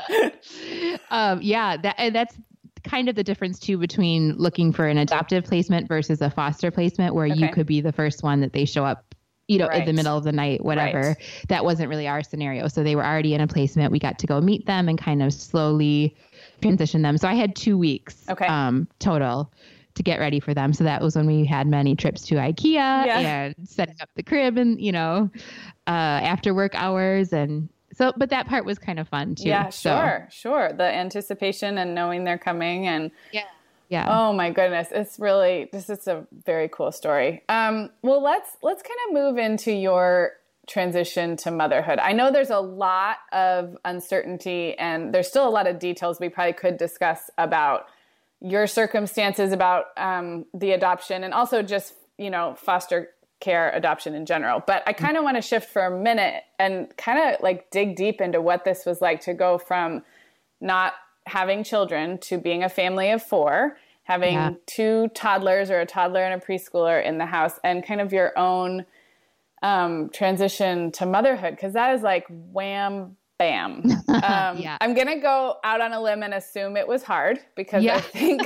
um, 1.11 1.41
yeah, 1.41 1.77
that 1.77 1.95
and 1.97 2.15
that's 2.15 2.35
kind 2.83 3.09
of 3.09 3.15
the 3.15 3.23
difference 3.23 3.59
too 3.59 3.77
between 3.77 4.33
looking 4.37 4.71
for 4.73 4.87
an 4.87 4.97
adoptive 4.97 5.43
placement 5.43 5.87
versus 5.87 6.21
a 6.21 6.29
foster 6.29 6.71
placement, 6.71 7.13
where 7.13 7.25
you 7.27 7.49
could 7.49 7.67
be 7.67 7.81
the 7.81 7.91
first 7.91 8.23
one 8.23 8.39
that 8.41 8.53
they 8.53 8.65
show 8.65 8.85
up, 8.85 9.10
you 9.51 9.57
know, 9.57 9.67
in 9.67 9.85
the 9.85 9.93
middle 9.93 10.17
of 10.17 10.23
the 10.23 10.31
night, 10.31 10.63
whatever. 10.63 11.01
Right. 11.01 11.45
That 11.49 11.65
wasn't 11.65 11.89
really 11.89 12.07
our 12.07 12.23
scenario. 12.23 12.67
So 12.67 12.83
they 12.83 12.95
were 12.95 13.05
already 13.05 13.33
in 13.33 13.41
a 13.41 13.47
placement. 13.47 13.91
We 13.91 13.99
got 13.99 14.17
to 14.19 14.27
go 14.27 14.39
meet 14.39 14.65
them 14.65 14.87
and 14.87 14.97
kind 14.97 15.21
of 15.21 15.33
slowly 15.33 16.15
transition 16.61 17.01
them. 17.01 17.17
So 17.17 17.27
I 17.27 17.33
had 17.33 17.55
two 17.55 17.77
weeks 17.77 18.25
Okay. 18.29 18.45
um, 18.45 18.87
total 18.99 19.51
to 19.95 20.01
to 20.01 20.03
get 20.03 20.19
ready 20.19 20.39
for 20.39 20.53
them. 20.53 20.73
So 20.73 20.83
that 20.83 21.01
was 21.01 21.15
when 21.15 21.27
we 21.27 21.45
had 21.45 21.67
many 21.67 21.95
trips 21.95 22.23
to 22.27 22.35
IKEA 22.35 22.73
yeah. 22.73 23.19
and 23.19 23.55
setting 23.67 23.95
up 24.01 24.09
the 24.15 24.23
crib 24.23 24.57
and, 24.57 24.79
you 24.81 24.91
know, 24.91 25.29
uh, 25.87 25.89
after 26.23 26.53
work 26.53 26.73
hours. 26.75 27.33
And 27.33 27.69
so, 27.93 28.13
but 28.17 28.29
that 28.29 28.47
part 28.47 28.65
was 28.65 28.79
kind 28.79 28.99
of 28.99 29.07
fun 29.07 29.35
too. 29.35 29.49
Yeah, 29.49 29.69
sure, 29.69 30.27
so. 30.29 30.49
sure. 30.49 30.73
The 30.73 30.85
anticipation 30.85 31.77
and 31.77 31.93
knowing 31.93 32.23
they're 32.23 32.37
coming 32.37 32.87
and. 32.87 33.11
Yeah. 33.31 33.43
Yeah. 33.91 34.07
Oh 34.07 34.31
my 34.31 34.51
goodness, 34.51 34.87
it's 34.91 35.19
really 35.19 35.69
this 35.73 35.89
is 35.89 36.07
a 36.07 36.25
very 36.45 36.69
cool 36.69 36.93
story. 36.93 37.43
Um, 37.49 37.89
well, 38.01 38.23
let's 38.23 38.49
let's 38.63 38.81
kind 38.81 38.97
of 39.09 39.13
move 39.21 39.37
into 39.37 39.73
your 39.73 40.31
transition 40.65 41.35
to 41.35 41.51
motherhood. 41.51 41.99
I 41.99 42.13
know 42.13 42.31
there's 42.31 42.51
a 42.51 42.61
lot 42.61 43.17
of 43.33 43.77
uncertainty 43.83 44.77
and 44.79 45.13
there's 45.13 45.27
still 45.27 45.45
a 45.45 45.51
lot 45.51 45.67
of 45.67 45.77
details 45.77 46.21
we 46.21 46.29
probably 46.29 46.53
could 46.53 46.77
discuss 46.77 47.29
about 47.37 47.87
your 48.39 48.65
circumstances 48.65 49.51
about 49.51 49.87
um, 49.97 50.45
the 50.53 50.71
adoption 50.71 51.25
and 51.25 51.33
also 51.33 51.61
just 51.61 51.93
you 52.17 52.29
know 52.29 52.55
foster 52.57 53.09
care 53.41 53.71
adoption 53.71 54.13
in 54.13 54.25
general 54.27 54.61
but 54.67 54.83
i 54.85 54.93
kind 54.93 55.17
of 55.17 55.23
want 55.23 55.35
to 55.35 55.41
shift 55.41 55.71
for 55.71 55.83
a 55.83 55.99
minute 55.99 56.43
and 56.59 56.95
kind 56.95 57.17
of 57.17 57.41
like 57.41 57.71
dig 57.71 57.95
deep 57.95 58.21
into 58.21 58.39
what 58.39 58.63
this 58.63 58.85
was 58.85 59.01
like 59.01 59.19
to 59.19 59.33
go 59.33 59.57
from 59.57 60.03
not 60.59 60.93
having 61.27 61.63
children 61.63 62.17
to 62.17 62.37
being 62.37 62.63
a 62.63 62.69
family 62.69 63.11
of 63.11 63.21
four 63.21 63.77
having 64.03 64.33
yeah. 64.33 64.51
two 64.65 65.07
toddlers 65.13 65.69
or 65.69 65.79
a 65.79 65.85
toddler 65.85 66.21
and 66.21 66.41
a 66.41 66.45
preschooler 66.45 67.03
in 67.03 67.17
the 67.17 67.25
house 67.25 67.59
and 67.63 67.85
kind 67.85 68.01
of 68.01 68.11
your 68.11 68.37
own 68.37 68.85
um, 69.61 70.09
transition 70.09 70.91
to 70.91 71.05
motherhood 71.05 71.51
because 71.51 71.73
that 71.73 71.95
is 71.95 72.01
like 72.01 72.25
wham 72.29 73.15
bam. 73.37 73.83
Um, 74.11 74.59
yeah. 74.59 74.77
I'm 74.79 74.93
going 74.93 75.07
to 75.07 75.15
go 75.15 75.55
out 75.63 75.81
on 75.81 75.93
a 75.93 75.99
limb 75.99 76.21
and 76.21 76.35
assume 76.35 76.77
it 76.77 76.87
was 76.87 77.01
hard 77.01 77.39
because 77.55 77.83
yeah. 77.83 77.95
I 77.95 78.01
think 78.01 78.43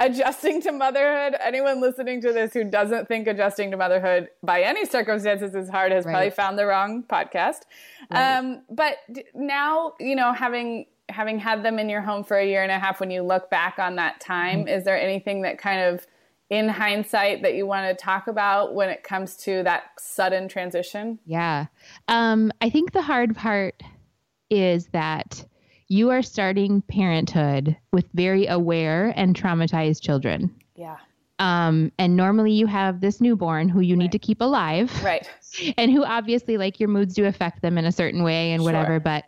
adjusting 0.00 0.60
to 0.62 0.72
motherhood, 0.72 1.36
anyone 1.40 1.80
listening 1.80 2.20
to 2.22 2.32
this 2.32 2.52
who 2.52 2.64
doesn't 2.64 3.06
think 3.06 3.28
adjusting 3.28 3.70
to 3.70 3.76
motherhood 3.76 4.30
by 4.42 4.62
any 4.62 4.86
circumstances 4.86 5.54
is 5.54 5.68
hard 5.68 5.92
has 5.92 6.04
right. 6.04 6.12
probably 6.12 6.30
found 6.30 6.58
the 6.58 6.66
wrong 6.66 7.04
podcast. 7.04 7.60
Right. 8.10 8.38
Um, 8.38 8.62
but 8.68 8.96
now, 9.34 9.92
you 10.00 10.16
know, 10.16 10.32
having 10.32 10.86
having 11.08 11.38
had 11.38 11.62
them 11.62 11.78
in 11.78 11.88
your 11.88 12.00
home 12.00 12.24
for 12.24 12.36
a 12.36 12.46
year 12.46 12.62
and 12.62 12.72
a 12.72 12.78
half 12.78 13.00
when 13.00 13.10
you 13.10 13.22
look 13.22 13.50
back 13.50 13.78
on 13.78 13.96
that 13.96 14.20
time, 14.20 14.60
mm-hmm. 14.60 14.68
is 14.68 14.84
there 14.84 14.98
anything 14.98 15.42
that 15.42 15.58
kind 15.58 15.80
of 15.80 16.06
in 16.50 16.68
hindsight 16.68 17.42
that 17.42 17.54
you 17.54 17.66
want 17.66 17.86
to 17.86 18.04
talk 18.04 18.26
about 18.26 18.74
when 18.74 18.88
it 18.88 19.02
comes 19.02 19.36
to 19.36 19.62
that 19.62 19.84
sudden 19.98 20.48
transition? 20.48 21.18
Yeah. 21.26 21.66
Um, 22.08 22.52
I 22.60 22.70
think 22.70 22.92
the 22.92 23.02
hard 23.02 23.34
part 23.34 23.82
is 24.50 24.86
that 24.88 25.44
you 25.88 26.10
are 26.10 26.22
starting 26.22 26.82
parenthood 26.82 27.76
with 27.92 28.06
very 28.14 28.46
aware 28.46 29.12
and 29.16 29.34
traumatized 29.34 30.02
children. 30.02 30.54
Yeah. 30.76 30.96
Um, 31.38 31.92
and 31.98 32.16
normally 32.16 32.52
you 32.52 32.66
have 32.66 33.00
this 33.00 33.20
newborn 33.20 33.68
who 33.68 33.80
you 33.80 33.94
right. 33.94 34.02
need 34.02 34.12
to 34.12 34.18
keep 34.18 34.40
alive. 34.40 34.92
Right. 35.02 35.28
And 35.78 35.92
who 35.92 36.02
obviously 36.02 36.56
like 36.56 36.80
your 36.80 36.88
moods 36.88 37.14
do 37.14 37.26
affect 37.26 37.62
them 37.62 37.78
in 37.78 37.84
a 37.84 37.92
certain 37.92 38.24
way 38.24 38.50
and 38.50 38.64
whatever, 38.64 38.98
but 38.98 39.24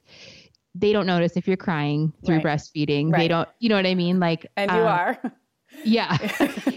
they 0.79 0.93
don't 0.93 1.07
notice 1.07 1.37
if 1.37 1.47
you're 1.47 1.57
crying 1.57 2.12
through 2.25 2.37
right. 2.37 2.45
breastfeeding. 2.45 3.12
Right. 3.12 3.21
They 3.21 3.29
don't, 3.29 3.49
you 3.59 3.69
know 3.69 3.77
what 3.77 3.87
I 3.87 3.95
mean? 3.95 4.21
Like, 4.21 4.47
and 4.57 4.71
you 4.71 4.79
um, 4.79 4.87
are. 4.87 5.33
Yeah. 5.85 6.17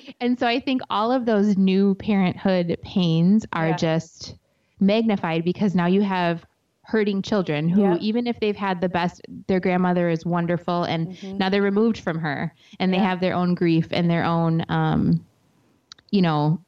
and 0.19 0.39
so 0.39 0.47
I 0.47 0.59
think 0.59 0.81
all 0.89 1.11
of 1.11 1.25
those 1.25 1.57
new 1.57 1.95
parenthood 1.95 2.77
pains 2.83 3.45
are 3.53 3.69
yeah. 3.69 3.75
just 3.75 4.35
magnified 4.79 5.43
because 5.43 5.75
now 5.75 5.87
you 5.87 6.01
have 6.01 6.45
hurting 6.83 7.21
children 7.21 7.69
who 7.69 7.95
even 7.99 8.25
if 8.25 8.39
they've 8.39 8.55
had 8.55 8.81
the 8.81 8.89
best 8.89 9.21
their 9.47 9.59
grandmother 9.59 10.09
is 10.09 10.25
wonderful 10.25 10.85
and 10.85 11.09
mm-hmm. 11.09 11.37
now 11.37 11.47
they're 11.47 11.61
removed 11.61 11.99
from 11.99 12.17
her 12.17 12.51
and 12.79 12.91
they 12.91 12.97
have 12.97 13.19
their 13.19 13.35
own 13.35 13.53
grief 13.53 13.87
and 13.91 14.09
their 14.09 14.23
own 14.23 14.65
um 14.69 15.23
you 16.09 16.19
know 16.19 16.59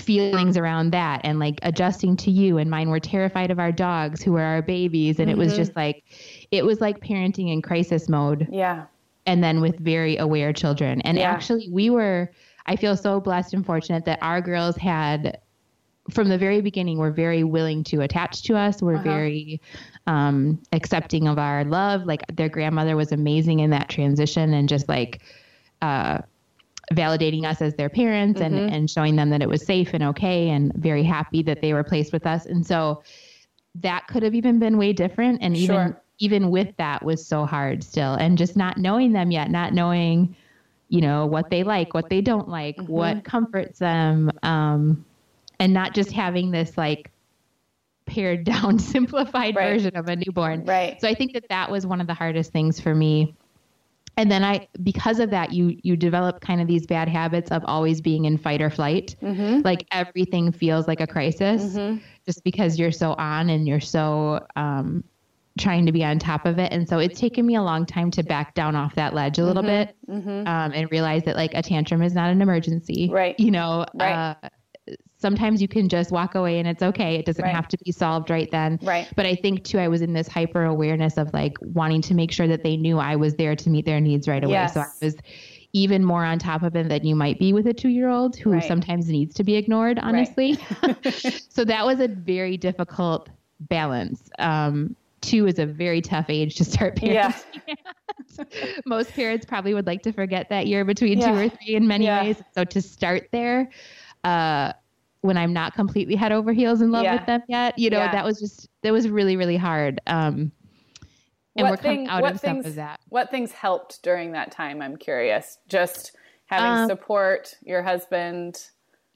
feelings 0.00 0.56
around 0.56 0.90
that 0.90 1.20
and 1.22 1.38
like 1.38 1.58
adjusting 1.64 2.16
to 2.16 2.30
you 2.30 2.56
and 2.56 2.70
mine 2.70 2.88
were 2.88 3.00
terrified 3.00 3.50
of 3.50 3.58
our 3.58 3.70
dogs 3.70 4.22
who 4.22 4.32
were 4.32 4.40
our 4.40 4.62
babies 4.62 5.18
and 5.18 5.28
mm-hmm. 5.28 5.38
it 5.38 5.44
was 5.44 5.52
mm-hmm. 5.52 5.60
just 5.60 5.76
like 5.76 6.02
it 6.50 6.64
was 6.64 6.80
like 6.80 7.00
parenting 7.00 7.52
in 7.52 7.62
crisis 7.62 8.08
mode 8.08 8.48
yeah 8.50 8.84
and 9.26 9.42
then 9.42 9.60
with 9.60 9.78
very 9.78 10.16
aware 10.16 10.52
children 10.52 11.00
and 11.02 11.18
yeah. 11.18 11.30
actually 11.30 11.68
we 11.70 11.90
were 11.90 12.30
i 12.66 12.76
feel 12.76 12.96
so 12.96 13.20
blessed 13.20 13.54
and 13.54 13.66
fortunate 13.66 14.04
that 14.04 14.18
our 14.22 14.40
girls 14.40 14.76
had 14.76 15.38
from 16.10 16.28
the 16.28 16.38
very 16.38 16.60
beginning 16.60 16.98
were 16.98 17.10
very 17.10 17.44
willing 17.44 17.84
to 17.84 18.00
attach 18.00 18.42
to 18.44 18.56
us. 18.56 18.82
We're 18.82 18.94
uh-huh. 18.94 19.04
very 19.04 19.60
um, 20.06 20.60
accepting 20.72 21.28
of 21.28 21.38
our 21.38 21.64
love. 21.64 22.04
Like 22.04 22.22
their 22.34 22.48
grandmother 22.48 22.96
was 22.96 23.12
amazing 23.12 23.60
in 23.60 23.70
that 23.70 23.88
transition 23.88 24.54
and 24.54 24.68
just 24.68 24.88
like 24.88 25.22
uh, 25.82 26.18
validating 26.92 27.44
us 27.44 27.60
as 27.60 27.74
their 27.74 27.88
parents 27.88 28.40
mm-hmm. 28.40 28.54
and, 28.54 28.74
and 28.74 28.90
showing 28.90 29.16
them 29.16 29.30
that 29.30 29.42
it 29.42 29.48
was 29.48 29.64
safe 29.64 29.90
and 29.92 30.02
okay 30.02 30.48
and 30.48 30.72
very 30.74 31.02
happy 31.02 31.42
that 31.42 31.60
they 31.60 31.74
were 31.74 31.84
placed 31.84 32.12
with 32.12 32.26
us. 32.26 32.46
And 32.46 32.66
so 32.66 33.02
that 33.74 34.06
could 34.08 34.22
have 34.22 34.34
even 34.34 34.58
been 34.58 34.78
way 34.78 34.92
different. 34.92 35.40
And 35.42 35.56
even 35.56 35.76
sure. 35.76 36.02
Even 36.18 36.50
with 36.50 36.76
that 36.76 37.04
was 37.04 37.24
so 37.24 37.44
hard 37.44 37.82
still. 37.84 38.14
And 38.14 38.36
just 38.36 38.56
not 38.56 38.78
knowing 38.78 39.12
them 39.12 39.30
yet, 39.30 39.50
not 39.50 39.72
knowing, 39.72 40.34
you 40.88 41.00
know, 41.00 41.26
what 41.26 41.50
they 41.50 41.62
like, 41.62 41.94
what 41.94 42.08
they 42.10 42.20
don't 42.20 42.48
like, 42.48 42.76
mm-hmm. 42.76 42.92
what 42.92 43.24
comforts 43.24 43.78
them. 43.78 44.30
Um, 44.42 45.04
and 45.58 45.72
not 45.72 45.94
just 45.94 46.12
having 46.12 46.50
this 46.50 46.76
like 46.76 47.10
pared 48.06 48.44
down 48.44 48.78
simplified 48.78 49.56
right. 49.56 49.72
version 49.72 49.96
of 49.96 50.08
a 50.08 50.16
newborn 50.16 50.64
right 50.64 51.00
so 51.00 51.08
i 51.08 51.14
think 51.14 51.32
that 51.32 51.48
that 51.48 51.70
was 51.70 51.86
one 51.86 52.00
of 52.00 52.06
the 52.06 52.14
hardest 52.14 52.52
things 52.52 52.80
for 52.80 52.94
me 52.94 53.34
and 54.16 54.30
then 54.30 54.42
i 54.42 54.66
because 54.82 55.20
of 55.20 55.30
that 55.30 55.52
you 55.52 55.78
you 55.82 55.96
develop 55.96 56.40
kind 56.40 56.60
of 56.60 56.66
these 56.66 56.86
bad 56.86 57.08
habits 57.08 57.50
of 57.50 57.62
always 57.66 58.00
being 58.00 58.24
in 58.24 58.38
fight 58.38 58.62
or 58.62 58.70
flight 58.70 59.14
mm-hmm. 59.22 59.60
like 59.60 59.86
everything 59.92 60.50
feels 60.50 60.88
like 60.88 61.00
a 61.00 61.06
crisis 61.06 61.62
mm-hmm. 61.62 61.98
just 62.24 62.42
because 62.44 62.78
you're 62.78 62.92
so 62.92 63.12
on 63.14 63.50
and 63.50 63.68
you're 63.68 63.80
so 63.80 64.44
um, 64.56 65.04
trying 65.58 65.84
to 65.86 65.92
be 65.92 66.04
on 66.04 66.18
top 66.18 66.46
of 66.46 66.58
it 66.58 66.72
and 66.72 66.88
so 66.88 66.98
it's 66.98 67.18
taken 67.18 67.44
me 67.44 67.54
a 67.54 67.62
long 67.62 67.84
time 67.84 68.10
to 68.10 68.22
back 68.22 68.54
down 68.54 68.74
off 68.74 68.94
that 68.94 69.14
ledge 69.14 69.38
a 69.38 69.44
little 69.44 69.62
mm-hmm. 69.62 69.84
bit 69.86 69.96
mm-hmm. 70.08 70.48
um, 70.48 70.72
and 70.72 70.90
realize 70.90 71.22
that 71.24 71.36
like 71.36 71.52
a 71.54 71.62
tantrum 71.62 72.02
is 72.02 72.14
not 72.14 72.30
an 72.30 72.40
emergency 72.40 73.08
right 73.12 73.38
you 73.38 73.50
know 73.50 73.84
right. 73.94 74.34
Uh, 74.42 74.48
sometimes 75.18 75.60
you 75.60 75.68
can 75.68 75.88
just 75.88 76.10
walk 76.10 76.34
away 76.34 76.58
and 76.58 76.68
it's 76.68 76.82
okay. 76.82 77.16
It 77.16 77.26
doesn't 77.26 77.42
right. 77.42 77.54
have 77.54 77.68
to 77.68 77.78
be 77.84 77.92
solved 77.92 78.30
right 78.30 78.50
then. 78.50 78.78
Right. 78.82 79.08
But 79.16 79.26
I 79.26 79.34
think 79.34 79.64
too, 79.64 79.78
I 79.78 79.88
was 79.88 80.00
in 80.00 80.12
this 80.12 80.28
hyper 80.28 80.64
awareness 80.64 81.18
of 81.18 81.32
like 81.34 81.56
wanting 81.60 82.02
to 82.02 82.14
make 82.14 82.32
sure 82.32 82.46
that 82.46 82.62
they 82.62 82.76
knew 82.76 82.98
I 82.98 83.16
was 83.16 83.34
there 83.34 83.56
to 83.56 83.70
meet 83.70 83.84
their 83.84 84.00
needs 84.00 84.28
right 84.28 84.42
away. 84.42 84.52
Yes. 84.52 84.74
So 84.74 84.80
I 84.80 84.86
was 85.02 85.16
even 85.72 86.04
more 86.04 86.24
on 86.24 86.38
top 86.38 86.62
of 86.62 86.74
it 86.76 86.88
than 86.88 87.04
you 87.04 87.14
might 87.14 87.38
be 87.38 87.52
with 87.52 87.66
a 87.66 87.74
two 87.74 87.88
year 87.88 88.08
old 88.08 88.36
who 88.36 88.52
right. 88.52 88.64
sometimes 88.64 89.08
needs 89.08 89.34
to 89.34 89.44
be 89.44 89.56
ignored, 89.56 89.98
honestly. 89.98 90.58
Right. 90.82 91.04
so 91.50 91.64
that 91.64 91.84
was 91.84 92.00
a 92.00 92.08
very 92.08 92.56
difficult 92.56 93.28
balance. 93.60 94.30
Um, 94.38 94.96
two 95.20 95.46
is 95.46 95.58
a 95.58 95.66
very 95.66 96.00
tough 96.00 96.26
age 96.28 96.56
to 96.56 96.64
start 96.64 96.96
parenting. 96.96 97.34
Yeah. 97.66 98.44
Most 98.86 99.12
parents 99.12 99.44
probably 99.46 99.74
would 99.74 99.86
like 99.86 100.02
to 100.02 100.12
forget 100.12 100.48
that 100.50 100.66
year 100.66 100.84
between 100.84 101.18
yeah. 101.18 101.30
two 101.30 101.38
or 101.38 101.48
three 101.48 101.74
in 101.74 101.86
many 101.86 102.04
yeah. 102.04 102.22
ways. 102.22 102.42
So 102.54 102.64
to 102.64 102.80
start 102.80 103.28
there, 103.32 103.70
uh, 104.24 104.72
when 105.20 105.36
I'm 105.36 105.52
not 105.52 105.74
completely 105.74 106.14
head 106.14 106.32
over 106.32 106.52
heels 106.52 106.80
in 106.80 106.90
love 106.90 107.04
yeah. 107.04 107.16
with 107.16 107.26
them 107.26 107.42
yet. 107.48 107.78
You 107.78 107.90
know, 107.90 107.98
that 107.98 108.24
was 108.24 108.38
just 108.38 108.68
that 108.82 108.92
was 108.92 109.08
really 109.08 109.36
really 109.36 109.56
hard. 109.56 110.00
Um, 110.06 110.52
and 111.56 111.64
what 111.64 111.70
we're 111.70 111.76
coming 111.78 112.06
thing, 112.06 112.08
out 112.08 112.24
of 112.24 112.40
things, 112.40 112.66
of 112.66 112.76
that. 112.76 113.00
What 113.08 113.30
things 113.30 113.50
helped 113.50 114.02
during 114.02 114.32
that 114.32 114.52
time? 114.52 114.80
I'm 114.80 114.96
curious. 114.96 115.58
Just 115.68 116.12
having 116.46 116.82
um, 116.82 116.88
support, 116.88 117.54
your 117.62 117.82
husband. 117.82 118.62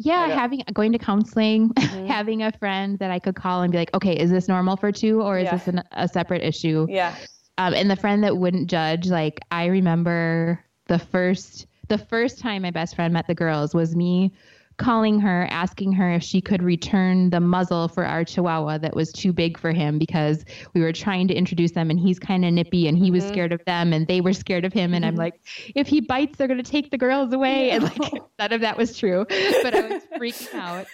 Yeah, 0.05 0.29
having 0.29 0.63
going 0.73 0.93
to 0.93 0.99
counseling, 0.99 1.69
mm-hmm. 1.75 2.07
having 2.07 2.43
a 2.43 2.53
friend 2.53 2.99
that 2.99 3.11
I 3.11 3.19
could 3.19 3.35
call 3.35 3.63
and 3.63 3.73
be 3.73 3.79
like, 3.79 3.93
okay, 3.95 4.17
is 4.17 4.31
this 4.31 4.49
normal 4.49 4.77
for 4.77 4.93
two, 4.93 5.23
or 5.23 5.39
is 5.39 5.45
yeah. 5.45 5.57
this 5.57 5.69
an, 5.69 5.83
a 5.93 6.09
separate 6.09 6.43
issue? 6.43 6.87
Yeah. 6.89 7.15
Um, 7.59 7.75
and 7.75 7.91
the 7.91 7.97
friend 7.97 8.25
that 8.25 8.37
wouldn't 8.37 8.69
judge. 8.69 9.09
Like 9.09 9.41
I 9.51 9.67
remember 9.67 10.65
the 10.87 10.99
first 10.99 11.67
the 11.89 11.99
first 11.99 12.39
time 12.39 12.63
my 12.63 12.71
best 12.71 12.95
friend 12.95 13.13
met 13.13 13.27
the 13.27 13.35
girls 13.35 13.75
was 13.75 13.95
me 13.95 14.33
calling 14.77 15.21
her, 15.21 15.47
asking 15.51 15.93
her 15.93 16.13
if 16.13 16.23
she 16.23 16.41
could 16.41 16.63
return 16.63 17.31
the 17.31 17.41
muzzle 17.41 17.89
for 17.89 18.05
our 18.05 18.25
chihuahua 18.25 18.79
that 18.79 18.95
was 18.95 19.13
too 19.13 19.33
big 19.33 19.59
for 19.59 19.73
him 19.73 19.99
because 19.99 20.45
we 20.75 20.81
were 20.81 20.93
trying 20.93 21.29
to 21.29 21.35
introduce 21.35 21.73
them 21.73 21.91
and 21.91 21.99
he's 21.99 22.19
kind 22.19 22.45
of 22.45 22.53
nippy 22.53 22.89
and 22.89 22.99
he 22.99 23.11
was 23.11 23.25
mm-hmm. 23.25 23.33
scared 23.33 23.53
of 23.53 23.65
them 23.65 23.93
and 23.93 24.07
they 24.07 24.21
were 24.21 24.33
scared 24.33 24.65
of 24.65 24.73
him. 24.73 24.95
And 24.95 25.05
I'm 25.05 25.13
mm-hmm. 25.13 25.21
like, 25.21 25.41
if 25.75 25.87
he 25.87 26.01
bites, 26.01 26.39
they're 26.39 26.49
going 26.49 26.63
to 26.63 26.71
take 26.71 26.91
the 26.91 26.99
girls 26.99 27.33
away. 27.33 27.71
And 27.71 27.85
like, 27.85 28.23
none 28.39 28.53
of 28.53 28.61
that 28.61 28.77
was 28.77 28.97
true. 28.97 29.27
But 29.63 29.75
I 29.75 29.89
was 29.89 30.03
freaking 30.19 30.55
out. 30.55 30.87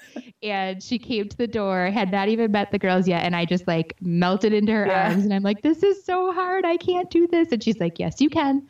And 0.42 0.82
she 0.82 0.98
came 0.98 1.28
to 1.28 1.36
the 1.36 1.46
door, 1.46 1.90
had 1.90 2.10
not 2.10 2.28
even 2.28 2.52
met 2.52 2.70
the 2.70 2.78
girls 2.78 3.08
yet. 3.08 3.24
And 3.24 3.34
I 3.34 3.44
just 3.44 3.66
like 3.66 3.94
melted 4.00 4.52
into 4.52 4.72
her 4.72 4.86
yeah. 4.86 5.08
arms 5.08 5.24
and 5.24 5.34
I'm 5.34 5.42
like, 5.42 5.62
this 5.62 5.82
is 5.82 6.04
so 6.04 6.32
hard. 6.32 6.64
I 6.64 6.76
can't 6.76 7.10
do 7.10 7.26
this. 7.26 7.52
And 7.52 7.62
she's 7.62 7.80
like, 7.80 7.98
yes, 7.98 8.20
you 8.20 8.30
can 8.30 8.66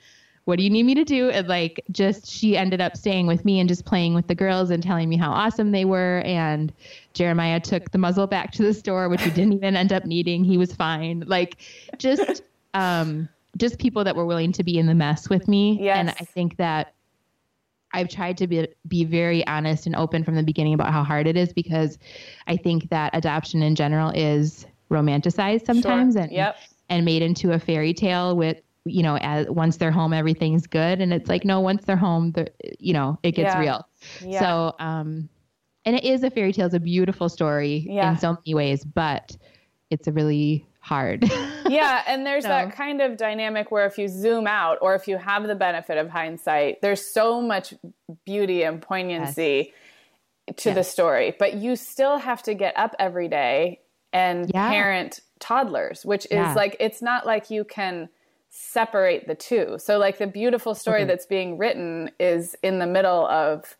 what 0.48 0.56
do 0.56 0.64
you 0.64 0.70
need 0.70 0.84
me 0.84 0.94
to 0.94 1.04
do? 1.04 1.28
And 1.28 1.46
like, 1.46 1.84
just 1.92 2.26
she 2.26 2.56
ended 2.56 2.80
up 2.80 2.96
staying 2.96 3.26
with 3.26 3.44
me 3.44 3.61
and 3.61 3.68
just 3.68 3.84
playing 3.84 4.14
with 4.14 4.28
the 4.28 4.34
girls 4.34 4.70
and 4.70 4.82
telling 4.82 5.06
me 5.06 5.18
how 5.18 5.30
awesome 5.30 5.72
they 5.72 5.84
were. 5.84 6.22
And 6.24 6.72
Jeremiah 7.12 7.61
took 7.61 7.90
the 7.90 7.98
muzzle 7.98 8.26
back 8.26 8.52
to 8.52 8.62
the 8.62 8.72
store, 8.72 9.11
which 9.11 9.22
we 9.22 9.30
didn't 9.30 9.52
even 9.52 9.76
end 9.76 9.92
up 9.92 10.06
needing. 10.06 10.44
He 10.44 10.56
was 10.56 10.74
fine. 10.74 11.22
Like, 11.26 11.58
just, 11.98 12.40
um, 12.72 13.28
just 13.58 13.78
people 13.78 14.04
that 14.04 14.16
were 14.16 14.24
willing 14.24 14.52
to 14.52 14.64
be 14.64 14.78
in 14.78 14.87
the 14.87 14.94
mess 14.94 15.28
with 15.28 15.48
me. 15.48 15.78
Yes. 15.82 15.98
And 15.98 16.11
I 16.12 16.24
think 16.24 16.56
that 16.56 16.94
I've 17.92 18.08
tried 18.08 18.38
to 18.38 18.46
be 18.46 18.68
be 18.87 19.04
very 19.04 19.46
honest 19.46 19.84
and 19.84 19.94
open 19.94 20.24
from 20.24 20.34
the 20.34 20.42
beginning 20.42 20.72
about 20.72 20.92
how 20.94 21.04
hard 21.04 21.26
it 21.26 21.37
is 21.37 21.52
because 21.52 21.98
I 22.46 22.56
think 22.56 22.88
that 22.88 23.14
adoption 23.14 23.62
in 23.62 23.74
general 23.74 24.12
is 24.14 24.64
romanticized 24.90 25.66
sometimes 25.66 26.14
Sure. 26.14 26.22
and 26.22 26.32
Yep. 26.32 26.56
and 26.88 27.04
made 27.04 27.20
into 27.20 27.52
a 27.52 27.58
fairy 27.58 27.92
tale 27.92 28.34
with 28.34 28.62
you 28.88 29.03
know 29.03 29.16
as 29.18 29.48
once 29.48 29.77
they're 29.77 29.90
home 29.90 30.12
everything's 30.12 30.66
good 30.66 31.01
and 31.01 31.12
it's 31.12 31.29
like 31.29 31.44
no 31.44 31.61
once 31.61 31.85
they're 31.85 31.96
home 31.96 32.33
they're, 32.33 32.48
you 32.79 32.92
know 32.92 33.18
it 33.22 33.33
gets 33.33 33.55
Yeah. 33.55 33.61
real 33.61 33.88
Yeah. 34.20 34.40
so 34.40 34.77
um 34.79 35.29
and 35.85 35.96
it 35.96 36.05
is 36.05 36.22
a 36.22 36.31
fairy 36.31 36.53
tale 36.53 36.66
it's 36.66 36.74
a 36.74 36.81
beautiful 36.81 37.29
story 37.29 37.87
Yeah. 37.88 38.11
in 38.12 38.18
so 38.18 38.33
many 38.33 38.55
ways 38.55 38.85
but 38.85 39.37
it's 39.90 40.07
a 40.07 40.12
really 40.12 40.66
hard 40.81 41.24
yeah, 41.68 42.03
and 42.07 42.24
there's 42.24 42.44
So- 42.44 42.48
that 42.51 42.72
kind 42.72 43.01
of 43.03 43.16
dynamic 43.18 43.70
where 43.70 43.85
if 43.87 43.98
you 43.98 44.09
zoom 44.09 44.46
out 44.46 44.79
or 44.81 44.94
if 44.94 45.07
you 45.09 45.18
have 45.18 45.46
the 45.46 45.55
benefit 45.55 45.98
of 45.98 46.09
hindsight, 46.09 46.81
there's 46.81 47.05
so 47.05 47.42
much 47.42 47.74
beauty 48.24 48.62
and 48.62 48.81
poignancy 48.81 49.74
to 50.57 50.72
the 50.72 50.83
story, 50.83 51.35
but 51.38 51.55
you 51.55 51.77
still 51.77 52.16
have 52.16 52.42
to 52.44 52.55
get 52.55 52.72
up 52.79 52.94
every 52.98 53.29
day 53.29 53.81
and 54.14 54.51
Yeah. 54.55 54.70
parent 54.70 55.20
toddlers, 55.40 56.07
which 56.07 56.24
is 56.27 56.31
Yeah. 56.33 56.55
like 56.55 56.77
it's 56.81 57.03
not 57.03 57.27
like 57.27 57.51
you 57.51 57.64
can 57.64 58.09
separate 58.50 59.26
the 59.26 59.34
two. 59.34 59.76
So 59.78 59.98
like 59.98 60.18
the 60.18 60.26
beautiful 60.26 60.74
story 60.74 61.00
Okay. 61.02 61.08
that's 61.08 61.26
being 61.26 61.58
written 61.58 62.11
is 62.18 62.56
in 62.62 62.78
the 62.78 62.87
middle 62.87 63.26
of 63.26 63.76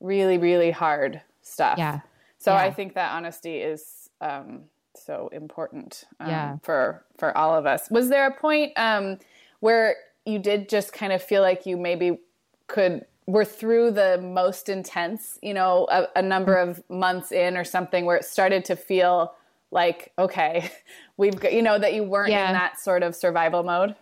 really 0.00 0.38
really 0.38 0.70
hard 0.70 1.20
stuff. 1.42 1.78
Yeah. 1.78 2.00
So 2.38 2.52
Yeah. 2.52 2.60
I 2.62 2.70
think 2.72 2.94
that 2.94 3.12
honesty 3.12 3.58
is 3.58 4.10
um, 4.20 4.64
so 4.94 5.28
important 5.32 6.04
um, 6.20 6.28
Yeah. 6.28 6.56
for 6.62 7.04
for 7.18 7.36
all 7.36 7.54
of 7.56 7.66
us. 7.66 7.90
Was 7.90 8.08
there 8.08 8.26
a 8.26 8.34
point 8.34 8.72
um, 8.76 9.18
where 9.60 9.96
you 10.24 10.38
did 10.38 10.68
just 10.68 10.92
kind 10.92 11.12
of 11.12 11.22
feel 11.22 11.42
like 11.42 11.66
you 11.66 11.76
maybe 11.76 12.18
could 12.66 13.06
were 13.26 13.44
through 13.44 13.92
the 13.92 14.18
most 14.20 14.68
intense, 14.68 15.38
you 15.42 15.54
know, 15.54 15.86
a, 15.90 16.06
a 16.16 16.22
number 16.22 16.56
of 16.56 16.82
months 16.90 17.30
in 17.30 17.56
or 17.56 17.64
something 17.64 18.04
where 18.04 18.16
it 18.16 18.24
started 18.24 18.64
to 18.66 18.76
feel 18.76 19.32
like 19.70 20.12
okay, 20.18 20.70
we've 21.16 21.38
got, 21.38 21.52
you 21.52 21.62
know 21.62 21.78
that 21.78 21.94
you 21.94 22.04
weren't 22.04 22.30
Yeah. 22.30 22.48
in 22.48 22.54
that 22.54 22.80
sort 22.80 23.02
of 23.02 23.14
survival 23.14 23.62
mode. 23.62 23.94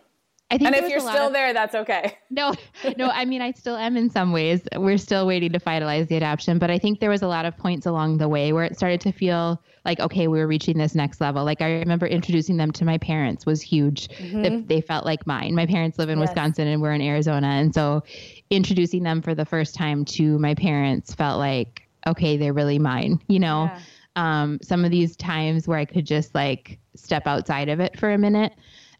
I 0.49 0.57
think 0.57 0.67
And 0.67 0.75
if 0.75 0.89
you're 0.89 0.99
still 0.99 1.27
of- 1.27 1.33
there, 1.33 1.53
that's 1.53 1.73
okay. 1.75 2.17
no, 2.29 2.53
no, 2.97 3.09
I 3.09 3.23
mean, 3.23 3.41
I 3.41 3.51
still 3.51 3.77
am 3.77 3.95
in 3.95 4.09
some 4.09 4.33
ways. 4.33 4.61
We're 4.75 4.97
still 4.97 5.25
waiting 5.25 5.53
to 5.53 5.59
finalize 5.59 6.09
the 6.09 6.17
adoption, 6.17 6.57
but 6.59 6.69
I 6.69 6.77
think 6.77 6.99
there 6.99 7.09
was 7.09 7.21
a 7.21 7.27
lot 7.27 7.45
of 7.45 7.57
points 7.57 7.85
along 7.85 8.17
the 8.17 8.27
way 8.27 8.51
where 8.51 8.65
it 8.65 8.75
started 8.75 8.99
to 9.01 9.13
feel 9.13 9.61
like, 9.85 10.01
okay, 10.01 10.27
we 10.27 10.37
were 10.37 10.47
reaching 10.47 10.77
this 10.77 10.93
next 10.93 11.21
level. 11.21 11.45
Like 11.45 11.61
I 11.61 11.71
remember 11.79 12.05
introducing 12.05 12.57
them 12.57 12.69
to 12.73 12.83
my 12.85 12.97
parents 12.97 13.45
was 13.45 13.61
huge. 13.61 14.09
They, 14.19 14.57
they 14.67 14.81
felt 14.81 15.05
like 15.05 15.25
mine. 15.25 15.55
My 15.55 15.65
parents 15.65 15.97
live 15.97 16.09
in 16.09 16.19
Yes. 16.19 16.27
Wisconsin 16.29 16.67
and 16.67 16.81
we're 16.81 16.93
in 16.93 17.01
Arizona. 17.01 17.47
And 17.47 17.73
so 17.73 18.03
introducing 18.49 19.03
them 19.03 19.21
for 19.21 19.33
the 19.33 19.45
first 19.45 19.73
time 19.73 20.03
to 20.05 20.37
my 20.37 20.53
parents 20.53 21.15
felt 21.15 21.39
like, 21.39 21.83
okay, 22.05 22.35
they're 22.35 22.53
really 22.53 22.77
mine, 22.77 23.21
you 23.27 23.39
know? 23.39 23.71
Yeah. 23.71 23.79
um, 24.41 24.59
some 24.61 24.83
of 24.83 24.91
these 24.91 25.15
times 25.15 25.65
where 25.67 25.77
I 25.79 25.85
could 25.85 26.05
just 26.05 26.35
like 26.35 26.77
step 26.95 27.27
outside 27.27 27.69
of 27.69 27.79
it 27.79 27.97
for 27.99 28.11
a 28.11 28.17
minute. 28.17 28.53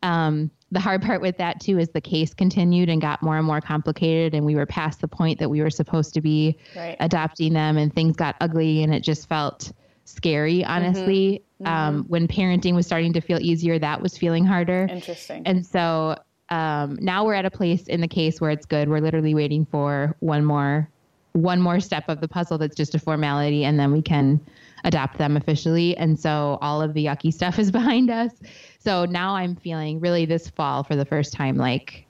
Um, 0.04 0.50
the 0.72 0.80
hard 0.80 1.02
part 1.02 1.22
with 1.22 1.38
that 1.38 1.60
too 1.60 1.78
is 1.78 1.90
the 1.90 2.02
case 2.02 2.34
continued 2.34 2.90
and 2.90 3.02
got 3.02 3.22
more 3.22 3.38
and 3.38 3.46
more 3.46 3.62
complicated, 3.62 4.34
and 4.34 4.46
we 4.46 4.56
were 4.56 4.66
past 4.66 5.02
the 5.02 5.08
point 5.08 5.40
that 5.40 5.50
we 5.50 5.62
were 5.62 5.70
supposed 5.70 6.14
to 6.14 6.22
be 6.22 6.58
Right. 6.76 6.96
adopting 7.00 7.54
them, 7.54 7.78
and 7.78 7.94
things 7.94 8.16
got 8.16 8.36
ugly, 8.40 8.82
and 8.84 8.94
it 8.94 9.04
just 9.04 9.28
felt 9.28 9.72
scary. 10.06 10.64
Honestly, 10.64 11.44
Um, 11.64 12.06
when 12.08 12.28
parenting 12.28 12.74
was 12.74 12.88
starting 12.88 13.14
to 13.14 13.22
feel 13.22 13.38
easier, 13.40 13.78
that 13.78 14.02
was 14.02 14.18
feeling 14.18 14.44
harder. 14.46 14.88
Interesting. 14.90 15.44
And 15.46 15.64
so 15.64 16.16
um, 16.50 16.98
now 17.00 17.24
we're 17.24 17.36
at 17.36 17.46
a 17.46 17.52
place 17.52 17.88
in 17.88 18.02
the 18.02 18.08
case 18.08 18.42
where 18.42 18.50
it's 18.50 18.66
good. 18.66 18.90
We're 18.90 19.00
literally 19.00 19.36
waiting 19.36 19.66
for 19.66 20.16
one 20.22 20.44
more 20.44 20.90
one 21.34 21.62
more 21.62 21.80
step 21.80 22.04
of 22.10 22.20
the 22.20 22.28
puzzle 22.28 22.58
that's 22.58 22.76
just 22.76 22.94
a 22.96 23.00
formality, 23.00 23.64
and 23.64 23.80
then 23.80 23.92
we 23.94 24.02
can 24.02 24.40
adopt 24.84 25.18
them 25.18 25.38
officially. 25.38 25.96
And 25.98 26.20
so 26.20 26.58
all 26.62 26.82
of 26.82 26.94
the 26.94 27.06
yucky 27.06 27.34
stuff 27.34 27.60
is 27.60 27.72
behind 27.80 28.10
us. 28.10 28.32
So 28.80 29.06
now 29.06 29.36
I'm 29.36 29.56
feeling 29.56 30.00
really 30.00 30.26
this 30.26 30.50
fall 30.50 30.84
for 30.84 30.96
the 30.96 31.06
first 31.06 31.34
time 31.34 31.58
like, 31.58 32.06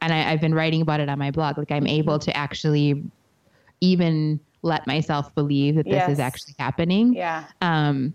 and 0.00 0.12
I, 0.12 0.30
I've 0.32 0.40
been 0.40 0.54
writing 0.54 0.82
about 0.82 1.00
it 1.00 1.08
on 1.08 1.18
my 1.18 1.30
blog. 1.30 1.58
Like 1.58 1.70
I'm 1.72 1.86
able 1.86 2.18
to 2.18 2.36
actually 2.36 3.02
even 3.80 4.40
let 4.62 4.86
myself 4.86 5.34
believe 5.34 5.76
that 5.76 5.84
this 5.84 5.92
Yes. 5.94 6.08
is 6.10 6.18
actually 6.20 6.54
happening. 6.58 7.14
yeah. 7.14 7.44
Um, 7.60 8.14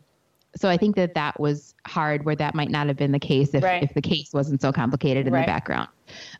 so 0.57 0.67
I 0.67 0.75
think 0.75 0.97
that 0.97 1.13
that 1.13 1.39
was 1.39 1.73
hard 1.87 2.25
where 2.25 2.35
that 2.35 2.53
might 2.55 2.69
not 2.69 2.87
have 2.87 2.97
been 2.97 3.13
the 3.13 3.19
case 3.19 3.53
if, 3.53 3.63
Right. 3.63 3.81
if 3.81 3.93
the 3.93 4.01
case 4.01 4.31
wasn't 4.33 4.61
so 4.61 4.73
complicated 4.73 5.25
in 5.25 5.31
Right. 5.33 5.43
the 5.43 5.45
background. 5.45 5.87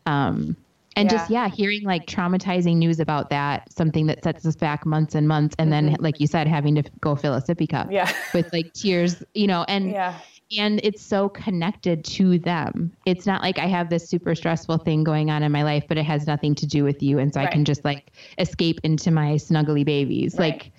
Um, 0.06 0.58
and 1.02 1.12
Yeah. 1.12 1.18
just, 1.18 1.30
yeah, 1.32 1.48
hearing 1.50 1.84
like 1.84 2.06
traumatizing 2.06 2.78
news 2.78 3.00
about 3.00 3.30
that, 3.32 3.72
something 3.74 4.06
that 4.08 4.24
sets 4.24 4.46
us 4.46 4.56
back 4.56 4.86
months 4.86 5.16
and 5.16 5.28
months. 5.28 5.56
And 5.58 5.72
then, 5.72 5.96
like 6.00 6.20
you 6.20 6.28
said, 6.28 6.48
having 6.48 6.76
to 6.76 6.84
go 7.02 7.16
fill 7.16 7.34
a 7.34 7.42
sippy 7.42 7.68
cup 7.68 7.88
Mm-hmm. 7.88 7.94
Yeah. 7.94 8.14
with 8.34 8.52
like 8.54 8.72
tears, 8.74 9.24
you 9.34 9.48
know, 9.48 9.66
and, 9.68 9.92
Yeah. 9.92 10.20
and 10.58 10.80
it's 10.84 11.02
so 11.02 11.30
connected 11.30 12.06
to 12.06 12.38
them. 12.40 12.92
It's 13.06 13.26
not 13.26 13.42
like 13.42 13.58
I 13.58 13.66
have 13.68 13.90
this 13.90 14.08
super 14.08 14.36
stressful 14.36 14.78
thing 14.80 15.04
going 15.04 15.32
on 15.32 15.42
in 15.44 15.52
my 15.52 15.64
life, 15.64 15.86
but 15.88 15.98
it 15.98 16.04
has 16.06 16.28
nothing 16.28 16.54
to 16.56 16.66
do 16.68 16.84
with 16.84 17.02
you. 17.02 17.18
And 17.20 17.34
so 17.34 17.42
I 17.42 17.48
can 17.48 17.66
just 17.66 17.84
like 17.84 18.12
escape 18.38 18.80
into 18.84 19.10
my 19.12 19.34
snuggly 19.36 19.84
babies. 19.84 20.36
Right. 20.38 20.54
Like 20.54 20.72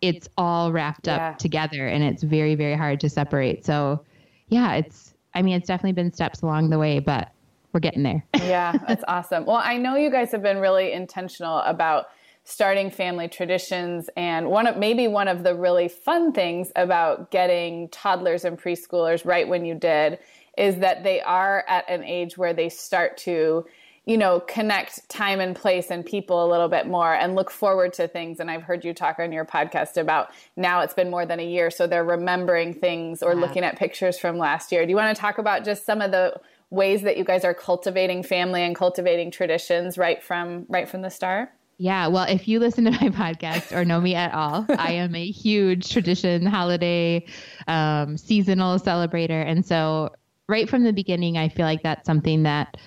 it's 0.00 0.28
all 0.38 0.72
wrapped 0.72 1.08
up 1.08 1.18
Yeah. 1.20 1.32
together 1.34 1.86
and 1.86 2.02
it's 2.02 2.22
very, 2.22 2.54
very 2.54 2.74
hard 2.76 3.00
to 3.00 3.08
separate. 3.10 3.64
So 3.64 4.04
yeah, 4.48 4.74
it's, 4.74 5.12
I 5.34 5.42
mean, 5.42 5.56
it's 5.56 5.66
definitely 5.66 5.92
been 5.92 6.12
steps 6.12 6.40
along 6.42 6.70
the 6.70 6.78
way, 6.78 6.98
but 6.98 7.30
we're 7.76 7.80
getting 7.80 8.04
there. 8.04 8.24
yeah, 8.36 8.72
that's 8.88 9.04
awesome. 9.08 9.44
Well, 9.44 9.60
I 9.62 9.76
know 9.76 9.96
you 9.96 10.10
guys 10.10 10.32
have 10.32 10.42
been 10.42 10.58
really 10.58 10.92
intentional 10.92 11.58
about 11.58 12.06
starting 12.44 12.90
family 12.90 13.28
traditions 13.28 14.08
and 14.16 14.48
one 14.48 14.66
of 14.66 14.78
maybe 14.78 15.06
one 15.08 15.28
of 15.28 15.42
the 15.42 15.54
really 15.54 15.88
fun 15.88 16.32
things 16.32 16.72
about 16.74 17.30
getting 17.30 17.88
toddlers 17.90 18.46
and 18.46 18.58
preschoolers 18.58 19.26
right 19.26 19.46
when 19.46 19.66
you 19.66 19.74
did 19.74 20.18
is 20.56 20.76
that 20.76 21.02
they 21.02 21.20
are 21.20 21.64
at 21.68 21.88
an 21.90 22.02
age 22.02 22.38
where 22.38 22.54
they 22.54 22.68
start 22.68 23.18
to 23.18 23.66
you 24.06 24.16
know 24.16 24.38
connect 24.38 25.06
time 25.08 25.40
and 25.40 25.56
place 25.56 25.90
and 25.90 26.06
people 26.06 26.46
a 26.46 26.48
little 26.48 26.68
bit 26.68 26.86
more 26.86 27.12
and 27.12 27.34
look 27.34 27.50
forward 27.50 27.92
to 27.92 28.06
things 28.06 28.38
and 28.38 28.48
i've 28.48 28.62
heard 28.62 28.84
you 28.84 28.94
talk 28.94 29.18
on 29.18 29.32
your 29.32 29.44
podcast 29.44 29.96
about 29.96 30.30
now 30.56 30.80
it's 30.82 30.94
been 30.94 31.10
more 31.10 31.26
than 31.26 31.40
a 31.40 31.46
year 31.46 31.68
so 31.68 31.88
they're 31.88 32.04
remembering 32.04 32.72
things 32.72 33.24
or 33.24 33.34
looking 33.34 33.64
at 33.64 33.76
pictures 33.76 34.16
from 34.16 34.38
last 34.38 34.70
year 34.70 34.86
do 34.86 34.90
you 34.90 34.96
want 34.96 35.14
to 35.14 35.20
talk 35.20 35.38
about 35.38 35.64
just 35.64 35.84
some 35.84 36.00
of 36.00 36.12
the 36.12 36.32
ways 36.70 37.02
that 37.02 37.16
you 37.16 37.24
guys 37.24 37.44
are 37.44 37.54
cultivating 37.54 38.22
family 38.22 38.62
and 38.62 38.74
cultivating 38.74 39.30
traditions 39.30 39.96
right 39.96 40.22
from 40.22 40.66
right 40.68 40.88
from 40.88 41.02
the 41.02 41.10
start 41.10 41.50
Yeah, 41.78 42.06
well, 42.06 42.24
if 42.24 42.48
you 42.48 42.58
listen 42.58 42.84
to 42.84 42.90
my 42.90 42.96
podcast 43.10 43.76
or 43.76 43.84
know 43.84 44.00
me 44.00 44.14
at 44.14 44.32
all, 44.32 44.64
I 44.78 44.92
am 44.92 45.14
a 45.14 45.26
huge 45.26 45.92
tradition, 45.92 46.46
holiday, 46.46 47.26
um, 47.68 48.16
seasonal 48.16 48.78
celebrator. 48.78 49.44
And 49.46 49.64
so, 49.64 50.10
right 50.48 50.70
from 50.70 50.84
the 50.84 50.92
beginning, 50.92 51.36
I 51.36 51.50
feel 51.50 51.66
like 51.66 51.82
that's 51.82 52.06
something 52.06 52.44
that 52.44 52.78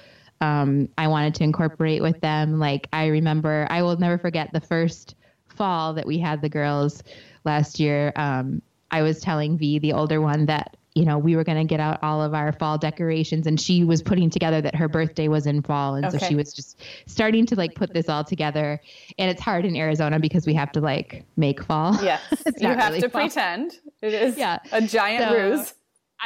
um, 0.41 0.89
I 0.97 1.07
wanted 1.07 1.35
to 1.35 1.43
incorporate 1.43 2.01
with 2.01 2.19
them. 2.21 2.57
Like, 2.57 2.87
I 2.91 3.07
remember, 3.07 3.67
I 3.69 3.83
will 3.83 3.97
never 3.97 4.17
forget 4.17 4.51
the 4.53 4.61
first 4.61 5.13
fall 5.49 5.93
that 5.93 6.07
we 6.07 6.17
had 6.17 6.41
the 6.41 6.49
girls 6.49 7.03
last 7.45 7.79
year. 7.79 8.11
Um, 8.15 8.61
I 8.91 9.01
was 9.01 9.19
telling 9.19 9.57
V, 9.57 9.79
the 9.79 9.93
older 9.93 10.19
one, 10.19 10.47
that 10.47 10.77
you 10.95 11.05
know 11.05 11.17
we 11.17 11.35
were 11.35 11.43
going 11.43 11.57
to 11.57 11.63
get 11.63 11.79
out 11.79 12.01
all 12.03 12.21
of 12.21 12.33
our 12.33 12.51
fall 12.51 12.77
decorations, 12.77 13.45
and 13.47 13.59
she 13.59 13.83
was 13.83 14.01
putting 14.01 14.29
together 14.29 14.61
that 14.61 14.75
her 14.75 14.87
birthday 14.87 15.27
was 15.27 15.45
in 15.45 15.61
fall, 15.61 15.95
and 15.95 16.11
so 16.11 16.17
she 16.17 16.35
was 16.35 16.53
just 16.53 16.81
starting 17.05 17.45
to 17.45 17.55
like 17.55 17.75
put 17.75 17.93
this 17.93 18.09
all 18.09 18.23
together. 18.23 18.79
And 19.17 19.29
it's 19.29 19.41
hard 19.41 19.65
in 19.65 19.75
Arizona 19.75 20.19
because 20.19 20.45
we 20.45 20.53
have 20.55 20.71
to 20.73 20.81
like 20.81 21.23
make 21.37 21.63
fall. 21.63 21.93
yes 22.03 22.21
you 22.59 22.67
have 22.67 22.89
really 22.89 23.01
to 23.01 23.09
fall. 23.09 23.21
pretend 23.21 23.73
it 24.01 24.13
is 24.13 24.37
Yeah. 24.37 24.59
a 24.71 24.81
giant 24.81 25.23
So- 25.29 25.37
ruse 25.37 25.73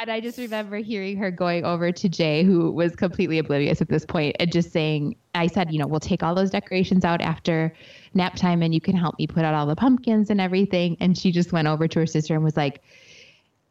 And 0.00 0.10
I 0.10 0.18
just 0.20 0.38
remember 0.38 0.78
hearing 0.78 1.16
her 1.18 1.30
going 1.30 1.64
over 1.64 1.92
to 1.92 2.08
Jay, 2.08 2.42
who 2.42 2.72
was 2.72 2.96
completely 2.96 3.38
oblivious 3.38 3.80
at 3.80 3.88
this 3.88 4.04
point, 4.04 4.34
and 4.40 4.50
just 4.50 4.72
saying, 4.72 5.14
I 5.36 5.46
said, 5.46 5.72
you 5.72 5.78
know, 5.78 5.86
we'll 5.86 6.00
take 6.00 6.22
all 6.24 6.34
those 6.34 6.50
decorations 6.50 7.04
out 7.04 7.20
after 7.20 7.72
nap 8.12 8.34
time 8.34 8.60
and 8.62 8.74
you 8.74 8.80
can 8.80 8.96
help 8.96 9.16
me 9.20 9.28
put 9.28 9.44
out 9.44 9.54
all 9.54 9.66
the 9.66 9.76
pumpkins 9.76 10.30
and 10.30 10.40
everything. 10.40 10.96
And 10.98 11.16
she 11.16 11.30
just 11.30 11.52
went 11.52 11.68
over 11.68 11.86
to 11.86 11.98
her 12.00 12.06
sister 12.06 12.34
and 12.34 12.42
was 12.42 12.56
like, 12.56 12.82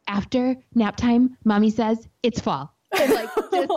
after 0.08 0.56
nap 0.76 0.96
time, 0.96 1.38
mommy 1.44 1.70
says 1.70 2.08
it's 2.22 2.40
fall. 2.40 2.76
And 2.98 3.12
like, 3.14 3.30
just, 3.52 3.72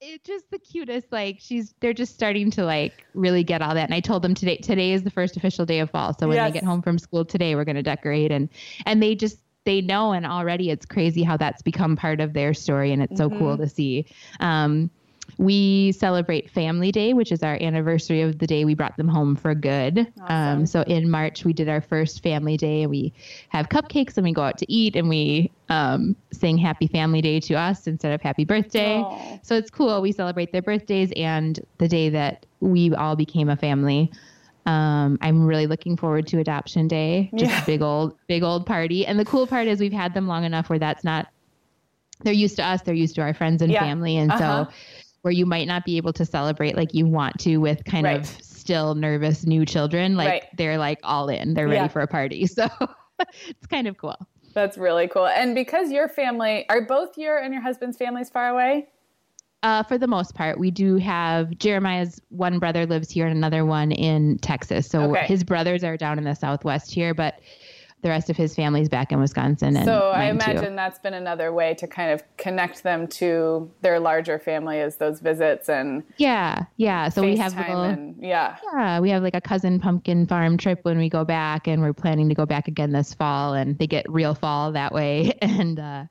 it's 0.00 0.24
just 0.26 0.50
the 0.50 0.58
cutest. 0.58 1.06
Like 1.10 1.38
she's, 1.40 1.74
they're 1.80 1.92
just 1.92 2.14
starting 2.14 2.50
to 2.52 2.64
like 2.64 3.04
really 3.14 3.44
get 3.44 3.62
all 3.62 3.74
that. 3.74 3.84
And 3.84 3.94
I 3.94 4.00
told 4.00 4.22
them 4.22 4.34
today, 4.34 4.56
today 4.58 4.92
is 4.92 5.02
the 5.02 5.10
first 5.10 5.36
official 5.36 5.66
day 5.66 5.80
of 5.80 5.90
fall. 5.90 6.14
So 6.18 6.28
when 6.28 6.36
Yes. 6.36 6.48
they 6.48 6.60
get 6.60 6.64
home 6.64 6.82
from 6.82 6.98
school 6.98 7.24
today, 7.24 7.54
we're 7.54 7.64
going 7.64 7.76
to 7.76 7.82
decorate 7.82 8.30
and, 8.32 8.48
and 8.86 9.02
they 9.02 9.14
just, 9.14 9.38
they 9.64 9.80
know. 9.80 10.12
And 10.12 10.24
already 10.24 10.70
it's 10.70 10.86
crazy 10.86 11.22
how 11.22 11.36
that's 11.36 11.62
become 11.62 11.96
part 11.96 12.20
of 12.20 12.32
their 12.32 12.54
story. 12.54 12.92
And 12.92 13.02
it's 13.02 13.18
so 13.18 13.28
cool 13.28 13.56
to 13.58 13.68
see. 13.68 14.06
Um, 14.40 14.90
we 15.36 15.92
celebrate 15.92 16.50
Family 16.50 16.90
Day, 16.90 17.12
which 17.12 17.30
is 17.30 17.42
our 17.42 17.56
anniversary 17.60 18.22
of 18.22 18.38
the 18.38 18.46
day 18.46 18.64
we 18.64 18.74
brought 18.74 18.96
them 18.96 19.08
home 19.08 19.36
for 19.36 19.54
good. 19.54 20.06
Awesome. 20.22 20.60
Um, 20.60 20.66
so 20.66 20.82
in 20.82 21.10
March, 21.10 21.44
we 21.44 21.52
did 21.52 21.68
our 21.68 21.80
first 21.80 22.22
Family 22.22 22.56
Day, 22.56 22.86
we 22.86 23.12
have 23.50 23.68
cupcakes 23.68 24.16
and 24.16 24.24
we 24.24 24.32
go 24.32 24.42
out 24.42 24.58
to 24.58 24.72
eat 24.72 24.96
and 24.96 25.08
we 25.08 25.52
um, 25.68 26.16
sing 26.32 26.56
Happy 26.56 26.86
Family 26.86 27.20
Day 27.20 27.40
to 27.40 27.54
us 27.54 27.86
instead 27.86 28.12
of 28.12 28.22
Happy 28.22 28.44
Birthday. 28.44 28.96
Aw. 28.96 29.38
So 29.42 29.54
it's 29.54 29.70
cool. 29.70 30.00
We 30.00 30.12
celebrate 30.12 30.50
their 30.52 30.62
birthdays 30.62 31.12
and 31.14 31.60
the 31.78 31.88
day 31.88 32.08
that 32.08 32.46
we 32.60 32.94
all 32.94 33.14
became 33.14 33.48
a 33.48 33.56
family. 33.56 34.10
Um, 34.66 35.18
I'm 35.20 35.46
really 35.46 35.66
looking 35.66 35.96
forward 35.96 36.26
to 36.28 36.40
adoption 36.40 36.88
day. 36.88 37.30
Just 37.34 37.52
Yeah. 37.52 37.62
a 37.62 37.66
big 37.66 37.82
old, 37.82 38.14
big 38.28 38.42
old 38.42 38.66
party. 38.66 39.06
And 39.06 39.18
the 39.18 39.24
cool 39.24 39.46
part 39.46 39.66
is 39.66 39.78
we've 39.80 39.92
had 39.92 40.14
them 40.14 40.26
long 40.26 40.44
enough 40.44 40.68
where 40.68 40.78
that's 40.78 41.04
not, 41.04 41.28
they're 42.24 42.34
used 42.34 42.56
to 42.56 42.64
us, 42.66 42.82
they're 42.82 42.94
used 42.94 43.14
to 43.14 43.22
our 43.22 43.32
friends 43.32 43.62
and 43.62 43.72
Yeah. 43.72 43.80
family. 43.80 44.16
And 44.16 44.30
Uh-huh. 44.32 44.66
so 44.66 44.72
where 45.22 45.32
you 45.32 45.46
might 45.46 45.66
not 45.66 45.84
be 45.84 45.96
able 45.96 46.12
to 46.14 46.24
celebrate 46.24 46.76
like 46.76 46.94
you 46.94 47.06
want 47.06 47.38
to 47.40 47.58
with 47.58 47.84
kind 47.84 48.04
Right. 48.04 48.20
of 48.20 48.26
still 48.26 48.94
nervous 48.94 49.46
new 49.46 49.64
children, 49.66 50.16
like 50.16 50.28
Right. 50.28 50.44
they're 50.56 50.78
like 50.78 51.00
all 51.02 51.28
in, 51.28 51.54
they're 51.54 51.68
ready 51.68 51.84
Yeah. 51.84 51.88
for 51.88 52.00
a 52.00 52.06
party. 52.06 52.46
So 52.58 52.68
it's 53.48 53.66
kind 53.66 53.88
of 53.88 53.96
cool. 53.96 54.14
That's 54.54 54.78
really 54.78 55.08
cool. 55.08 55.26
And 55.26 55.54
because 55.54 55.90
your 55.90 56.08
family 56.08 56.66
are 56.68 56.82
both 56.82 57.18
your 57.18 57.38
and 57.38 57.52
your 57.52 57.62
husband's 57.62 57.96
families 57.96 58.30
far 58.30 58.48
away? 58.48 58.86
Uh, 59.64 59.82
for 59.82 59.98
the 59.98 60.06
most 60.06 60.36
part, 60.36 60.56
we 60.60 60.70
do 60.70 60.96
have 60.96 61.50
Jeremiah's 61.58 62.20
one 62.28 62.60
brother 62.60 62.86
lives 62.86 63.10
here 63.10 63.26
and 63.26 63.36
another 63.36 63.64
one 63.64 63.90
in 63.90 64.38
Texas. 64.38 64.86
So 64.86 65.10
Okay. 65.16 65.26
his 65.26 65.42
brothers 65.42 65.82
are 65.82 65.96
down 65.96 66.16
in 66.16 66.22
the 66.24 66.34
Southwest 66.34 66.92
here, 66.94 67.12
but 67.12 67.40
the 68.02 68.08
rest 68.08 68.30
of 68.30 68.36
his 68.36 68.54
family's 68.54 68.88
back 68.88 69.10
in 69.10 69.18
Wisconsin. 69.18 69.76
And 69.76 69.84
So 69.84 70.10
I 70.10 70.30
mine, 70.32 70.38
too. 70.38 70.50
imagine 70.50 70.76
that's 70.76 70.98
been 71.00 71.14
another 71.14 71.52
way 71.52 71.74
to 71.74 71.86
kind 71.86 72.12
of 72.12 72.22
connect 72.36 72.84
them 72.84 73.08
to 73.08 73.70
their 73.80 73.98
larger 73.98 74.38
family 74.38 74.78
is 74.78 74.96
those 74.96 75.20
visits 75.20 75.68
and 75.68 76.04
Yeah, 76.16 76.64
yeah. 76.76 77.08
So 77.08 77.22
we 77.22 77.36
have 77.36 77.56
little, 77.56 77.82
and 77.82 78.14
yeah. 78.20 78.56
yeah, 78.72 79.00
we 79.00 79.10
have 79.10 79.22
like 79.22 79.34
a 79.34 79.40
cousin 79.40 79.80
pumpkin 79.80 80.26
farm 80.26 80.58
trip 80.58 80.80
when 80.82 80.96
we 80.98 81.08
go 81.08 81.24
back, 81.24 81.66
and 81.66 81.82
we're 81.82 81.92
planning 81.92 82.28
to 82.28 82.34
go 82.34 82.46
back 82.46 82.68
again 82.68 82.92
this 82.92 83.14
fall, 83.14 83.54
and 83.54 83.76
they 83.78 83.86
get 83.86 84.08
real 84.10 84.34
fall 84.34 84.72
that 84.72 84.92
way. 84.92 85.32
And 85.42 85.80
uh, 85.80 86.04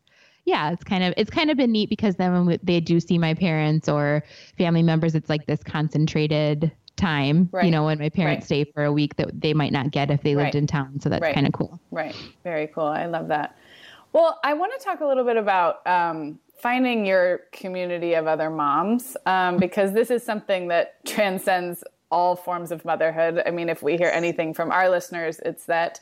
yeah, 0.46 0.72
it's 0.72 0.84
kind 0.84 1.04
of 1.04 1.14
it's 1.16 1.30
kind 1.30 1.50
of 1.52 1.58
been 1.58 1.72
neat 1.72 1.90
because 1.90 2.16
then 2.16 2.46
when 2.46 2.60
they 2.64 2.80
do 2.80 3.00
see 3.00 3.18
my 3.18 3.34
parents 3.34 3.88
or 3.88 4.24
family 4.58 4.84
members, 4.84 5.16
it's 5.16 5.30
like 5.30 5.46
this 5.46 5.64
concentrated 5.64 6.72
time. 6.98 7.48
Right. 7.52 7.66
You 7.66 7.72
know, 7.72 7.86
when 7.86 7.98
my 8.00 8.10
parents 8.10 8.44
Right. 8.52 8.66
stay 8.66 8.72
for 8.72 8.84
a 8.84 8.92
week 8.92 9.16
that 9.16 9.40
they 9.40 9.54
might 9.54 9.72
not 9.72 9.92
get 9.92 10.12
if 10.12 10.22
they 10.24 10.36
lived 10.36 10.48
Right. 10.48 10.56
in 10.56 10.68
town. 10.68 11.00
So 11.00 11.10
that's 11.10 11.34
kind 11.34 11.48
of 11.48 11.54
cool. 11.54 11.80
Right. 11.92 12.16
Very 12.44 12.68
cool. 12.68 12.84
I 12.86 13.06
love 13.06 13.30
that. 13.30 13.56
Well, 14.14 14.40
I 14.44 14.54
want 14.54 14.74
to 14.78 14.84
talk 14.84 15.00
a 15.02 15.06
little 15.06 15.24
bit 15.24 15.38
about 15.38 15.86
um, 15.88 16.40
finding 16.60 17.06
your 17.06 17.42
community 17.52 18.14
of 18.16 18.28
other 18.28 18.50
moms 18.50 19.16
um, 19.26 19.58
because 19.58 19.94
this 19.94 20.10
is 20.12 20.24
something 20.24 20.68
that 20.70 21.04
transcends 21.06 21.84
all 22.10 22.36
forms 22.36 22.72
of 22.72 22.84
motherhood. 22.86 23.42
I 23.46 23.52
mean, 23.52 23.70
if 23.70 23.84
we 23.84 23.96
hear 23.98 24.10
anything 24.14 24.54
from 24.54 24.72
our 24.72 24.90
listeners, 24.90 25.40
it's 25.46 25.66
that 25.66 26.02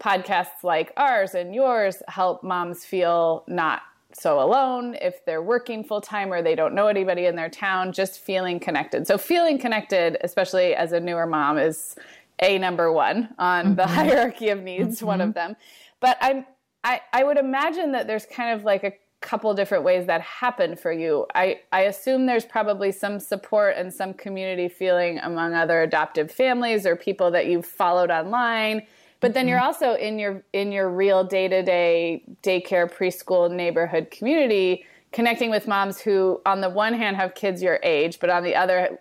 podcasts 0.00 0.62
like 0.64 0.92
ours 0.96 1.34
and 1.34 1.54
yours 1.54 2.02
help 2.08 2.42
moms 2.42 2.84
feel 2.84 3.44
not 3.46 3.82
so 4.14 4.40
alone 4.40 4.96
if 5.00 5.24
they're 5.24 5.42
working 5.42 5.84
full 5.84 6.00
time 6.00 6.32
or 6.32 6.42
they 6.42 6.54
don't 6.54 6.74
know 6.74 6.86
anybody 6.86 7.26
in 7.26 7.36
their 7.36 7.50
town, 7.50 7.92
just 7.92 8.20
feeling 8.20 8.60
connected. 8.60 9.06
So, 9.06 9.18
feeling 9.18 9.58
connected, 9.58 10.18
especially 10.22 10.74
as 10.74 10.92
a 10.92 11.00
newer 11.00 11.26
mom, 11.26 11.58
is 11.58 11.96
a 12.40 12.58
number 12.58 12.92
one 12.92 13.28
on 13.38 13.76
the 13.76 13.82
mm-hmm. 13.82 13.94
hierarchy 13.94 14.48
of 14.48 14.62
needs, 14.62 15.02
one 15.02 15.20
of 15.20 15.30
mm-hmm. 15.30 15.50
them. 15.52 15.56
But 16.00 16.18
I'm 16.20 16.46
I, 16.84 17.00
I 17.12 17.24
would 17.24 17.36
imagine 17.36 17.92
that 17.92 18.06
there's 18.06 18.26
kind 18.26 18.58
of 18.58 18.64
like 18.64 18.84
a 18.84 18.92
couple 19.20 19.54
different 19.54 19.84
ways 19.84 20.06
that 20.06 20.20
happen 20.20 20.76
for 20.76 20.92
you. 20.92 21.26
I, 21.34 21.60
I 21.70 21.82
assume 21.82 22.26
there's 22.26 22.44
probably 22.44 22.90
some 22.90 23.20
support 23.20 23.76
and 23.76 23.92
some 23.92 24.14
community 24.14 24.68
feeling 24.68 25.18
among 25.20 25.54
other 25.54 25.82
adoptive 25.82 26.30
families 26.30 26.84
or 26.84 26.96
people 26.96 27.30
that 27.30 27.46
you've 27.46 27.64
followed 27.64 28.10
online. 28.10 28.82
But 29.22 29.34
then 29.34 29.48
you're 29.48 29.60
also 29.60 29.94
in 29.94 30.18
your 30.18 30.42
in 30.52 30.72
your 30.72 30.90
real 30.90 31.24
day-to-day 31.24 32.24
daycare 32.42 32.92
preschool 32.92 33.50
neighborhood 33.50 34.10
community 34.10 34.84
connecting 35.12 35.50
with 35.50 35.68
moms 35.68 36.00
who 36.00 36.40
on 36.44 36.60
the 36.60 36.70
one 36.70 36.94
hand 36.94 37.16
have 37.16 37.34
kids 37.34 37.62
your 37.62 37.78
age, 37.82 38.18
but 38.20 38.30
on 38.30 38.42
the 38.42 38.54
other 38.54 38.98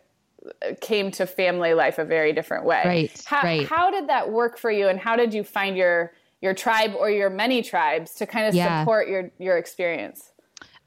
came 0.82 1.12
to 1.12 1.26
family 1.26 1.74
life 1.74 1.98
a 2.00 2.06
very 2.06 2.34
different 2.34 2.66
way. 2.66 2.82
Right, 2.86 3.24
How, 3.26 3.42
right. 3.44 3.68
how 3.68 3.92
did 3.92 4.10
that 4.10 4.32
work 4.32 4.58
for 4.58 4.72
you 4.72 4.88
and 4.88 5.00
how 5.00 5.16
did 5.16 5.34
you 5.34 5.44
find 5.44 5.76
your 5.78 6.14
your 6.42 6.54
tribe 6.56 6.94
or 6.98 7.10
your 7.12 7.30
many 7.30 7.62
tribes 7.62 8.14
to 8.16 8.26
kind 8.26 8.48
of 8.48 8.56
Yeah. 8.56 8.82
support 8.82 9.08
your 9.08 9.32
your 9.40 9.58
experience? 9.58 10.32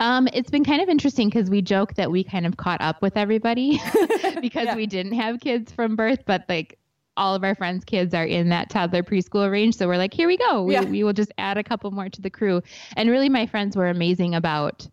Um, 0.01 0.29
it's 0.33 0.51
been 0.51 0.65
kind 0.65 0.83
of 0.83 0.89
interesting 0.89 1.29
because 1.29 1.49
we 1.49 1.63
joke 1.63 1.95
that 1.95 2.11
we 2.11 2.25
kind 2.25 2.47
of 2.47 2.57
caught 2.57 2.81
up 2.81 3.01
with 3.01 3.17
everybody 3.17 3.81
because 4.41 4.67
Yeah. 4.67 4.75
we 4.77 4.87
didn't 4.87 5.15
have 5.15 5.41
kids 5.41 5.73
from 5.73 5.97
birth, 5.97 6.25
but 6.27 6.45
like 6.49 6.79
all 7.17 7.35
of 7.35 7.45
our 7.45 7.55
friends' 7.55 7.85
kids 7.85 8.15
are 8.15 8.25
in 8.25 8.49
that 8.49 8.71
toddler 8.71 9.03
preschool 9.03 9.51
range. 9.51 9.77
So 9.77 9.87
we're 9.87 9.97
like, 9.97 10.13
here 10.15 10.27
we 10.27 10.37
go. 10.37 10.63
We, 10.65 10.75
Yeah. 10.75 10.85
we 10.85 11.05
will 11.05 11.13
just 11.13 11.33
add 11.39 11.59
a 11.59 11.63
couple 11.63 11.91
more 11.91 12.09
to 12.09 12.21
the 12.21 12.31
crew. 12.31 12.63
And 12.97 13.11
really, 13.11 13.29
my 13.29 13.47
friends 13.47 13.77
were 13.77 13.89
amazing 13.89 14.35
about 14.35 14.87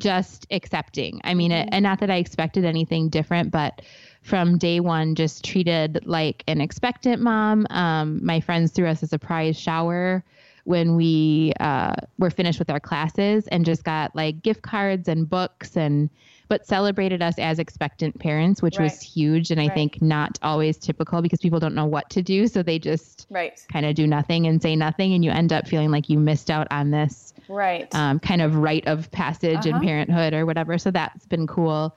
just 0.00 0.46
accepting. 0.50 1.20
I 1.24 1.34
mean, 1.34 1.50
it, 1.50 1.68
and 1.72 1.82
not 1.82 2.00
that 2.00 2.10
I 2.10 2.16
expected 2.16 2.64
anything 2.64 3.08
different, 3.08 3.50
but 3.50 3.82
from 4.22 4.58
day 4.58 4.80
one, 4.80 5.14
just 5.14 5.44
treated 5.44 6.00
like 6.04 6.44
an 6.46 6.60
expectant 6.60 7.20
mom. 7.22 7.66
Um, 7.70 8.24
my 8.24 8.40
friends 8.40 8.72
threw 8.72 8.86
us 8.86 9.02
a 9.02 9.06
surprise 9.06 9.58
shower 9.58 10.24
when 10.68 10.96
we 10.96 11.50
uh, 11.60 11.94
were 12.18 12.28
finished 12.28 12.58
with 12.58 12.68
our 12.68 12.78
classes 12.78 13.46
and 13.48 13.64
just 13.64 13.84
got 13.84 14.14
like 14.14 14.42
gift 14.42 14.60
cards 14.60 15.08
and 15.08 15.26
books 15.28 15.78
and 15.78 16.10
but 16.48 16.66
celebrated 16.66 17.22
us 17.22 17.38
as 17.38 17.58
expectant 17.58 18.18
parents 18.20 18.60
which 18.60 18.78
was 18.78 19.00
huge 19.00 19.50
and 19.50 19.58
i 19.60 19.64
Right. 19.64 19.72
think 19.74 20.02
not 20.02 20.38
always 20.42 20.76
typical 20.76 21.22
because 21.22 21.38
people 21.40 21.58
don't 21.58 21.74
know 21.74 21.86
what 21.86 22.10
to 22.10 22.22
do 22.22 22.46
so 22.46 22.62
they 22.62 22.78
just 22.78 23.26
Right. 23.30 23.58
kind 23.72 23.86
of 23.86 23.94
do 23.94 24.06
nothing 24.06 24.46
and 24.46 24.60
say 24.60 24.76
nothing 24.76 25.14
and 25.14 25.24
you 25.24 25.30
end 25.30 25.54
up 25.54 25.66
feeling 25.66 25.90
like 25.90 26.10
you 26.10 26.18
missed 26.18 26.50
out 26.50 26.66
on 26.70 26.90
this 26.90 27.32
Right. 27.48 27.88
um, 27.94 28.18
kind 28.20 28.42
of 28.42 28.56
rite 28.56 28.86
of 28.86 29.10
passage 29.10 29.66
Uh-huh. 29.66 29.70
in 29.78 29.80
parenthood 29.80 30.34
or 30.34 30.44
whatever 30.44 30.76
so 30.76 30.90
that's 30.90 31.24
been 31.24 31.46
cool 31.46 31.96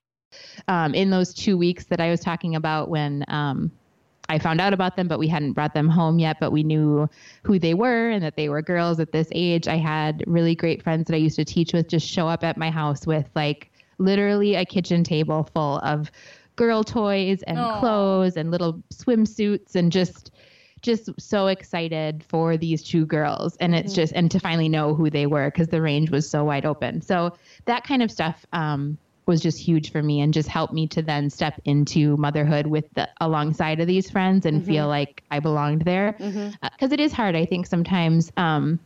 Um, 0.67 0.93
in 0.93 1.09
those 1.09 1.33
two 1.33 1.57
weeks 1.57 1.85
that 1.85 1.99
I 1.99 2.09
was 2.09 2.19
talking 2.19 2.55
about 2.55 2.89
when 2.89 3.25
um, 3.27 3.71
I 4.29 4.39
found 4.39 4.61
out 4.61 4.73
about 4.73 4.95
them, 4.95 5.07
but 5.07 5.19
we 5.19 5.27
hadn't 5.27 5.53
brought 5.53 5.73
them 5.73 5.89
home 5.89 6.17
yet, 6.17 6.37
but 6.39 6.51
we 6.51 6.63
knew 6.63 7.09
who 7.43 7.59
they 7.59 7.73
were 7.73 8.09
and 8.09 8.23
that 8.23 8.37
they 8.37 8.47
were 8.47 8.61
girls 8.61 8.99
at 8.99 9.11
this 9.11 9.27
age. 9.33 9.67
I 9.67 9.75
had 9.75 10.23
really 10.25 10.55
great 10.55 10.81
friends 10.81 11.07
that 11.07 11.15
I 11.15 11.19
used 11.19 11.35
to 11.35 11.45
teach 11.45 11.73
with 11.73 11.89
just 11.89 12.07
show 12.07 12.27
up 12.27 12.43
at 12.43 12.57
my 12.57 12.69
house 12.69 13.05
with 13.05 13.27
like 13.35 13.71
literally 13.97 14.55
a 14.55 14.65
kitchen 14.65 15.03
table 15.03 15.49
full 15.53 15.79
of 15.79 16.09
girl 16.55 16.83
toys 16.83 17.43
and 17.43 17.57
Aww. 17.57 17.79
clothes 17.79 18.37
and 18.37 18.51
little 18.51 18.81
swimsuits 18.93 19.75
and 19.75 19.91
just 19.91 20.31
just 20.81 21.09
so 21.19 21.47
excited 21.47 22.23
for 22.23 22.57
these 22.57 22.81
two 22.81 23.05
girls 23.05 23.55
and 23.57 23.75
it's 23.75 23.91
mm-hmm. 23.91 24.01
just 24.01 24.13
and 24.13 24.31
to 24.31 24.39
finally 24.39 24.67
know 24.67 24.95
who 24.95 25.11
they 25.11 25.27
were 25.27 25.51
because 25.51 25.67
the 25.67 25.81
range 25.81 26.09
was 26.09 26.27
so 26.27 26.43
wide 26.43 26.65
open 26.65 27.01
so 27.01 27.31
that 27.65 27.83
kind 27.83 28.01
of 28.01 28.09
stuff 28.09 28.45
um, 28.53 28.97
was 29.25 29.41
just 29.41 29.59
huge 29.59 29.91
for 29.91 30.01
me 30.01 30.21
and 30.21 30.33
just 30.33 30.49
helped 30.49 30.73
me 30.73 30.87
to 30.87 31.01
then 31.01 31.29
step 31.29 31.59
into 31.65 32.17
motherhood 32.17 32.67
with 32.67 32.85
the 32.95 33.07
alongside 33.19 33.79
of 33.79 33.87
these 33.87 34.09
friends 34.09 34.45
and 34.45 34.61
mm-hmm. 34.61 34.71
feel 34.71 34.87
like 34.87 35.23
I 35.31 35.39
belonged 35.39 35.83
there 35.83 36.13
because 36.13 36.33
mm-hmm. 36.33 36.63
uh, 36.63 36.87
it 36.91 36.99
is 36.99 37.13
hard 37.13 37.35
I 37.35 37.45
think 37.45 37.67
sometimes 37.67 38.31
um, 38.37 38.79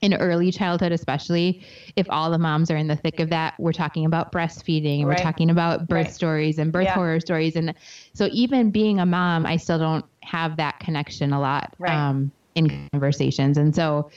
in 0.00 0.14
early 0.14 0.50
childhood 0.50 0.92
especially 0.92 1.62
if 1.94 2.06
all 2.08 2.30
the 2.30 2.38
moms 2.38 2.70
are 2.70 2.76
in 2.76 2.86
the 2.86 2.96
thick 2.96 3.20
of 3.20 3.28
that 3.30 3.54
we're 3.58 3.72
talking 3.72 4.06
about 4.06 4.32
breastfeeding 4.32 5.00
and 5.00 5.08
right. 5.08 5.18
we're 5.18 5.22
talking 5.22 5.50
about 5.50 5.86
birth 5.88 6.06
right. 6.06 6.14
stories 6.14 6.58
and 6.58 6.72
birth 6.72 6.84
yeah. 6.84 6.94
horror 6.94 7.20
stories 7.20 7.54
and 7.54 7.74
so 8.14 8.28
even 8.32 8.70
being 8.70 8.98
a 8.98 9.06
mom 9.06 9.44
I 9.44 9.56
still 9.56 9.78
don't 9.78 10.04
have 10.22 10.56
that 10.56 10.80
connection 10.80 11.32
a 11.32 11.40
lot 11.40 11.74
right. 11.78 11.92
um, 11.92 12.30
in 12.54 12.88
conversations 12.92 13.58
and 13.58 13.74
so 13.74 14.10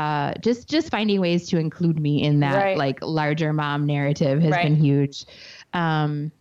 uh, 0.00 0.32
just 0.40 0.66
just 0.66 0.88
finding 0.90 1.20
ways 1.20 1.46
to 1.46 1.58
include 1.58 2.00
me 2.00 2.22
in 2.22 2.40
that 2.40 2.54
right. 2.54 2.78
like 2.78 2.98
larger 3.02 3.52
mom 3.52 3.84
narrative 3.84 4.40
has 4.40 4.50
right. 4.50 4.62
been 4.62 4.76
huge. 4.76 5.26
Um, 5.74 6.32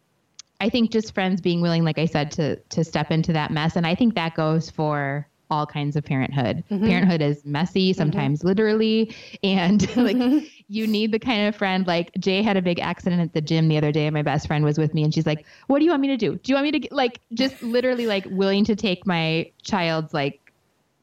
I 0.61 0.69
think 0.69 0.91
just 0.91 1.13
friends 1.13 1.41
being 1.41 1.59
willing, 1.59 1.83
like 1.83 1.99
I 1.99 2.05
said, 2.05 2.31
to 2.33 2.55
to 2.55 2.85
step 2.85 3.11
into 3.11 3.33
that 3.33 3.51
mess, 3.51 3.75
and 3.75 3.85
I 3.85 3.95
think 3.95 4.15
that 4.15 4.33
goes 4.33 4.69
for 4.69 5.27
all 5.51 5.65
kinds 5.65 5.97
of 5.97 6.05
parenthood. 6.05 6.63
Mm-hmm. 6.71 6.87
Parenthood 6.87 7.21
is 7.21 7.43
messy, 7.43 7.91
mm-hmm. 7.91 7.97
sometimes 7.97 8.39
mm-hmm. 8.39 8.47
literally, 8.47 9.13
and 9.43 9.81
like 9.97 10.15
mm-hmm. 10.15 10.45
you 10.69 10.87
need 10.87 11.11
the 11.11 11.19
kind 11.19 11.45
of 11.45 11.53
friend 11.53 11.85
like 11.85 12.11
Jay 12.17 12.41
had 12.41 12.55
a 12.55 12.61
big 12.61 12.79
accident 12.79 13.21
at 13.21 13.33
the 13.33 13.41
gym 13.41 13.67
the 13.67 13.75
other 13.75 13.91
day, 13.91 14.07
and 14.07 14.13
my 14.13 14.21
best 14.21 14.47
friend 14.47 14.63
was 14.63 14.77
with 14.77 14.93
me, 14.93 15.03
and 15.03 15.13
she's 15.13 15.25
like, 15.25 15.45
"What 15.67 15.79
do 15.79 15.85
you 15.85 15.91
want 15.91 16.01
me 16.01 16.07
to 16.07 16.17
do? 16.17 16.37
Do 16.37 16.49
you 16.49 16.55
want 16.55 16.71
me 16.71 16.79
to 16.79 16.95
like 16.95 17.19
just 17.33 17.61
literally 17.61 18.07
like 18.07 18.25
willing 18.29 18.63
to 18.63 18.75
take 18.77 19.05
my 19.05 19.51
child's 19.63 20.13
like 20.13 20.48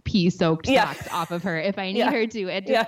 pee 0.07 0.31
soaked 0.31 0.69
yeah. 0.69 0.93
socks 0.93 1.09
off 1.13 1.31
of 1.31 1.43
her 1.43 1.59
if 1.59 1.79
I 1.79 1.93
need 1.93 1.99
yeah. 1.99 2.11
her 2.11 2.27
to. 2.27 2.49
It 2.49 2.67
just, 2.67 2.71
yeah. 2.71 2.87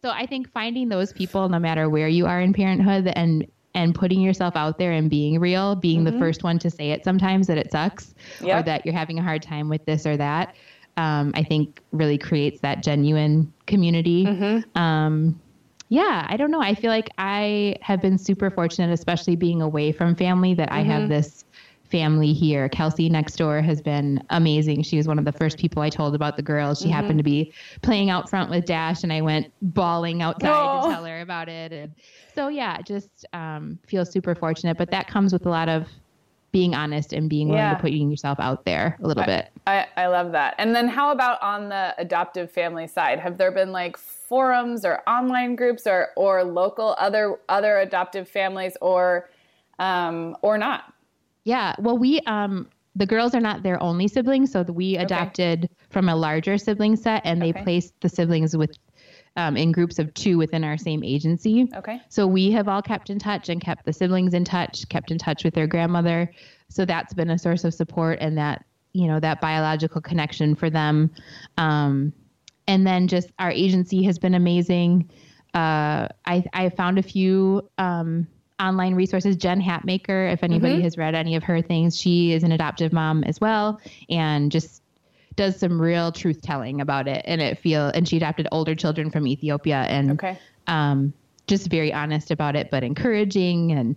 So 0.00 0.08
I 0.08 0.24
think 0.24 0.50
finding 0.50 0.88
those 0.88 1.12
people, 1.12 1.48
no 1.50 1.58
matter 1.58 1.90
where 1.90 2.08
you 2.08 2.26
are 2.26 2.40
in 2.40 2.54
parenthood, 2.54 3.12
and 3.14 3.46
and 3.74 3.94
putting 3.94 4.20
yourself 4.20 4.54
out 4.54 4.78
there 4.78 4.92
and 4.92 5.08
being 5.08 5.40
real, 5.40 5.74
being 5.74 6.04
mm-hmm. 6.04 6.14
the 6.14 6.18
first 6.18 6.42
one 6.44 6.58
to 6.58 6.70
say 6.70 6.90
it 6.90 7.04
sometimes 7.04 7.46
that 7.46 7.56
it 7.56 7.70
sucks 7.70 8.14
yep. 8.42 8.60
or 8.60 8.62
that 8.62 8.84
you're 8.84 8.94
having 8.94 9.18
a 9.18 9.22
hard 9.22 9.42
time 9.42 9.68
with 9.68 9.84
this 9.86 10.06
or 10.06 10.16
that, 10.16 10.54
um, 10.98 11.32
I 11.34 11.42
think 11.42 11.80
really 11.90 12.18
creates 12.18 12.60
that 12.60 12.82
genuine 12.82 13.50
community. 13.66 14.26
Mm-hmm. 14.26 14.78
Um, 14.78 15.40
yeah, 15.88 16.26
I 16.28 16.36
don't 16.36 16.50
know. 16.50 16.60
I 16.60 16.74
feel 16.74 16.90
like 16.90 17.10
I 17.18 17.76
have 17.80 18.02
been 18.02 18.18
super 18.18 18.50
fortunate, 18.50 18.92
especially 18.92 19.36
being 19.36 19.62
away 19.62 19.92
from 19.92 20.16
family, 20.16 20.54
that 20.54 20.68
mm-hmm. 20.68 20.78
I 20.78 20.82
have 20.82 21.02
mm-hmm. 21.02 21.12
this 21.12 21.44
family 21.92 22.32
here. 22.32 22.70
Kelsey 22.70 23.10
next 23.10 23.36
door 23.36 23.60
has 23.60 23.82
been 23.82 24.24
amazing. 24.30 24.82
She 24.82 24.96
was 24.96 25.06
one 25.06 25.18
of 25.18 25.26
the 25.26 25.32
first 25.32 25.58
people 25.58 25.82
I 25.82 25.90
told 25.90 26.14
about 26.14 26.36
the 26.36 26.42
girls. 26.42 26.78
She 26.78 26.86
mm-hmm. 26.86 26.94
happened 26.94 27.18
to 27.18 27.22
be 27.22 27.52
playing 27.82 28.08
out 28.08 28.30
front 28.30 28.50
with 28.50 28.64
Dash, 28.64 29.04
and 29.04 29.12
I 29.12 29.20
went 29.20 29.52
bawling 29.60 30.22
outside 30.22 30.50
oh. 30.50 30.88
to 30.88 30.94
tell 30.94 31.04
her 31.04 31.20
about 31.20 31.50
it. 31.50 31.70
And 31.70 31.92
so, 32.34 32.48
yeah, 32.48 32.80
just 32.80 33.26
um, 33.34 33.78
feel 33.86 34.06
super 34.06 34.34
fortunate. 34.34 34.78
But 34.78 34.90
that 34.90 35.06
comes 35.06 35.34
with 35.34 35.44
a 35.44 35.50
lot 35.50 35.68
of 35.68 35.86
being 36.50 36.74
honest 36.74 37.12
and 37.12 37.28
being 37.28 37.48
willing 37.48 37.62
yeah. 37.62 37.74
to 37.74 37.80
put 37.80 37.90
yourself 37.92 38.40
out 38.40 38.64
there 38.64 38.98
a 39.02 39.06
little 39.06 39.22
I, 39.22 39.26
bit. 39.26 39.50
I, 39.66 39.86
I 39.96 40.06
love 40.06 40.32
that. 40.32 40.54
And 40.58 40.74
then 40.74 40.88
how 40.88 41.12
about 41.12 41.42
on 41.42 41.68
the 41.68 41.94
adoptive 41.98 42.50
family 42.50 42.86
side? 42.86 43.20
Have 43.20 43.38
there 43.38 43.52
been 43.52 43.70
like 43.72 43.96
forums 43.96 44.84
or 44.84 45.02
online 45.06 45.56
groups 45.56 45.86
or 45.86 46.08
or 46.16 46.42
local 46.44 46.94
other 46.98 47.38
other 47.48 47.78
adoptive 47.78 48.28
families 48.28 48.76
or 48.80 49.30
um, 49.78 50.36
or 50.42 50.58
not? 50.58 50.91
Yeah. 51.44 51.74
Well, 51.78 51.98
we 51.98 52.20
um 52.20 52.68
the 52.94 53.06
girls 53.06 53.34
are 53.34 53.40
not 53.40 53.62
their 53.62 53.82
only 53.82 54.06
siblings, 54.06 54.52
so 54.52 54.62
we 54.62 54.96
adopted 54.96 55.64
okay. 55.64 55.74
from 55.88 56.08
a 56.08 56.16
larger 56.16 56.58
sibling 56.58 56.96
set, 56.96 57.22
and 57.24 57.40
they 57.40 57.52
placed 57.52 57.94
the 58.00 58.08
siblings 58.08 58.54
with 58.54 58.76
um, 59.36 59.56
in 59.56 59.72
groups 59.72 59.98
of 59.98 60.12
two 60.12 60.36
within 60.36 60.62
our 60.62 60.76
same 60.76 61.02
agency. 61.02 61.66
Okay. 61.74 62.02
So 62.10 62.26
we 62.26 62.50
have 62.52 62.68
all 62.68 62.82
kept 62.82 63.08
in 63.08 63.18
touch 63.18 63.48
and 63.48 63.60
kept 63.60 63.86
the 63.86 63.92
siblings 63.92 64.34
in 64.34 64.44
touch, 64.44 64.86
kept 64.90 65.10
in 65.10 65.16
touch 65.16 65.42
with 65.42 65.54
their 65.54 65.66
grandmother. 65.66 66.30
So 66.68 66.84
that's 66.84 67.14
been 67.14 67.30
a 67.30 67.38
source 67.38 67.64
of 67.64 67.72
support 67.72 68.18
and 68.20 68.36
that 68.36 68.64
you 68.92 69.06
know 69.06 69.20
that 69.20 69.40
biological 69.40 70.02
connection 70.02 70.54
for 70.54 70.68
them. 70.68 71.10
Um, 71.56 72.12
and 72.68 72.86
then 72.86 73.08
just 73.08 73.32
our 73.38 73.50
agency 73.50 74.02
has 74.04 74.18
been 74.18 74.34
amazing. 74.34 75.10
Uh, 75.54 76.08
I 76.26 76.44
I 76.52 76.68
found 76.76 76.98
a 76.98 77.02
few. 77.02 77.68
Um, 77.78 78.26
online 78.62 78.94
resources. 78.94 79.36
Jen 79.36 79.60
Hatmaker, 79.60 80.32
if 80.32 80.42
anybody 80.42 80.74
mm-hmm. 80.74 80.84
has 80.84 80.96
read 80.96 81.14
any 81.14 81.36
of 81.36 81.42
her 81.44 81.60
things, 81.60 81.98
she 81.98 82.32
is 82.32 82.42
an 82.42 82.52
adoptive 82.52 82.92
mom 82.92 83.24
as 83.24 83.40
well, 83.40 83.80
and 84.08 84.52
just 84.52 84.82
does 85.34 85.58
some 85.58 85.80
real 85.80 86.12
truth 86.12 86.42
telling 86.42 86.80
about 86.80 87.08
it. 87.08 87.22
And 87.26 87.40
it 87.40 87.58
feel 87.58 87.86
and 87.86 88.06
she 88.06 88.16
adopted 88.16 88.48
older 88.52 88.74
children 88.74 89.10
from 89.10 89.26
Ethiopia, 89.26 89.86
and 89.88 90.12
okay. 90.12 90.38
um, 90.66 91.12
just 91.46 91.68
very 91.68 91.92
honest 91.92 92.30
about 92.30 92.56
it, 92.56 92.70
but 92.70 92.84
encouraging 92.84 93.72
and. 93.72 93.96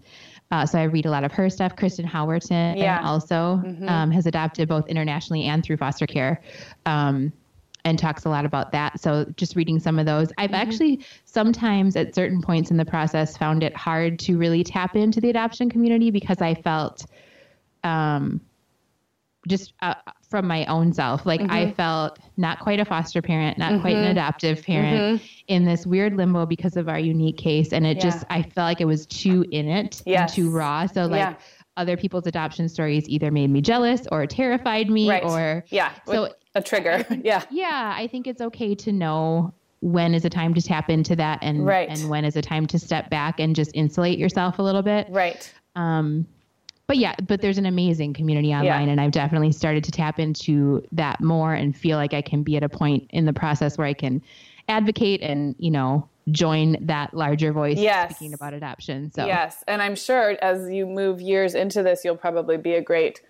Uh, 0.51 0.63
so 0.63 0.77
I 0.77 0.83
read 0.83 1.07
a 1.07 1.09
lot 1.09 1.23
of 1.23 1.31
her 1.31 1.49
stuff. 1.49 1.75
Kristen 1.75 2.05
Howerton 2.05 2.77
yeah. 2.77 3.01
also 3.03 3.59
mm-hmm. 3.65 3.89
um, 3.89 4.11
has 4.11 4.27
adopted 4.27 4.69
both 4.69 4.87
internationally 4.87 5.45
and 5.45 5.63
through 5.63 5.77
foster 5.77 6.05
care. 6.05 6.39
Um, 6.85 7.33
and 7.85 7.99
talks 7.99 8.25
a 8.25 8.29
lot 8.29 8.45
about 8.45 8.71
that. 8.71 8.99
So 8.99 9.25
just 9.37 9.55
reading 9.55 9.79
some 9.79 9.99
of 9.99 10.07
those, 10.07 10.29
I've 10.37 10.49
mm-hmm. 10.49 10.69
actually 10.69 11.05
sometimes 11.23 11.95
at 11.95 12.15
certain 12.15 12.41
points 12.41 12.71
in 12.71 12.77
the 12.77 12.85
process 12.85 13.37
found 13.37 13.63
it 13.63 13.75
hard 13.77 14.19
to 14.19 14.37
really 14.37 14.63
tap 14.63 14.95
into 14.95 15.21
the 15.21 15.29
adoption 15.29 15.69
community 15.69 16.09
because 16.09 16.41
I 16.41 16.55
felt 16.55 17.05
um, 17.83 18.41
just 19.47 19.73
uh, 19.83 19.93
from 20.27 20.47
my 20.47 20.65
own 20.65 20.91
self, 20.91 21.27
like 21.27 21.39
mm-hmm. 21.39 21.51
I 21.51 21.71
felt 21.73 22.17
not 22.37 22.59
quite 22.59 22.79
a 22.79 22.85
foster 22.85 23.21
parent, 23.21 23.59
not 23.59 23.73
mm-hmm. 23.73 23.81
quite 23.81 23.95
an 23.95 24.01
mm-hmm. 24.01 24.11
adoptive 24.11 24.63
parent 24.63 25.21
mm-hmm. 25.21 25.25
in 25.47 25.65
this 25.65 25.85
weird 25.85 26.17
limbo 26.17 26.47
because 26.47 26.75
of 26.75 26.89
our 26.89 26.99
unique 26.99 27.37
case. 27.37 27.71
And 27.71 27.85
it 27.85 27.97
yeah. 27.97 28.03
just, 28.03 28.25
I 28.31 28.41
felt 28.41 28.65
like 28.65 28.81
it 28.81 28.85
was 28.85 29.05
too 29.05 29.45
in 29.51 29.69
it 29.69 30.01
yes. 30.07 30.21
and 30.21 30.35
too 30.35 30.49
raw. 30.49 30.87
So 30.87 31.05
like, 31.05 31.19
yeah 31.19 31.35
other 31.77 31.97
people's 31.97 32.25
adoption 32.25 32.69
stories 32.69 33.03
either 33.09 33.31
made 33.31 33.49
me 33.49 33.59
jealous 33.59 34.07
or 34.09 34.25
terrified 34.25 34.89
me 34.89 35.09
right. 35.09 35.25
or 35.25 35.61
yeah 35.67 35.91
so 36.05 36.29
a 36.55 36.61
trigger 36.61 37.05
yeah 37.23 37.43
yeah 37.51 37.93
i 37.95 38.07
think 38.07 38.27
it's 38.27 38.41
okay 38.41 38.73
to 38.73 38.91
know 38.91 39.53
when 39.81 40.13
is 40.13 40.25
a 40.25 40.29
time 40.29 40.53
to 40.53 40.61
tap 40.61 40.89
into 40.89 41.15
that 41.15 41.37
and 41.41 41.65
right. 41.65 41.89
and 41.89 42.09
when 42.09 42.25
is 42.25 42.35
a 42.35 42.41
time 42.41 42.65
to 42.65 42.79
step 42.79 43.09
back 43.09 43.39
and 43.39 43.55
just 43.55 43.71
insulate 43.73 44.17
yourself 44.17 44.57
a 44.57 44.61
little 44.61 44.81
bit 44.81 45.07
right 45.09 45.53
um 45.75 46.25
but 46.87 46.97
yeah 46.97 47.13
but 47.27 47.41
there's 47.41 47.57
an 47.57 47.65
amazing 47.65 48.13
community 48.13 48.53
online 48.53 48.87
yeah. 48.87 48.91
and 48.91 49.01
i've 49.01 49.11
definitely 49.11 49.51
started 49.51 49.83
to 49.83 49.91
tap 49.91 50.19
into 50.19 50.83
that 50.91 51.21
more 51.21 51.53
and 51.53 51.75
feel 51.75 51.97
like 51.97 52.13
i 52.13 52.21
can 52.21 52.41
be 52.41 52.57
at 52.57 52.63
a 52.63 52.69
point 52.69 53.05
in 53.11 53.25
the 53.25 53.33
process 53.33 53.77
where 53.77 53.87
i 53.87 53.93
can 53.93 54.21
advocate 54.67 55.21
and 55.21 55.55
you 55.59 55.69
know 55.69 56.07
join 56.31 56.75
that 56.81 57.13
larger 57.13 57.51
voice 57.51 57.77
yes. 57.77 58.15
speaking 58.15 58.33
about 58.33 58.53
adoption. 58.53 59.11
So 59.11 59.25
yes, 59.25 59.63
and 59.67 59.81
I'm 59.81 59.95
sure 59.95 60.37
as 60.41 60.69
you 60.69 60.85
move 60.85 61.21
years 61.21 61.53
into 61.53 61.83
this, 61.83 62.03
you'll 62.03 62.17
probably 62.17 62.57
be 62.57 62.73
a 62.73 62.81
great 62.81 63.21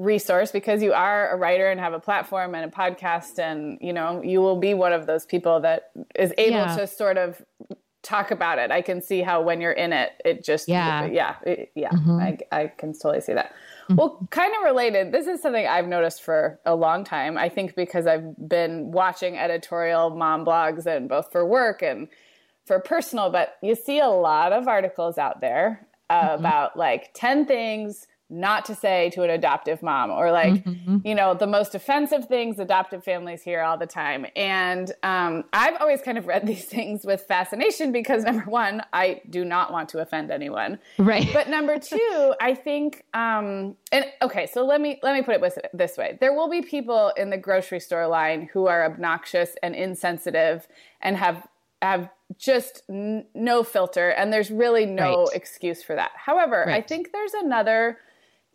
resource 0.00 0.50
because 0.50 0.82
you 0.82 0.94
are 0.94 1.30
a 1.30 1.36
writer 1.36 1.70
and 1.70 1.78
have 1.78 1.92
a 1.92 2.00
platform 2.00 2.54
and 2.54 2.64
a 2.64 2.74
podcast 2.74 3.38
and 3.38 3.76
you 3.82 3.92
know 3.92 4.22
you 4.22 4.40
will 4.40 4.56
be 4.56 4.72
one 4.72 4.94
of 4.94 5.06
those 5.06 5.26
people 5.26 5.60
that 5.60 5.90
is 6.14 6.32
able 6.38 6.56
yeah. 6.56 6.74
to 6.74 6.86
sort 6.86 7.18
of 7.18 7.42
talk 8.02 8.30
about 8.30 8.58
it 8.58 8.70
i 8.70 8.80
can 8.80 9.02
see 9.02 9.20
how 9.20 9.42
when 9.42 9.60
you're 9.60 9.72
in 9.72 9.92
it 9.92 10.12
it 10.24 10.42
just 10.42 10.68
yeah 10.68 11.04
yeah 11.04 11.34
it, 11.44 11.70
yeah 11.74 11.90
mm-hmm. 11.90 12.18
I, 12.18 12.38
I 12.50 12.68
can 12.68 12.94
totally 12.94 13.20
see 13.20 13.34
that 13.34 13.48
mm-hmm. 13.50 13.96
well 13.96 14.26
kind 14.30 14.54
of 14.56 14.62
related 14.64 15.12
this 15.12 15.26
is 15.26 15.42
something 15.42 15.66
i've 15.66 15.86
noticed 15.86 16.22
for 16.22 16.58
a 16.64 16.74
long 16.74 17.04
time 17.04 17.36
i 17.36 17.50
think 17.50 17.76
because 17.76 18.06
i've 18.06 18.34
been 18.48 18.92
watching 18.92 19.36
editorial 19.36 20.08
mom 20.08 20.46
blogs 20.46 20.86
and 20.86 21.10
both 21.10 21.30
for 21.30 21.44
work 21.44 21.82
and 21.82 22.08
for 22.64 22.80
personal 22.80 23.28
but 23.28 23.58
you 23.62 23.74
see 23.74 23.98
a 23.98 24.08
lot 24.08 24.54
of 24.54 24.66
articles 24.66 25.18
out 25.18 25.42
there 25.42 25.86
mm-hmm. 26.10 26.38
about 26.38 26.78
like 26.78 27.10
10 27.12 27.44
things 27.44 28.06
not 28.30 28.64
to 28.64 28.74
say 28.74 29.10
to 29.10 29.22
an 29.22 29.30
adoptive 29.30 29.82
mom 29.82 30.10
or 30.10 30.30
like 30.30 30.64
mm-hmm. 30.64 30.98
you 31.04 31.14
know 31.14 31.34
the 31.34 31.46
most 31.46 31.74
offensive 31.74 32.26
things 32.26 32.58
adoptive 32.58 33.02
families 33.02 33.42
hear 33.42 33.60
all 33.60 33.76
the 33.76 33.86
time 33.86 34.24
and 34.36 34.92
um, 35.02 35.44
i've 35.52 35.74
always 35.80 36.00
kind 36.00 36.16
of 36.16 36.26
read 36.26 36.46
these 36.46 36.64
things 36.64 37.04
with 37.04 37.22
fascination 37.22 37.92
because 37.92 38.24
number 38.24 38.44
one 38.44 38.82
i 38.92 39.20
do 39.28 39.44
not 39.44 39.72
want 39.72 39.88
to 39.88 39.98
offend 39.98 40.30
anyone 40.30 40.78
right 40.98 41.28
but 41.32 41.48
number 41.48 41.78
two 41.78 42.34
i 42.40 42.54
think 42.54 43.04
um, 43.14 43.76
and 43.92 44.04
okay 44.22 44.46
so 44.46 44.64
let 44.64 44.80
me 44.80 44.98
let 45.02 45.14
me 45.14 45.22
put 45.22 45.34
it 45.34 45.70
this 45.74 45.96
way 45.96 46.16
there 46.20 46.32
will 46.32 46.48
be 46.48 46.62
people 46.62 47.12
in 47.16 47.30
the 47.30 47.38
grocery 47.38 47.80
store 47.80 48.06
line 48.06 48.48
who 48.52 48.66
are 48.66 48.84
obnoxious 48.84 49.56
and 49.62 49.74
insensitive 49.74 50.68
and 51.00 51.16
have 51.16 51.46
have 51.82 52.10
just 52.38 52.82
n- 52.88 53.24
no 53.34 53.62
filter 53.62 54.10
and 54.10 54.32
there's 54.32 54.50
really 54.50 54.86
no 54.86 55.24
right. 55.24 55.28
excuse 55.34 55.82
for 55.82 55.96
that 55.96 56.10
however 56.14 56.64
right. 56.66 56.76
i 56.76 56.86
think 56.86 57.10
there's 57.12 57.34
another 57.34 57.98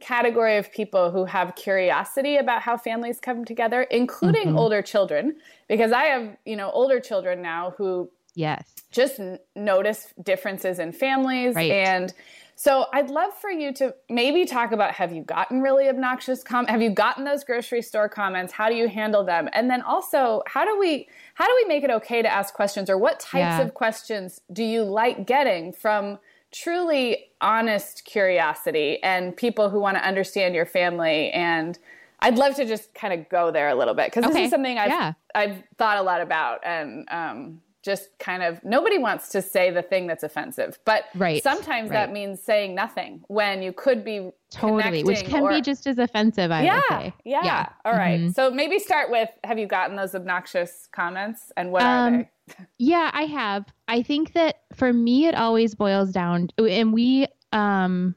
category 0.06 0.58
of 0.58 0.72
people 0.72 1.10
who 1.10 1.26
have 1.26 1.56
curiosity 1.56 2.38
about 2.38 2.62
how 2.62 2.78
families 2.78 3.20
come 3.20 3.44
together, 3.44 3.82
including 3.84 4.50
mm-hmm. 4.50 4.58
older 4.60 4.82
children, 4.84 5.36
because 5.68 5.92
I 5.92 6.04
have, 6.04 6.38
you 6.46 6.56
know, 6.56 6.70
older 6.70 7.00
children 7.00 7.42
now 7.42 7.74
who 7.78 8.12
yes, 8.36 8.64
just 8.92 9.20
n- 9.20 9.40
notice 9.56 10.14
differences 10.22 10.78
in 10.78 10.92
families 10.92 11.56
right. 11.56 11.72
and 11.72 12.14
so 12.58 12.86
I'd 12.94 13.10
love 13.10 13.34
for 13.34 13.50
you 13.50 13.74
to 13.74 13.94
maybe 14.10 14.46
talk 14.46 14.72
about 14.72 14.94
have 14.94 15.12
you 15.12 15.24
gotten 15.24 15.62
really 15.62 15.90
obnoxious 15.90 16.42
com 16.42 16.68
have 16.68 16.82
you 16.82 16.90
gotten 16.90 17.26
those 17.26 17.44
grocery 17.44 17.82
store 17.82 18.08
comments? 18.08 18.54
How 18.54 18.70
do 18.70 18.76
you 18.76 18.88
handle 18.88 19.26
them? 19.26 19.50
And 19.52 19.70
then 19.70 19.82
also, 19.82 20.42
how 20.48 20.64
do 20.64 20.80
we 20.80 21.10
how 21.34 21.46
do 21.48 21.54
we 21.62 21.68
make 21.68 21.84
it 21.84 21.90
okay 21.90 22.22
to 22.22 22.32
ask 22.32 22.54
questions 22.54 22.90
or 22.90 22.98
what 22.98 23.20
types 23.20 23.58
yeah. 23.58 23.62
of 23.62 23.74
questions 23.74 24.40
do 24.54 24.64
you 24.64 24.84
like 24.84 25.28
getting 25.28 25.74
from 25.74 26.18
truly 26.52 27.32
honest 27.42 28.06
curiosity 28.06 29.02
and 29.04 29.36
people 29.36 29.70
who 29.70 29.80
want 29.80 29.98
to 29.98 30.06
understand 30.06 30.56
your 30.56 30.66
family 30.66 31.32
and 31.32 31.78
I'd 32.22 32.38
love 32.38 32.56
to 32.56 32.66
just 32.66 32.94
kind 32.94 33.14
of 33.14 33.30
go 33.30 33.52
there 33.52 33.70
a 33.70 33.76
little 33.76 33.94
bit 33.94 34.08
because 34.08 34.26
okay. 34.26 34.34
this 34.34 34.44
is 34.46 34.50
something 34.52 34.78
I've 34.78 34.90
yeah. 34.90 35.14
I've 35.36 35.62
thought 35.78 35.98
a 35.98 36.02
lot 36.02 36.22
about 36.22 36.66
and 36.66 37.08
um, 37.12 37.62
just 37.86 38.10
kind 38.18 38.42
of 38.42 38.62
nobody 38.64 38.98
wants 38.98 39.30
to 39.30 39.42
say 39.42 39.70
the 39.70 39.84
thing 39.84 40.08
that's 40.08 40.24
offensive, 40.24 40.80
but 40.86 41.06
right. 41.14 41.44
sometimes 41.44 41.92
right. 41.92 42.08
that 42.08 42.12
means 42.12 42.42
saying 42.42 42.74
nothing 42.74 43.24
when 43.28 43.62
you 43.62 43.72
could 43.72 44.04
be 44.04 44.32
totally, 44.50 45.04
which 45.04 45.24
can 45.24 45.44
or, 45.44 45.50
be 45.50 45.62
just 45.62 45.86
as 45.86 46.00
offensive. 46.00 46.52
I 46.52 46.64
yeah, 46.64 46.76
would 46.76 46.84
say. 46.90 47.14
Yeah. 47.24 47.46
Yeah. 47.46 47.70
All 47.86 47.94
right. 47.94 48.20
mm-hmm. 48.20 48.32
So 48.32 48.50
maybe 48.50 48.80
start 48.80 49.12
with: 49.12 49.30
Have 49.44 49.60
you 49.60 49.68
gotten 49.68 49.96
those 49.96 50.16
obnoxious 50.16 50.90
comments, 50.92 51.52
and 51.56 51.72
what 51.72 51.84
um, 51.84 52.14
are 52.14 52.18
they? 52.18 52.66
yeah, 52.80 53.12
I 53.14 53.24
have. 53.26 53.66
I 53.88 54.02
think 54.02 54.34
that 54.34 54.62
for 54.74 54.92
me, 54.92 55.28
it 55.28 55.36
always 55.36 55.76
boils 55.76 56.12
down, 56.12 56.50
and 56.58 56.92
we 56.92 57.28
um 57.54 58.16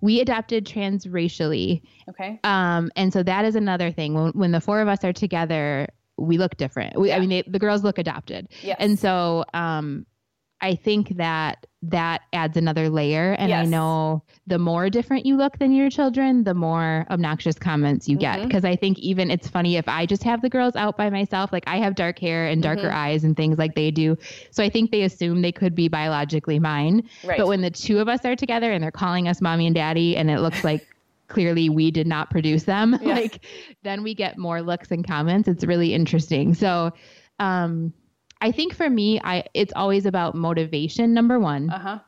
we 0.00 0.20
adopted 0.20 0.64
transracially. 0.64 1.82
Okay. 2.08 2.40
Um, 2.44 2.90
and 2.96 3.12
so 3.12 3.22
that 3.24 3.44
is 3.44 3.56
another 3.56 3.90
thing. 3.90 4.14
When 4.14 4.30
when 4.32 4.52
the 4.52 4.60
four 4.60 4.80
of 4.80 4.86
us 4.86 5.02
are 5.04 5.12
together, 5.12 5.88
we 6.20 6.38
look 6.38 6.56
different. 6.56 6.98
We, 6.98 7.08
yeah. 7.08 7.16
I 7.16 7.20
mean, 7.20 7.30
they, 7.30 7.42
the 7.46 7.58
girls 7.58 7.82
look 7.82 7.98
adopted. 7.98 8.48
Yes. 8.62 8.76
And 8.78 8.98
so 8.98 9.44
um, 9.54 10.06
I 10.60 10.74
think 10.74 11.16
that 11.16 11.66
that 11.82 12.20
adds 12.34 12.58
another 12.58 12.90
layer. 12.90 13.32
And 13.38 13.48
yes. 13.48 13.62
I 13.62 13.64
know 13.64 14.22
the 14.46 14.58
more 14.58 14.90
different 14.90 15.24
you 15.24 15.36
look 15.36 15.58
than 15.58 15.72
your 15.72 15.88
children, 15.88 16.44
the 16.44 16.52
more 16.52 17.06
obnoxious 17.10 17.58
comments 17.58 18.06
you 18.06 18.18
get. 18.18 18.42
Because 18.42 18.64
mm-hmm. 18.64 18.72
I 18.72 18.76
think 18.76 18.98
even 18.98 19.30
it's 19.30 19.48
funny 19.48 19.76
if 19.76 19.88
I 19.88 20.04
just 20.04 20.22
have 20.24 20.42
the 20.42 20.50
girls 20.50 20.76
out 20.76 20.98
by 20.98 21.08
myself, 21.08 21.52
like 21.52 21.64
I 21.66 21.78
have 21.78 21.94
dark 21.94 22.18
hair 22.18 22.46
and 22.46 22.62
darker 22.62 22.82
mm-hmm. 22.82 22.96
eyes 22.96 23.24
and 23.24 23.34
things 23.34 23.56
like 23.56 23.74
they 23.74 23.90
do. 23.90 24.18
So 24.50 24.62
I 24.62 24.68
think 24.68 24.90
they 24.90 25.02
assume 25.02 25.40
they 25.40 25.52
could 25.52 25.74
be 25.74 25.88
biologically 25.88 26.58
mine. 26.58 27.08
Right. 27.24 27.38
But 27.38 27.46
when 27.46 27.62
the 27.62 27.70
two 27.70 27.98
of 27.98 28.08
us 28.08 28.22
are 28.26 28.36
together 28.36 28.70
and 28.70 28.84
they're 28.84 28.90
calling 28.90 29.26
us 29.26 29.40
mommy 29.40 29.66
and 29.66 29.74
daddy 29.74 30.18
and 30.18 30.30
it 30.30 30.40
looks 30.40 30.62
like 30.62 30.86
clearly 31.30 31.68
we 31.70 31.90
did 31.90 32.06
not 32.06 32.28
produce 32.30 32.64
them. 32.64 32.98
Yes. 33.02 33.16
like 33.16 33.44
then 33.82 34.02
we 34.02 34.14
get 34.14 34.36
more 34.36 34.60
looks 34.60 34.90
and 34.90 35.06
comments. 35.06 35.48
It's 35.48 35.64
really 35.64 35.94
interesting. 35.94 36.52
So 36.54 36.92
um 37.38 37.94
i 38.42 38.50
think 38.52 38.74
for 38.74 38.88
me 38.88 39.20
i 39.22 39.44
it's 39.54 39.72
always 39.74 40.06
about 40.06 40.34
motivation 40.34 41.14
number 41.14 41.38
one. 41.38 41.70
Uh-huh. 41.70 41.98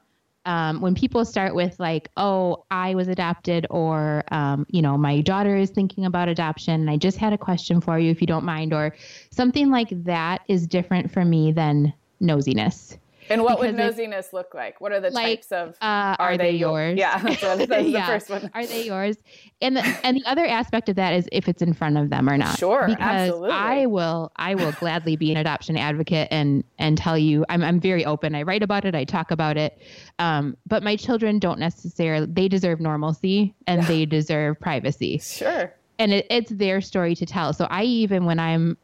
Um, 0.45 0.81
when 0.81 0.97
people 0.97 1.25
start 1.25 1.55
with 1.55 1.79
like, 1.79 2.11
"Oh, 2.17 2.65
I 2.69 2.97
was 2.97 3.07
adopted," 3.07 3.65
or 3.71 4.25
um, 4.33 4.67
you 4.71 4.83
know, 4.83 4.99
my 4.99 5.21
daughter 5.21 5.57
is 5.57 5.71
thinking 5.71 6.05
about 6.05 6.29
adoption, 6.29 6.81
and 6.81 6.91
I 6.91 6.97
just 6.97 7.17
had 7.17 7.33
a 7.33 7.39
question 7.39 7.81
for 7.81 7.97
you, 7.97 8.11
if 8.11 8.21
you 8.21 8.27
don't 8.27 8.45
mind, 8.45 8.73
or 8.73 8.93
something 9.31 9.71
like 9.71 9.91
that, 10.05 10.43
is 10.49 10.67
different 10.67 11.13
for 11.13 11.25
me 11.25 11.53
than 11.53 11.93
nosiness. 12.21 12.99
And 13.33 13.43
what 13.43 13.59
would 13.59 13.75
nosiness 13.75 14.33
look 14.33 14.55
like? 14.55 14.81
What 14.81 14.93
are 14.93 15.01
the 15.01 15.11
like, 15.11 15.25
types 15.25 15.53
of 15.53 15.71
uh, 15.81 16.17
are, 16.19 16.33
are, 16.33 16.39
they, 16.39 16.51
yours? 16.51 16.99
Yeah, 16.99 17.19
that's, 17.23 17.43
what, 17.43 17.69
that's 17.69 17.89
yeah. 17.89 18.07
the 18.07 18.13
first 18.13 18.31
one. 18.31 18.51
Are 18.55 18.67
they 18.67 18.87
yours? 18.87 19.17
And 19.61 19.77
the 19.77 19.99
and 20.05 20.19
the 20.19 20.25
other 20.27 20.47
aspect 20.47 20.89
of 20.89 20.97
that 20.97 21.15
is 21.15 21.29
if 21.33 21.49
it's 21.49 21.63
in 21.63 21.73
front 21.73 21.97
of 21.97 22.11
them 22.11 22.29
or 22.29 22.37
not. 22.37 22.59
Sure, 22.59 22.87
because 22.87 23.01
absolutely. 23.01 23.51
I 23.51 23.87
will 23.87 24.33
I 24.37 24.55
will 24.55 24.73
gladly 24.73 25.17
be 25.17 25.31
an 25.33 25.39
adoption 25.39 25.77
advocate 25.77 26.29
and 26.31 26.65
and 26.79 26.99
tell 26.99 27.17
you 27.17 27.45
I'm 27.49 27.63
I'm 27.63 27.81
very 27.81 28.05
open. 28.05 28.35
I 28.35 28.43
write 28.43 28.63
about 28.63 28.85
it. 28.85 28.95
I 28.95 29.05
talk 29.05 29.31
about 29.31 29.57
it. 29.57 29.81
Um, 30.19 30.57
but 30.67 30.83
my 30.83 30.97
children 30.97 31.39
don't 31.39 31.59
necessarily. 31.59 32.27
They 32.27 32.49
deserve 32.49 32.81
normalcy 32.81 33.55
and 33.67 33.83
they 33.85 34.07
deserve 34.07 34.61
privacy. 34.61 35.19
Sure. 35.19 35.75
And 35.99 36.13
it, 36.13 36.27
it's 36.31 36.51
their 36.51 36.81
story 36.81 37.15
to 37.15 37.27
tell. 37.27 37.53
So 37.53 37.67
I 37.71 37.85
even 37.85 38.25
when 38.25 38.39
I'm 38.39 38.77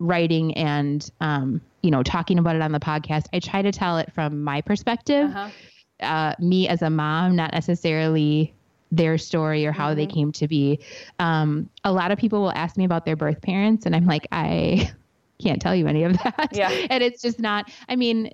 writing 0.00 0.52
and 0.54 1.10
um, 1.20 1.60
you 1.82 1.90
know 1.90 2.02
talking 2.02 2.38
about 2.38 2.56
it 2.56 2.62
on 2.62 2.72
the 2.72 2.80
podcast 2.80 3.26
i 3.32 3.38
try 3.38 3.62
to 3.62 3.70
tell 3.70 3.98
it 3.98 4.12
from 4.12 4.42
my 4.42 4.60
perspective 4.60 5.30
uh-huh. 5.30 5.50
uh, 6.00 6.34
me 6.40 6.66
as 6.66 6.82
a 6.82 6.90
mom 6.90 7.36
not 7.36 7.52
necessarily 7.52 8.52
their 8.90 9.16
story 9.18 9.64
or 9.64 9.72
how 9.72 9.88
mm-hmm. 9.88 9.96
they 9.96 10.06
came 10.06 10.32
to 10.32 10.48
be 10.48 10.80
um, 11.20 11.68
a 11.84 11.92
lot 11.92 12.10
of 12.10 12.18
people 12.18 12.40
will 12.40 12.52
ask 12.52 12.76
me 12.76 12.84
about 12.84 13.04
their 13.04 13.14
birth 13.14 13.40
parents 13.40 13.86
and 13.86 13.94
i'm 13.94 14.06
like 14.06 14.26
i 14.32 14.90
can't 15.40 15.62
tell 15.62 15.74
you 15.74 15.86
any 15.86 16.02
of 16.02 16.14
that 16.18 16.48
yeah. 16.52 16.70
and 16.90 17.02
it's 17.02 17.22
just 17.22 17.38
not 17.38 17.70
i 17.88 17.94
mean 17.94 18.30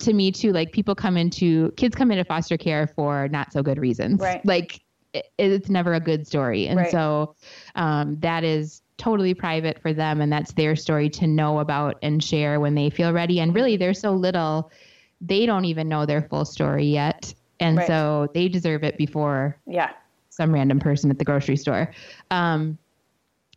to 0.00 0.12
me 0.12 0.32
too 0.32 0.52
like 0.52 0.72
people 0.72 0.94
come 0.94 1.16
into 1.16 1.70
kids 1.72 1.94
come 1.94 2.10
into 2.10 2.24
foster 2.24 2.56
care 2.56 2.86
for 2.88 3.28
not 3.28 3.52
so 3.52 3.62
good 3.62 3.78
reasons 3.78 4.20
right 4.20 4.44
like 4.44 4.80
it, 5.12 5.26
it's 5.38 5.68
never 5.68 5.94
a 5.94 6.00
good 6.00 6.26
story 6.26 6.66
and 6.66 6.78
right. 6.78 6.90
so 6.90 7.34
um, 7.74 8.18
that 8.20 8.42
is 8.44 8.82
totally 9.00 9.32
private 9.32 9.80
for 9.80 9.94
them 9.94 10.20
and 10.20 10.30
that's 10.30 10.52
their 10.52 10.76
story 10.76 11.08
to 11.08 11.26
know 11.26 11.58
about 11.58 11.98
and 12.02 12.22
share 12.22 12.60
when 12.60 12.74
they 12.74 12.90
feel 12.90 13.14
ready 13.14 13.40
and 13.40 13.54
really 13.54 13.78
they're 13.78 13.94
so 13.94 14.12
little 14.12 14.70
they 15.22 15.46
don't 15.46 15.64
even 15.64 15.88
know 15.88 16.04
their 16.04 16.20
full 16.20 16.44
story 16.44 16.84
yet 16.84 17.32
and 17.60 17.78
right. 17.78 17.86
so 17.86 18.28
they 18.34 18.46
deserve 18.46 18.84
it 18.84 18.98
before 18.98 19.56
yeah 19.66 19.90
some 20.28 20.52
random 20.52 20.78
person 20.78 21.10
at 21.10 21.18
the 21.18 21.24
grocery 21.24 21.56
store 21.56 21.90
um, 22.30 22.76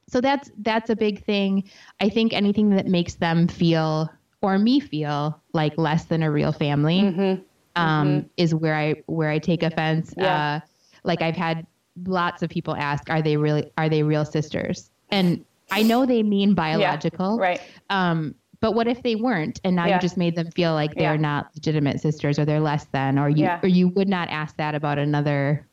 so 0.08 0.22
that's 0.22 0.50
that's 0.60 0.90
a 0.90 0.96
big 0.96 1.24
thing 1.26 1.62
i 2.00 2.08
think 2.08 2.32
anything 2.32 2.70
that 2.70 2.88
makes 2.88 3.16
them 3.16 3.46
feel 3.46 4.10
or 4.42 4.58
me 4.58 4.80
feel 4.80 5.42
like 5.52 5.78
less 5.78 6.06
than 6.06 6.24
a 6.24 6.32
real 6.32 6.54
family 6.54 7.02
mm-hmm. 7.02 7.42
Um, 7.76 8.08
mm-hmm. 8.08 8.28
is 8.38 8.56
where 8.56 8.76
i 8.76 8.96
where 9.08 9.30
i 9.30 9.40
take 9.40 9.62
offense 9.62 10.14
yeah. 10.16 10.62
uh, 10.64 10.68
like 11.04 11.22
i've 11.22 11.36
had 11.36 11.68
lots 12.06 12.44
of 12.44 12.50
people 12.50 12.76
ask 12.76 13.10
are 13.10 13.22
they 13.22 13.36
really 13.36 13.72
are 13.78 13.90
they 13.90 14.04
real 14.04 14.24
sisters 14.24 14.90
and 15.10 15.46
I 15.72 15.84
know 15.84 16.06
they 16.06 16.24
mean 16.24 16.54
biological. 16.54 17.38
Yeah, 17.38 17.42
right. 17.42 17.62
Um, 17.90 18.36
but 18.64 18.76
what 18.76 18.88
if 18.88 19.04
they 19.04 19.16
weren't, 19.16 19.60
and 19.66 19.76
now 19.76 19.88
yeah. 19.88 19.96
you 19.96 20.02
just 20.02 20.16
made 20.16 20.38
them 20.38 20.50
feel 20.52 20.74
like 20.74 20.96
they're 20.96 21.16
yeah. 21.16 21.20
not 21.20 21.50
legitimate 21.54 22.00
sisters, 22.00 22.40
or 22.40 22.46
they're 22.46 22.62
less 22.62 22.86
than, 22.94 23.20
or 23.20 23.28
you, 23.28 23.50
or 23.62 23.68
you 23.68 23.90
would 23.90 24.08
not 24.08 24.30
ask 24.30 24.56
that 24.56 24.74
about 24.74 24.98
another, 24.98 25.68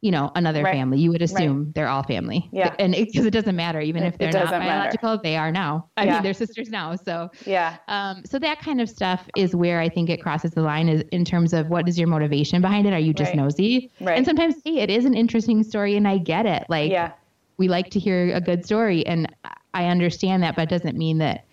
you 0.00 0.10
know, 0.10 0.32
another 0.34 0.64
right. 0.64 0.74
family. 0.74 0.98
You 0.98 1.12
would 1.12 1.22
assume 1.22 1.66
right. 1.66 1.74
they're 1.76 1.86
all 1.86 2.02
family. 2.02 2.48
Yeah. 2.52 2.74
And 2.80 2.92
because 2.92 3.24
it, 3.24 3.28
it, 3.28 3.30
doesn't 3.30 3.54
matter, 3.54 3.80
even 3.80 4.02
it, 4.02 4.08
if 4.08 4.18
they're 4.18 4.32
not 4.32 4.50
biological, 4.50 5.10
matter. 5.10 5.22
they 5.22 5.36
are 5.36 5.52
now. 5.52 5.88
I 5.96 6.06
mean, 6.06 6.22
they're 6.24 6.34
sisters 6.34 6.70
now. 6.70 6.96
So 6.96 7.30
yeah. 7.46 7.76
Um, 7.86 8.22
so 8.24 8.40
that 8.40 8.58
kind 8.58 8.80
of 8.80 8.90
stuff 8.90 9.28
is 9.36 9.54
where 9.54 9.78
I 9.78 9.88
think 9.88 10.10
it 10.10 10.20
crosses 10.20 10.50
the 10.50 10.62
line 10.62 10.88
is 10.88 11.04
in 11.12 11.24
terms 11.24 11.52
of 11.52 11.68
what 11.68 11.88
is 11.88 11.96
your 11.96 12.08
motivation 12.08 12.60
behind 12.60 12.88
it? 12.88 12.92
Are 12.92 12.98
you 12.98 13.14
just 13.14 13.28
right. 13.28 13.36
nosy? 13.36 13.92
Right. 14.00 14.16
And 14.16 14.26
sometimes, 14.26 14.56
hey, 14.64 14.78
it 14.78 14.90
is 14.90 15.04
an 15.04 15.14
interesting 15.14 15.62
story, 15.62 15.96
and 15.96 16.08
I 16.08 16.18
get 16.18 16.46
it. 16.46 16.64
Like. 16.68 16.90
Yeah 16.90 17.12
we 17.58 17.68
like 17.68 17.90
to 17.90 17.98
hear 17.98 18.34
a 18.34 18.40
good 18.40 18.64
story 18.64 19.04
and 19.06 19.34
I 19.74 19.86
understand 19.86 20.42
that, 20.42 20.56
but 20.56 20.62
it 20.62 20.68
doesn't 20.70 20.96
mean 20.96 21.18
that, 21.18 21.44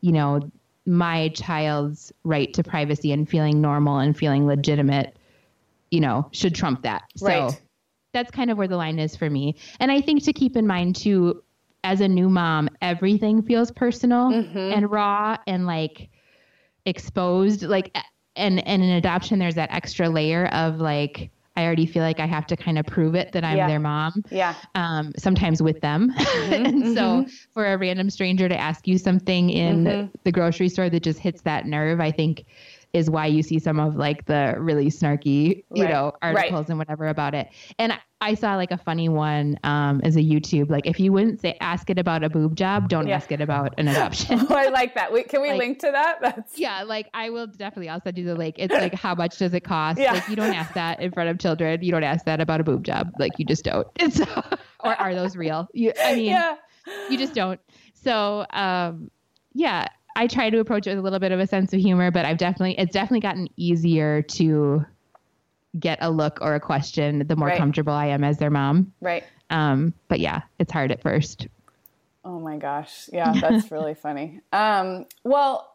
you 0.00 0.12
know, 0.12 0.50
my 0.86 1.28
child's 1.28 2.12
right 2.24 2.52
to 2.54 2.64
privacy 2.64 3.12
and 3.12 3.28
feeling 3.28 3.60
normal 3.60 3.98
and 3.98 4.16
feeling 4.16 4.46
legitimate, 4.46 5.16
you 5.90 6.00
know, 6.00 6.28
should 6.32 6.54
trump 6.54 6.82
that. 6.82 7.04
So 7.16 7.26
right. 7.26 7.62
that's 8.12 8.30
kind 8.30 8.50
of 8.50 8.58
where 8.58 8.66
the 8.66 8.76
line 8.76 8.98
is 8.98 9.14
for 9.14 9.30
me. 9.30 9.56
And 9.78 9.92
I 9.92 10.00
think 10.00 10.24
to 10.24 10.32
keep 10.32 10.56
in 10.56 10.66
mind 10.66 10.96
too, 10.96 11.42
as 11.84 12.00
a 12.00 12.08
new 12.08 12.28
mom, 12.28 12.68
everything 12.82 13.42
feels 13.42 13.70
personal 13.70 14.30
Mm-hmm. 14.30 14.58
and 14.58 14.90
raw 14.90 15.36
and 15.46 15.66
like 15.66 16.08
exposed. 16.86 17.62
Like, 17.62 17.96
and 18.36 18.66
and 18.66 18.82
in 18.82 18.90
adoption, 18.90 19.38
there's 19.38 19.54
that 19.54 19.70
extra 19.72 20.08
layer 20.08 20.46
of 20.48 20.80
like. 20.80 21.30
I 21.60 21.66
already 21.66 21.86
feel 21.86 22.02
like 22.02 22.20
I 22.20 22.26
have 22.26 22.46
to 22.46 22.56
kind 22.56 22.78
of 22.78 22.86
prove 22.86 23.14
it 23.14 23.32
that 23.32 23.44
I'm 23.44 23.56
Yeah. 23.58 23.68
their 23.68 23.80
mom 23.80 24.22
Yeah. 24.30 24.54
um, 24.74 25.12
sometimes 25.18 25.62
with 25.62 25.80
them. 25.80 26.10
Mm-hmm, 26.16 26.52
and 26.66 26.82
mm-hmm. 26.82 26.94
so 26.94 27.26
for 27.52 27.66
a 27.66 27.76
random 27.76 28.08
stranger 28.08 28.48
to 28.48 28.58
ask 28.58 28.88
you 28.88 28.96
something 28.98 29.50
in 29.50 29.84
mm-hmm. 29.84 30.06
the 30.24 30.32
grocery 30.32 30.68
store 30.70 30.88
that 30.88 31.02
just 31.02 31.18
hits 31.18 31.42
that 31.42 31.66
nerve, 31.66 32.00
I 32.00 32.10
think 32.10 32.44
is 32.92 33.08
why 33.10 33.26
you 33.26 33.42
see 33.42 33.58
some 33.58 33.78
of 33.78 33.96
like 33.96 34.24
the 34.24 34.54
really 34.58 34.86
snarky, 34.86 35.64
you 35.74 35.84
Right. 35.84 35.90
know, 35.90 36.12
Right. 36.22 36.36
articles 36.36 36.70
and 36.70 36.78
whatever 36.78 37.06
about 37.08 37.34
it. 37.34 37.48
And 37.78 37.92
I, 38.20 38.34
saw 38.34 38.56
like 38.56 38.70
a 38.70 38.76
funny 38.78 39.08
one 39.08 39.58
um, 39.64 40.00
as 40.04 40.16
a 40.16 40.20
YouTube, 40.20 40.70
like 40.70 40.86
if 40.86 41.00
you 41.00 41.12
wouldn't 41.12 41.40
say 41.40 41.56
ask 41.60 41.88
it 41.90 41.98
about 41.98 42.22
a 42.22 42.28
boob 42.28 42.54
job, 42.56 42.88
don't 42.88 43.06
Yeah. 43.08 43.16
ask 43.16 43.32
it 43.32 43.40
about 43.40 43.74
an 43.78 43.88
adoption. 43.94 44.46
Oh, 44.48 44.54
I 44.54 44.68
like 44.68 44.94
that. 44.94 45.12
We, 45.12 45.22
can 45.24 45.40
we 45.42 45.50
Like- 45.50 45.58
link 45.58 45.78
to 45.80 45.90
that? 45.90 46.18
That's 46.20 46.58
yeah, 46.58 46.82
like 46.82 47.08
I 47.14 47.30
will 47.30 47.46
definitely. 47.46 47.88
I'll 47.88 48.00
send 48.00 48.18
you 48.18 48.24
the 48.24 48.34
link. 48.34 48.56
It's 48.58 48.72
like 48.74 48.94
how 48.94 49.14
much 49.14 49.38
does 49.38 49.54
it 49.54 49.60
cost? 49.64 49.98
Yeah. 49.98 50.12
Like 50.12 50.28
you 50.28 50.36
don't 50.36 50.54
ask 50.54 50.74
that 50.74 51.00
in 51.00 51.12
front 51.12 51.30
of 51.30 51.38
children. 51.38 51.82
You 51.82 51.90
don't 51.92 52.04
ask 52.04 52.24
that 52.26 52.40
about 52.40 52.60
a 52.60 52.64
boob 52.64 52.84
job. 52.84 53.10
Like 53.18 53.32
you 53.38 53.44
just 53.44 53.64
don't. 53.64 53.86
So, 54.12 54.24
or 54.80 54.94
are 54.94 55.14
those 55.14 55.36
real? 55.36 55.68
You, 55.72 55.92
I 56.02 56.14
mean, 56.14 56.24
yeah. 56.26 56.56
you 57.08 57.16
just 57.18 57.32
don't. 57.34 57.60
So, 57.94 58.44
um, 58.50 59.10
yeah, 59.54 59.86
I 60.16 60.26
try 60.26 60.50
to 60.50 60.58
approach 60.58 60.86
it 60.86 60.90
with 60.90 60.98
a 60.98 61.02
little 61.02 61.18
bit 61.18 61.32
of 61.32 61.38
a 61.40 61.46
sense 61.46 61.72
of 61.72 61.80
humor, 61.80 62.10
but 62.10 62.24
I've 62.24 62.38
definitely 62.38 62.78
it's 62.78 62.92
definitely 62.92 63.20
gotten 63.20 63.48
easier 63.56 64.22
to 64.22 64.84
get 65.78 65.98
a 66.00 66.10
look 66.10 66.38
or 66.40 66.54
a 66.54 66.60
question 66.60 67.26
the 67.26 67.36
more 67.36 67.48
Right. 67.48 67.58
comfortable 67.58 67.92
I 67.92 68.06
am 68.06 68.24
as 68.24 68.38
their 68.38 68.50
mom. 68.50 68.92
Right. 69.00 69.24
Um, 69.50 69.94
but 70.08 70.20
yeah, 70.20 70.42
it's 70.58 70.72
hard 70.72 70.90
at 70.90 71.02
first. 71.02 71.46
Oh 72.24 72.38
my 72.40 72.56
gosh. 72.56 73.08
Yeah, 73.12 73.32
that's 73.40 73.70
really 73.70 73.94
funny. 73.94 74.40
Um, 74.52 75.06
well, 75.24 75.66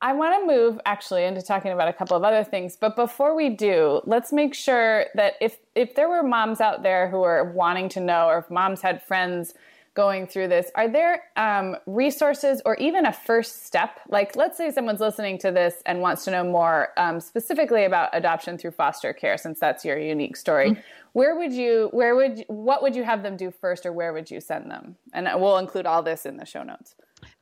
I 0.00 0.14
want 0.14 0.40
to 0.40 0.46
move 0.52 0.80
actually 0.84 1.24
into 1.24 1.42
talking 1.42 1.70
about 1.70 1.86
a 1.86 1.92
couple 1.92 2.16
of 2.16 2.24
other 2.24 2.42
things, 2.42 2.76
but 2.76 2.96
before 2.96 3.36
we 3.36 3.50
do, 3.50 4.00
let's 4.04 4.32
make 4.32 4.52
sure 4.52 5.06
that 5.14 5.34
if 5.40 5.58
if 5.76 5.94
there 5.94 6.08
were 6.08 6.24
moms 6.24 6.60
out 6.60 6.82
there 6.82 7.08
who 7.08 7.22
are 7.22 7.44
wanting 7.52 7.88
to 7.90 8.00
know, 8.00 8.26
or 8.26 8.38
if 8.38 8.50
moms 8.50 8.82
had 8.82 9.00
friends 9.02 9.54
going 9.94 10.26
through 10.26 10.48
this, 10.48 10.70
are 10.74 10.88
there 10.88 11.24
um, 11.36 11.76
resources 11.86 12.62
or 12.64 12.76
even 12.76 13.04
a 13.06 13.12
first 13.12 13.66
step? 13.66 14.00
Like, 14.08 14.36
let's 14.36 14.56
say 14.56 14.70
someone's 14.70 15.00
listening 15.00 15.38
to 15.38 15.50
this 15.50 15.82
and 15.84 16.00
wants 16.00 16.24
to 16.24 16.30
know 16.30 16.44
more 16.44 16.88
um, 16.96 17.20
specifically 17.20 17.84
about 17.84 18.08
adoption 18.12 18.56
through 18.56 18.70
foster 18.72 19.12
care, 19.12 19.36
since 19.36 19.60
that's 19.60 19.84
your 19.84 19.98
unique 19.98 20.36
story. 20.36 20.76
Where 21.12 21.36
would 21.36 21.52
you? 21.52 21.88
Where 21.92 22.16
would? 22.16 22.44
What 22.48 22.82
would 22.82 22.96
you 22.96 23.04
have 23.04 23.22
them 23.22 23.36
do 23.36 23.50
first, 23.50 23.84
or 23.84 23.92
where 23.92 24.14
would 24.14 24.30
you 24.30 24.40
send 24.40 24.70
them? 24.70 24.96
And 25.12 25.28
we'll 25.40 25.58
include 25.58 25.84
all 25.84 26.02
this 26.02 26.24
in 26.24 26.38
the 26.38 26.46
show 26.46 26.62
notes. 26.62 26.94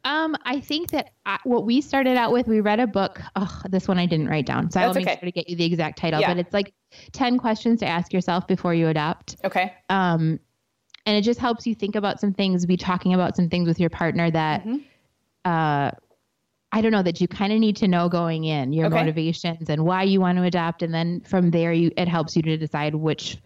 Um, 0.05 0.37
I 0.45 0.61
think 0.61 0.91
that 0.91 1.11
I, 1.25 1.39
what 1.45 1.65
we 1.65 1.81
started 1.81 2.17
out 2.17 2.33
with, 2.33 2.49
we 2.49 2.61
read 2.61 2.81
a 2.81 2.87
book. 2.87 3.21
Oh, 3.37 3.63
this 3.69 3.87
one 3.87 3.99
I 3.99 4.07
didn't 4.07 4.29
write 4.29 4.45
down, 4.45 4.71
so 4.71 4.81
I'll 4.81 4.93
make 4.93 5.07
okay. 5.07 5.19
sure 5.21 5.27
to 5.27 5.33
get 5.33 5.49
you 5.49 5.57
the 5.57 5.65
exact 5.65 5.99
title. 5.99 6.21
Yeah. 6.21 6.29
But 6.29 6.39
it's 6.39 6.53
like 6.53 6.75
ten 7.13 7.39
questions 7.39 7.79
to 7.81 7.87
ask 7.87 8.13
yourself 8.13 8.49
before 8.49 8.75
you 8.75 8.89
adopt. 8.89 9.37
Okay. 9.45 9.73
Um, 9.89 10.41
and 11.07 11.17
it 11.17 11.23
just 11.23 11.41
helps 11.41 11.67
you 11.67 11.75
think 11.75 11.97
about 11.97 12.21
some 12.21 12.33
things, 12.33 12.67
be 12.67 12.77
talking 12.77 13.15
about 13.15 13.37
some 13.37 13.49
things 13.49 13.67
with 13.69 13.81
your 13.81 13.91
partner 13.91 14.31
that, 14.31 14.61
Mm-hmm. 14.61 14.77
uh, 15.45 15.91
I 16.73 16.81
don't 16.83 16.93
know 16.93 17.03
that 17.03 17.21
you 17.21 17.27
kind 17.27 17.53
of 17.53 17.59
need 17.59 17.75
to 17.79 17.89
know 17.89 18.09
going 18.09 18.45
in 18.45 18.73
your 18.73 18.87
Okay. 18.87 18.95
motivations 19.01 19.69
and 19.71 19.85
why 19.85 20.05
you 20.05 20.21
want 20.21 20.39
to 20.39 20.45
adopt, 20.45 20.83
and 20.83 20.95
then 20.95 21.21
from 21.23 21.51
there, 21.51 21.73
you 21.73 21.91
it 21.97 22.07
helps 22.07 22.37
you 22.37 22.43
to 22.43 22.57
decide 22.57 22.95
which 22.95 23.39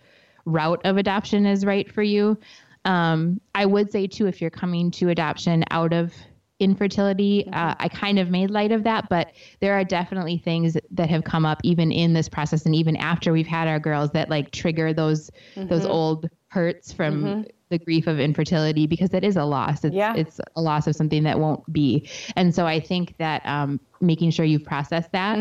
route 0.44 0.82
of 0.84 0.98
adoption 0.98 1.46
is 1.46 1.64
right 1.64 1.90
for 1.90 2.02
you. 2.02 2.36
Um, 2.84 3.40
I 3.54 3.64
would 3.64 3.90
say 3.90 4.06
too, 4.06 4.26
if 4.26 4.42
you're 4.42 4.50
coming 4.50 4.90
to 4.90 5.08
adoption 5.08 5.64
out 5.70 5.94
of 5.94 6.12
infertility, 6.60 7.48
uh, 7.52 7.74
I 7.78 7.88
kind 7.88 8.18
of 8.18 8.30
made 8.30 8.50
light 8.50 8.72
of 8.72 8.84
that, 8.84 9.08
but 9.08 9.32
there 9.60 9.72
are 9.74 9.84
definitely 9.84 10.36
things 10.38 10.76
that 10.90 11.08
have 11.08 11.24
come 11.24 11.46
up 11.46 11.60
even 11.64 11.90
in 11.90 12.12
this 12.12 12.28
process 12.28 12.66
and 12.66 12.74
even 12.74 12.94
after 12.96 13.32
we've 13.32 13.46
had 13.46 13.68
our 13.68 13.78
girls 13.80 14.10
that 14.10 14.28
like 14.28 14.50
trigger 14.50 14.92
those 14.92 15.30
those 15.56 15.86
old 15.86 16.28
hurts 16.54 16.92
from 16.92 17.44
the 17.68 17.78
grief 17.78 18.06
of 18.06 18.20
infertility 18.20 18.86
because 18.86 19.10
that 19.10 19.24
is 19.24 19.36
a 19.36 19.44
loss. 19.44 19.84
It's 19.84 19.94
Yeah. 19.94 20.14
it's 20.14 20.40
a 20.54 20.60
loss 20.62 20.86
of 20.86 20.94
something 20.94 21.24
that 21.24 21.38
won't 21.40 21.70
be. 21.72 22.08
And 22.36 22.54
so 22.54 22.66
I 22.66 22.78
think 22.80 23.16
that 23.18 23.44
um, 23.44 23.80
making 24.00 24.30
sure 24.30 24.44
you've 24.46 24.64
processed 24.64 25.10
that 25.12 25.38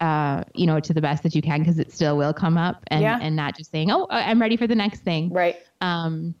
uh, 0.00 0.44
you 0.54 0.64
know, 0.66 0.78
to 0.78 0.94
the 0.94 1.00
best 1.00 1.24
that 1.24 1.34
you 1.34 1.42
can 1.42 1.58
because 1.58 1.78
it 1.80 1.90
still 1.92 2.16
will 2.16 2.32
come 2.32 2.56
up 2.56 2.84
and, 2.86 3.02
Yeah. 3.02 3.18
and 3.20 3.34
not 3.34 3.56
just 3.56 3.70
saying, 3.72 3.90
oh, 3.90 4.06
I'm 4.10 4.40
ready 4.40 4.56
for 4.56 4.68
the 4.68 4.76
next 4.76 5.00
thing. 5.00 5.28
Right. 5.30 5.56
Um, 5.80 6.34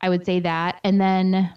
I 0.00 0.08
would 0.08 0.24
say 0.24 0.38
that. 0.40 0.78
And 0.84 1.00
then 1.00 1.52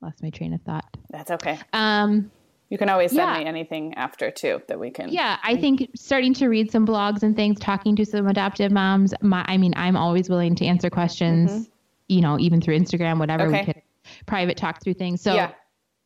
lost 0.00 0.22
my 0.22 0.30
train 0.30 0.54
of 0.54 0.62
thought. 0.62 0.86
That's 1.10 1.30
okay. 1.32 1.58
Um, 1.72 2.30
You 2.70 2.76
can 2.78 2.88
always 2.90 3.12
send 3.12 3.30
Yeah. 3.32 3.38
me 3.38 3.46
anything 3.46 3.94
after 3.94 4.30
too 4.30 4.60
that 4.68 4.78
we 4.78 4.90
can. 4.90 5.08
yeah, 5.08 5.38
I 5.42 5.56
think 5.56 5.88
starting 5.96 6.34
to 6.34 6.48
read 6.48 6.70
some 6.70 6.86
blogs 6.86 7.22
and 7.22 7.34
things, 7.34 7.58
talking 7.58 7.96
to 7.96 8.04
some 8.04 8.26
adoptive 8.26 8.70
moms. 8.70 9.14
My, 9.22 9.44
I 9.48 9.56
mean, 9.56 9.72
I'm 9.76 9.96
always 9.96 10.28
willing 10.28 10.54
to 10.56 10.66
answer 10.66 10.90
questions, 10.90 11.70
you 12.08 12.20
know, 12.20 12.38
even 12.38 12.60
through 12.60 12.78
Instagram, 12.78 13.18
whatever 13.18 13.44
Mm-hmm. 13.44 13.54
Okay. 13.54 13.66
we 13.68 13.72
could 13.72 13.82
private 14.26 14.56
talk 14.58 14.82
through 14.82 14.94
things. 14.94 15.22
So 15.22 15.34
Yeah. 15.34 15.52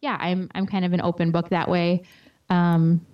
yeah, 0.02 0.16
I'm 0.20 0.48
I'm 0.54 0.66
kind 0.66 0.84
of 0.84 0.92
an 0.92 1.00
open 1.02 1.32
book 1.32 1.48
that 1.50 1.68
way. 1.68 2.02
Um, 2.48 3.04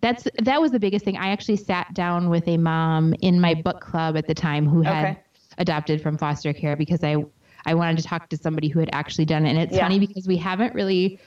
that's 0.00 0.26
that 0.42 0.60
was 0.60 0.70
the 0.70 0.78
biggest 0.80 1.04
thing. 1.04 1.16
I 1.18 1.28
actually 1.28 1.56
sat 1.56 1.92
down 1.92 2.30
with 2.30 2.46
a 2.48 2.56
mom 2.56 3.14
in 3.20 3.40
my 3.40 3.54
book 3.54 3.80
club 3.80 4.16
at 4.16 4.26
the 4.26 4.34
time 4.34 4.66
who 4.66 4.82
had 4.82 5.04
Okay. 5.04 5.18
adopted 5.58 6.00
from 6.00 6.16
foster 6.16 6.52
care 6.54 6.76
because 6.76 7.02
I 7.04 7.16
I 7.66 7.74
wanted 7.74 7.96
to 7.98 8.04
talk 8.04 8.28
to 8.30 8.36
somebody 8.36 8.68
who 8.68 8.78
had 8.80 8.90
actually 8.92 9.24
done 9.24 9.44
it. 9.44 9.50
And 9.50 9.58
it's 9.58 9.74
Yeah. 9.74 9.82
funny 9.82 9.98
because 9.98 10.26
we 10.28 10.36
haven't 10.36 10.74
really 10.74 11.18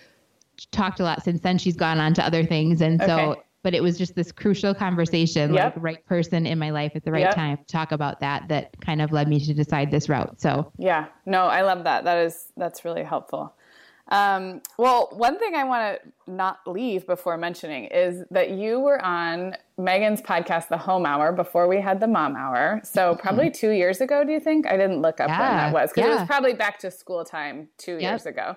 talked 0.71 0.99
a 0.99 1.03
lot 1.03 1.23
since 1.23 1.41
then. 1.41 1.57
She's 1.57 1.75
gone 1.75 1.99
on 1.99 2.13
to 2.15 2.25
other 2.25 2.43
things, 2.45 2.81
and 2.81 3.01
so. 3.01 3.17
Okay. 3.31 3.41
But 3.61 3.73
it 3.73 3.83
was 3.83 3.97
just 3.97 4.15
this 4.15 4.31
crucial 4.31 4.73
conversation, 4.73 5.53
Yep. 5.53 5.75
like 5.75 5.83
right 5.83 6.05
person 6.05 6.45
in 6.45 6.57
my 6.57 6.69
life 6.69 6.93
at 6.95 7.03
the 7.03 7.11
right 7.11 7.25
Yep. 7.25 7.35
time, 7.35 7.57
talk 7.67 7.91
about 7.91 8.21
that. 8.21 8.47
That 8.47 8.73
kind 8.79 9.01
of 9.01 9.11
led 9.11 9.27
me 9.27 9.37
to 9.41 9.53
decide 9.53 9.91
this 9.91 10.07
route. 10.07 10.39
So 10.39 10.71
Yeah. 10.77 11.07
No, 11.25 11.47
I 11.47 11.63
love 11.63 11.83
that. 11.83 12.05
That 12.05 12.19
is 12.19 12.53
that's 12.55 12.85
really 12.85 13.03
helpful. 13.03 13.53
Um, 14.11 14.61
well, 14.77 15.09
one 15.11 15.37
thing 15.39 15.55
I 15.55 15.65
want 15.65 15.99
to 16.01 16.31
not 16.31 16.59
leave 16.65 17.05
before 17.05 17.35
mentioning 17.37 17.83
is 17.85 18.23
that 18.31 18.51
you 18.51 18.79
were 18.79 19.03
on 19.05 19.55
Megan's 19.77 20.21
podcast, 20.21 20.69
The 20.69 20.77
Home 20.77 21.05
Hour, 21.05 21.33
before 21.33 21.67
we 21.67 21.81
had 21.81 21.99
the 21.99 22.07
Mom 22.07 22.37
Hour. 22.37 22.79
So 22.85 23.15
probably 23.15 23.51
two 23.51 23.71
years 23.71 23.99
ago. 23.99 24.23
Do 24.23 24.31
you 24.31 24.39
think? 24.39 24.67
I 24.67 24.77
didn't 24.77 25.01
look 25.01 25.19
up 25.19 25.27
when 25.29 25.37
that 25.37 25.73
was 25.73 25.91
because 25.93 26.09
it 26.09 26.13
was 26.19 26.27
probably 26.27 26.53
back 26.53 26.79
to 26.79 26.91
school 26.91 27.25
time 27.25 27.67
two 27.77 27.93
Yep. 27.95 28.01
years 28.01 28.25
ago. 28.25 28.55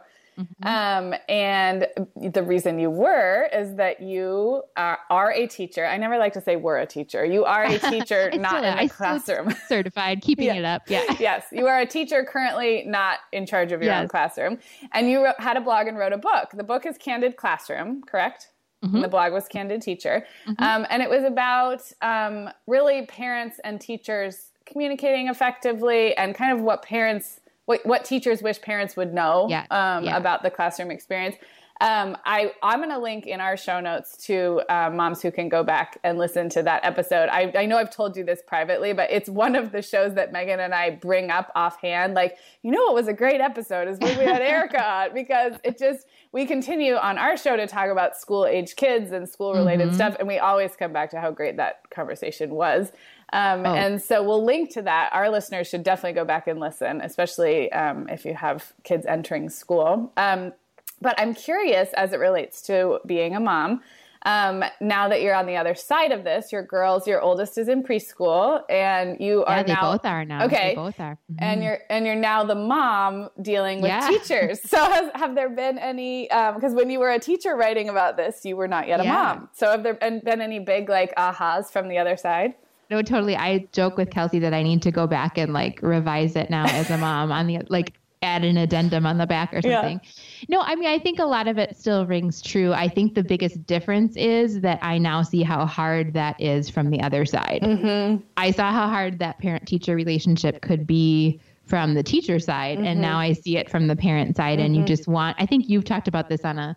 Um, 0.63 1.15
and 1.29 1.87
the 2.17 2.43
reason 2.43 2.79
you 2.79 2.91
were 2.91 3.49
is 3.53 3.75
that 3.77 4.01
you 4.01 4.63
are, 4.77 4.99
are 5.11 5.33
a 5.33 5.47
teacher. 5.47 5.85
I 5.87 5.97
never 5.97 6.19
like 6.19 6.33
to 6.35 6.41
say 6.41 6.57
we're 6.57 6.79
a 6.79 6.87
teacher. 6.87 7.25
You 7.25 7.45
are 7.45 7.65
a 7.65 7.79
teacher, 7.91 8.31
not 8.35 8.65
in 8.65 8.73
a 8.79 8.83
I 8.83 8.89
classroom. 8.89 9.55
certified, 9.69 10.21
keeping 10.23 10.47
Yeah. 10.47 10.55
it 10.55 10.65
up. 10.65 10.83
Yeah. 10.89 11.05
yes, 11.21 11.47
you 11.53 11.67
are 11.67 11.81
a 11.81 11.87
teacher 11.87 12.25
currently 12.25 12.85
not 12.87 13.19
in 13.33 13.47
charge 13.47 13.73
of 13.73 13.83
your 13.83 13.95
own 13.95 14.09
classroom. 14.09 14.59
And 14.93 15.11
you 15.11 15.25
wrote, 15.25 15.39
had 15.39 15.57
a 15.57 15.61
blog 15.61 15.87
and 15.87 15.99
wrote 15.99 16.13
a 16.13 16.19
book. 16.19 16.51
The 16.55 16.65
book 16.65 16.87
is 16.87 16.97
Candid 16.99 17.37
Classroom, 17.37 18.03
correct? 18.03 18.49
Mm-hmm. 18.85 18.97
And 18.97 19.05
the 19.05 19.09
blog 19.09 19.33
was 19.33 19.47
Candid 19.47 19.81
Teacher. 19.83 20.27
Um, 20.59 20.87
and 20.91 21.03
it 21.03 21.09
was 21.09 21.23
about 21.23 21.83
um, 22.03 22.51
really 22.67 23.07
parents 23.07 23.61
and 23.63 23.81
teachers 23.81 24.49
communicating 24.67 25.29
effectively 25.29 26.17
and 26.17 26.35
kind 26.35 26.53
of 26.53 26.61
what 26.65 26.83
parents, 26.83 27.41
what, 27.67 27.85
what 27.85 28.05
teachers 28.05 28.43
wish 28.43 28.61
parents 28.61 28.97
would 28.97 29.13
know 29.13 29.47
Yeah, 29.49 29.67
um, 29.71 30.05
yeah. 30.05 30.17
about 30.17 30.43
the 30.43 30.51
classroom 30.51 30.91
experience. 30.91 31.37
Um, 31.83 32.17
I, 32.25 32.53
I'm 32.63 32.79
going 32.79 32.91
to 32.91 32.99
link 32.99 33.27
in 33.27 33.41
our 33.41 33.57
show 33.57 33.81
notes 33.81 34.17
to 34.27 34.63
uh, 34.69 34.89
moms 34.91 35.21
who 35.21 35.33
can 35.33 35.49
go 35.49 35.65
back 35.65 35.99
and 36.05 36.17
listen 36.17 36.49
to 36.51 36.63
that 36.63 36.85
episode. 36.85 37.29
I, 37.29 37.53
I 37.57 37.67
know 37.67 37.77
I've 37.77 37.91
told 37.91 38.17
you 38.17 38.23
this 38.23 38.41
privately, 38.47 38.93
but 38.93 39.11
it's 39.11 39.29
one 39.29 39.57
of 39.57 39.73
the 39.73 39.83
shows 39.83 40.15
that 40.15 40.33
Megan 40.33 40.61
and 40.61 40.73
I 40.73 40.91
bring 40.91 41.33
up 41.33 41.51
offhand. 41.57 42.15
Like, 42.15 42.37
you 42.63 42.71
know 42.71 42.85
what 42.85 42.95
was 42.95 43.09
a 43.09 43.13
great 43.13 43.41
episode 43.41 43.89
is 43.89 43.99
when 43.99 44.17
we 44.17 44.25
had 44.25 44.43
Erica 44.43 44.85
on 44.87 45.13
because 45.13 45.55
it 45.65 45.77
just, 45.77 46.07
we 46.31 46.47
continue 46.47 46.95
on 46.95 47.19
our 47.19 47.37
show 47.37 47.57
to 47.57 47.67
talk 47.67 47.91
about 47.91 48.17
school 48.17 48.47
age 48.47 48.77
kids 48.77 49.11
and 49.11 49.29
school 49.29 49.53
related 49.53 49.93
stuff. 49.93 50.15
And 50.21 50.29
we 50.29 50.39
always 50.39 50.77
come 50.77 50.93
back 50.93 51.11
to 51.11 51.21
how 51.21 51.33
great 51.33 51.57
that 51.57 51.91
conversation 51.91 52.51
was. 52.51 52.93
Um, 53.33 53.65
Oh. 53.67 53.75
And 53.75 54.01
so 54.03 54.23
we'll 54.23 54.45
link 54.45 54.71
to 54.75 54.83
that. 54.83 55.11
Our 55.13 55.31
listeners 55.31 55.69
should 55.69 55.83
definitely 55.83 56.13
go 56.15 56.25
back 56.25 56.47
and 56.49 56.61
listen, 56.61 57.01
especially 57.01 57.73
um, 57.73 58.09
if 58.09 58.25
you 58.25 58.35
have 58.35 58.73
kids 58.85 59.07
entering 59.07 59.49
school. 59.49 60.13
Um, 60.17 60.53
but 61.01 61.19
I'm 61.19 61.35
curious 61.35 61.93
as 61.95 62.13
it 62.13 62.19
relates 62.21 62.63
to 62.63 63.01
being 63.07 63.35
a 63.35 63.41
mom. 63.41 63.81
Um, 64.25 64.63
now 64.81 65.09
that 65.09 65.21
you're 65.21 65.35
on 65.35 65.47
the 65.47 65.57
other 65.57 65.75
side 65.75 66.13
of 66.13 66.23
this, 66.23 66.53
your 66.53 66.63
girls, 66.63 67.09
your 67.09 67.21
oldest 67.21 67.59
is 67.59 67.67
in 67.69 67.83
preschool, 67.83 68.63
and 68.71 69.19
you 69.19 69.45
are 69.47 69.57
Yeah, 69.57 69.63
they 69.65 69.73
now 69.73 69.93
both 69.93 70.05
are 70.05 70.25
now. 70.25 70.45
Okay. 70.45 70.69
They 70.69 70.75
both 70.77 71.01
are. 71.01 71.19
Mhm. 71.33 71.37
and 71.41 71.65
you're 71.65 71.79
and 71.91 72.07
you're 72.07 72.15
now 72.15 72.45
the 72.45 72.55
mom 72.55 73.31
dealing 73.41 73.81
with 73.81 73.89
Yeah. 73.91 74.07
teachers. 74.07 74.61
So 74.63 74.77
has, 74.79 75.11
have 75.17 75.35
there 75.35 75.49
been 75.49 75.77
any? 75.77 76.29
Because 76.29 76.73
when 76.73 76.89
you 76.89 77.01
were 77.01 77.11
a 77.11 77.19
teacher 77.19 77.57
writing 77.57 77.89
about 77.89 78.17
this, 78.17 78.45
you 78.45 78.55
were 78.55 78.69
not 78.69 78.87
yet 78.87 79.01
a 79.01 79.05
Yeah. 79.05 79.13
mom. 79.13 79.49
So 79.55 79.69
have 79.73 79.83
there 79.83 79.95
been, 79.95 80.21
been 80.21 80.41
any 80.41 80.61
big 80.61 80.89
like 80.89 81.13
ahas 81.17 81.73
from 81.73 81.89
the 81.89 81.99
other 81.99 82.17
side? 82.17 82.55
No, 82.91 83.03
totally. 83.03 83.37
I 83.37 83.69
joke 83.73 83.97
with 83.97 84.11
Kelsey 84.11 84.39
that 84.41 84.53
I 84.53 84.63
need 84.63 84.83
to 84.83 84.91
go 84.91 85.07
back 85.07 85.39
and 85.39 85.53
like 85.53 85.81
revise 85.83 86.37
it 86.37 86.51
now 86.51 86.67
as 86.67 86.91
a 86.91 86.99
mom 86.99 87.33
on 87.33 87.47
the 87.47 87.61
like 87.69 87.95
add 88.23 88.45
an 88.45 88.57
addendum 88.57 89.05
on 89.05 89.19
the 89.19 89.27
back 89.27 89.53
or 89.53 89.61
something. 89.61 90.01
Yeah. 90.03 90.47
No, 90.49 90.61
I 90.63 90.77
mean, 90.77 90.89
I 90.89 90.99
think 90.99 91.19
a 91.19 91.25
lot 91.25 91.49
of 91.49 91.59
it 91.59 91.77
still 91.77 92.07
rings 92.07 92.41
true. 92.41 92.73
I 92.73 92.89
think 92.89 93.15
the 93.15 93.25
biggest 93.25 93.67
difference 93.67 94.17
is 94.17 94.61
that 94.61 94.79
I 94.83 94.99
now 94.99 95.23
see 95.23 95.43
how 95.43 95.67
hard 95.67 96.15
that 96.15 96.41
is 96.41 96.71
from 96.71 96.91
the 96.91 97.01
other 97.01 97.25
side. 97.25 97.61
Mm-hmm. 97.63 98.23
I 98.37 98.51
saw 98.53 98.71
how 98.71 98.89
hard 98.89 99.19
that 99.19 99.39
parent 99.39 99.67
teacher 99.67 99.97
relationship 99.97 100.63
could 100.63 100.87
be 100.87 101.41
from 101.67 101.95
the 101.95 102.03
teacher 102.03 102.39
side, 102.39 102.79
mm-hmm. 102.79 102.87
and 102.87 103.01
now 103.01 103.19
I 103.19 103.33
see 103.33 103.57
it 103.57 103.71
from 103.71 103.87
the 103.87 103.97
parent 103.97 104.37
side. 104.37 104.59
Mm-hmm. 104.59 104.67
And 104.67 104.77
you 104.77 104.81
mm-hmm. 104.83 104.87
just 104.87 105.09
want, 105.09 105.37
I 105.41 105.47
think 105.47 105.69
you've 105.69 105.85
talked 105.85 106.09
about 106.09 106.29
this 106.29 106.45
on 106.45 106.59
a 106.59 106.77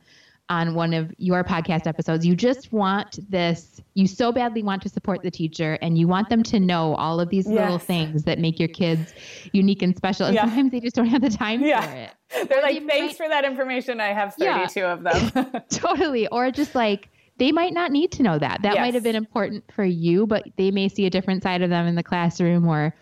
on 0.50 0.76
one 0.76 0.94
of 0.94 1.12
your 1.18 1.44
podcast 1.44 1.88
episodes. 1.88 2.26
You 2.26 2.36
just 2.36 2.72
want 2.72 3.20
this, 3.30 3.82
you 3.96 4.08
so 4.08 4.32
badly 4.32 4.62
want 4.62 4.82
to 4.84 4.90
support 4.90 5.24
the 5.24 5.32
teacher 5.32 5.78
and 5.82 5.98
you 5.98 6.08
want 6.08 6.30
them 6.30 6.44
to 6.44 6.60
know 6.60 6.96
all 6.96 7.20
of 7.20 7.30
these 7.30 7.48
yes. 7.48 7.56
little 7.56 7.80
things 7.80 8.24
that 8.24 8.38
make 8.40 8.60
your 8.60 8.70
kids 8.70 9.14
unique 9.54 9.82
and 9.82 9.96
special. 9.96 10.28
And 10.28 10.36
yeah. 10.36 10.42
sometimes 10.42 10.72
they 10.72 10.80
just 10.80 10.96
don't 10.96 11.08
have 11.08 11.22
the 11.22 11.30
time 11.30 11.64
yeah. 11.64 11.82
for 11.82 11.96
it. 11.96 12.50
They're 12.50 12.60
or 12.60 12.62
like, 12.62 12.80
they 12.80 12.88
thanks 12.88 13.20
might, 13.20 13.26
for 13.26 13.30
that 13.30 13.44
information. 13.44 14.00
I 14.00 14.14
have 14.14 14.36
32 14.36 14.80
yeah. 14.80 14.94
of 14.94 15.04
them. 15.04 15.62
totally. 15.70 16.28
Or 16.28 16.52
just 16.52 16.76
like, 16.76 17.10
they 17.38 17.52
might 17.52 17.74
not 17.74 17.92
need 17.92 18.12
to 18.14 18.24
know 18.24 18.38
that. 18.38 18.62
That 18.62 18.76
yes. 18.76 18.82
might 18.82 18.94
have 18.94 19.04
been 19.04 19.16
important 19.16 19.64
for 19.74 19.84
you, 19.84 20.28
but 20.28 20.46
they 20.58 20.72
may 20.72 20.88
see 20.88 21.06
a 21.06 21.10
different 21.10 21.44
side 21.44 21.62
of 21.62 21.70
them 21.70 21.88
in 21.88 21.96
the 21.96 22.04
classroom 22.04 22.68
or 22.68 22.96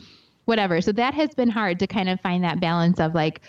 whatever. 0.46 0.82
So 0.82 0.91
that 0.94 1.14
has 1.14 1.34
been 1.36 1.50
hard 1.50 1.80
to 1.80 1.88
kind 1.88 2.10
of 2.10 2.20
find 2.22 2.44
that 2.44 2.60
balance 2.60 3.00
of 3.00 3.14
like, 3.14 3.41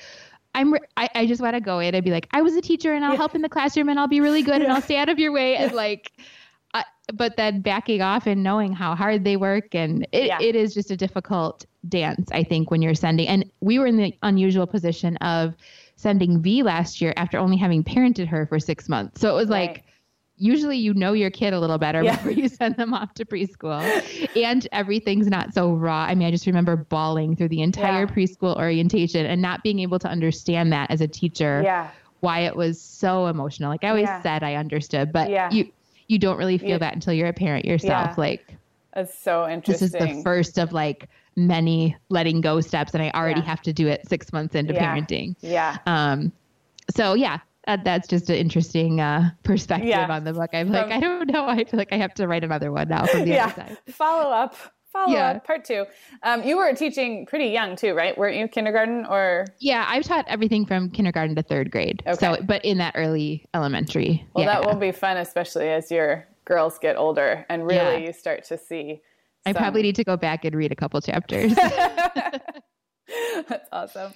I'm 0.55 0.74
I, 0.96 1.09
I 1.14 1.26
just 1.26 1.40
want 1.40 1.55
to 1.55 1.61
go 1.61 1.78
in 1.78 1.94
and 1.94 2.05
be 2.05 2.11
like, 2.11 2.28
I 2.32 2.42
was 2.42 2.55
a 2.55 2.61
teacher 2.61 2.94
and 2.94 3.05
I'll 3.05 3.12
yeah. 3.12 3.18
help 3.18 3.34
in 3.34 3.42
the 3.42 3.48
classroom 3.48 3.88
and 3.88 3.98
I'll 3.98 4.09
be 4.09 4.20
really 4.20 4.42
good 4.42 4.62
and 4.62 4.72
I'll 4.72 4.82
stay 4.82 4.96
out 4.96 5.09
of 5.09 5.18
your 5.18 5.32
way 5.32 5.57
and 5.57 5.72
like 5.72 6.12
uh, 6.74 6.82
but 7.14 7.36
then 7.36 7.61
backing 7.61 8.02
off 8.02 8.26
and 8.26 8.42
knowing 8.42 8.72
how 8.72 8.94
hard 8.94 9.24
they 9.24 9.36
work 9.36 9.74
and 9.74 10.07
it, 10.12 10.26
yeah. 10.26 10.38
it 10.40 10.57
is 10.57 10.74
just 10.74 10.90
a 10.90 10.96
difficult 10.96 11.64
dance 11.88 12.28
i 12.32 12.42
think 12.42 12.70
when 12.70 12.82
you're 12.82 12.94
sending 12.94 13.28
and 13.28 13.50
we 13.61 13.78
were 13.78 13.86
in 13.86 13.96
the 13.96 14.12
unusual 14.22 14.66
position 14.66 15.16
of 15.18 15.55
sending 15.96 16.42
v 16.42 16.62
last 16.62 17.00
year 17.00 17.14
after 17.16 17.38
only 17.38 17.57
having 17.57 17.84
parented 17.84 18.26
her 18.26 18.46
for 18.46 18.59
six 18.59 18.88
months 18.88 19.20
so 19.20 19.30
it 19.30 19.34
was 19.34 19.48
right. 19.48 19.70
like 19.70 19.84
usually 20.37 20.76
you 20.76 20.93
know 20.95 21.12
your 21.12 21.30
kid 21.30 21.55
a 21.55 21.61
little 21.61 21.78
better 21.78 22.03
yeah. 22.03 22.16
before 22.16 22.32
you 22.32 22.49
send 22.49 22.76
them 22.76 22.93
off 22.93 23.14
to 23.14 23.24
preschool. 23.24 23.82
And 24.37 24.66
everything's 24.72 25.28
not 25.28 25.55
so 25.55 25.72
raw. 25.72 26.05
I 26.05 26.14
mean 26.14 26.26
i 26.26 26.30
just 26.30 26.47
remember 26.47 26.76
bawling 26.76 27.37
through 27.37 27.49
the 27.49 27.62
entire 27.62 28.05
yeah. 28.05 28.14
preschool 28.14 28.57
orientation 28.57 29.26
and 29.26 29.41
not 29.41 29.62
being 29.62 29.78
able 29.78 29.99
to 30.01 30.09
understand 30.09 30.72
that 30.72 30.91
as 30.91 31.01
a 31.01 31.09
teacher 31.09 31.62
yeah. 31.64 31.91
why 32.20 32.41
it 32.41 32.57
was 32.57 32.80
so 32.80 33.26
emotional. 33.26 33.70
Like 33.70 33.85
i 33.85 33.89
always 33.89 34.05
yeah. 34.05 34.22
said 34.22 34.43
i 34.43 34.55
understood 34.55 35.12
but 35.12 35.30
yeah. 35.30 35.51
you 35.51 35.70
you 36.09 36.18
don't 36.18 36.37
really 36.37 36.59
feel 36.59 36.78
that 36.78 36.95
until 36.95 37.14
you're 37.14 37.28
a 37.28 37.32
parent 37.32 37.64
yourself. 37.64 38.18
Like 38.18 38.57
it's 38.97 39.16
so 39.18 39.49
interesting 39.49 39.72
this 39.72 39.82
is 39.82 40.16
the 40.16 40.22
first 40.22 40.59
of 40.59 40.72
like 40.72 41.09
many 41.37 41.97
letting 42.11 42.41
go 42.41 42.61
steps 42.61 42.95
and 42.95 43.03
i 43.03 43.11
already 43.11 43.41
have 43.41 43.61
to 43.61 43.72
do 43.72 43.89
it 43.89 44.07
six 44.09 44.32
months 44.32 44.55
into 44.55 44.74
parenting. 44.74 45.37
Yeah. 45.41 45.78
Um 45.87 46.32
so 46.95 47.14
yeah 47.14 47.39
uh, 47.66 47.78
that's 47.82 48.08
just 48.08 48.28
an 48.30 48.36
interesting 48.36 49.00
uh, 49.00 49.30
perspective 49.42 49.88
yeah. 49.88 50.10
on 50.10 50.24
the 50.24 50.32
book. 50.32 50.50
I'm 50.52 50.70
like, 50.70 50.90
I 50.90 51.00
don't 51.00 51.30
know. 51.30 51.46
I 51.46 51.64
feel 51.64 51.78
like 51.78 51.92
I 51.92 51.96
have 51.96 52.14
to 52.14 52.28
write 52.28 52.44
another 52.44 52.72
one 52.72 52.88
now 52.88 53.06
from 53.06 53.24
the 53.24 53.30
yeah. 53.30 53.44
other 53.44 53.54
side. 53.54 53.78
Follow 53.88 54.30
up. 54.30 54.56
Follow 54.92 55.12
yeah. 55.12 55.30
up. 55.30 55.44
Part 55.44 55.64
two. 55.64 55.86
Um, 56.22 56.44
you 56.44 56.56
were 56.56 56.72
teaching 56.72 57.26
pretty 57.26 57.46
young 57.46 57.74
too, 57.74 57.94
right? 57.94 58.16
Weren't 58.16 58.36
you 58.36 58.46
kindergarten 58.46 59.04
or? 59.06 59.44
Yeah, 59.58 59.84
I've 59.88 60.04
taught 60.04 60.24
everything 60.28 60.66
from 60.66 60.90
kindergarten 60.90 61.34
to 61.34 61.42
third 61.42 61.70
grade. 61.70 62.02
Okay. 62.06 62.14
So, 62.14 62.36
but 62.44 62.64
in 62.64 62.78
that 62.78 62.94
early 62.96 63.44
elementary. 63.54 64.24
Well, 64.34 64.44
yeah. 64.44 64.60
that 64.60 64.66
will 64.66 64.78
be 64.78 64.92
fun, 64.92 65.16
especially 65.16 65.68
as 65.68 65.90
your 65.90 66.26
girls 66.44 66.78
get 66.78 66.96
older 66.96 67.44
and 67.48 67.66
really 67.66 68.06
you 68.06 68.12
start 68.12 68.44
to 68.44 68.58
see. 68.58 69.00
Some... 69.46 69.56
I 69.56 69.58
probably 69.58 69.82
need 69.82 69.96
to 69.96 70.04
go 70.04 70.16
back 70.16 70.44
and 70.44 70.54
read 70.54 70.70
a 70.70 70.76
couple 70.76 71.00
chapters. 71.00 71.52
That's 73.48 73.68
awesome. 73.70 74.12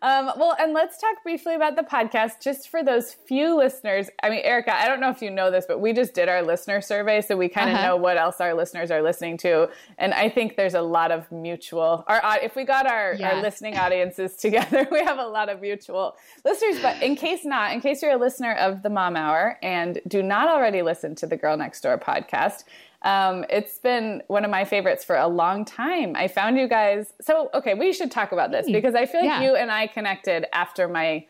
Um, 0.00 0.32
well, 0.36 0.56
and 0.58 0.72
let's 0.72 0.98
talk 0.98 1.22
briefly 1.22 1.54
about 1.54 1.76
the 1.76 1.82
podcast, 1.82 2.42
just 2.42 2.68
for 2.68 2.82
those 2.82 3.12
few 3.12 3.56
listeners. 3.56 4.08
I 4.22 4.30
mean, 4.30 4.40
Erica, 4.42 4.74
I 4.74 4.88
don't 4.88 5.00
know 5.00 5.10
if 5.10 5.22
you 5.22 5.30
know 5.30 5.50
this, 5.50 5.64
but 5.66 5.80
we 5.80 5.92
just 5.92 6.12
did 6.12 6.28
our 6.28 6.42
listener 6.42 6.80
survey, 6.80 7.20
so 7.20 7.36
we 7.36 7.48
kind 7.48 7.70
of 7.70 7.76
uh-huh. 7.76 7.86
know 7.88 7.96
what 7.96 8.16
else 8.16 8.40
our 8.40 8.54
listeners 8.54 8.90
are 8.90 9.00
listening 9.00 9.36
to. 9.38 9.68
And 9.98 10.12
I 10.12 10.28
think 10.28 10.56
there's 10.56 10.74
a 10.74 10.82
lot 10.82 11.12
of 11.12 11.30
mutual. 11.30 12.04
Our 12.08 12.20
if 12.42 12.56
we 12.56 12.64
got 12.64 12.86
our, 12.86 13.16
our 13.22 13.40
listening 13.40 13.76
audiences 13.76 14.34
together, 14.36 14.88
we 14.90 15.00
have 15.04 15.18
a 15.18 15.26
lot 15.26 15.48
of 15.48 15.60
mutual 15.60 16.16
listeners. 16.44 16.80
But 16.82 17.00
in 17.02 17.14
case 17.14 17.44
not, 17.44 17.72
in 17.72 17.80
case 17.80 18.02
you're 18.02 18.12
a 18.12 18.16
listener 18.16 18.54
of 18.54 18.82
the 18.82 18.90
Mom 18.90 19.16
Hour 19.16 19.58
and 19.62 20.00
do 20.08 20.22
not 20.22 20.48
already 20.48 20.82
listen 20.82 21.14
to 21.16 21.26
the 21.26 21.36
Girl 21.36 21.56
Next 21.56 21.80
Door 21.82 21.98
podcast, 21.98 22.64
um, 23.02 23.44
it's 23.50 23.78
been 23.78 24.22
one 24.28 24.44
of 24.44 24.50
my 24.50 24.64
favorites 24.64 25.04
for 25.04 25.16
a 25.16 25.26
long 25.26 25.64
time. 25.64 26.14
I 26.16 26.28
found 26.28 26.56
you 26.56 26.68
guys. 26.68 27.12
So, 27.20 27.50
okay, 27.54 27.74
we 27.74 27.92
should 27.92 28.10
talk 28.10 28.32
about 28.32 28.50
this 28.50 28.70
because 28.70 28.94
I 28.94 29.06
feel 29.06 29.20
like 29.20 29.40
yeah. 29.40 29.42
you 29.42 29.56
and 29.56 29.70
I 29.70 29.88
connected 29.88 30.46
after 30.54 30.88
my 30.88 31.26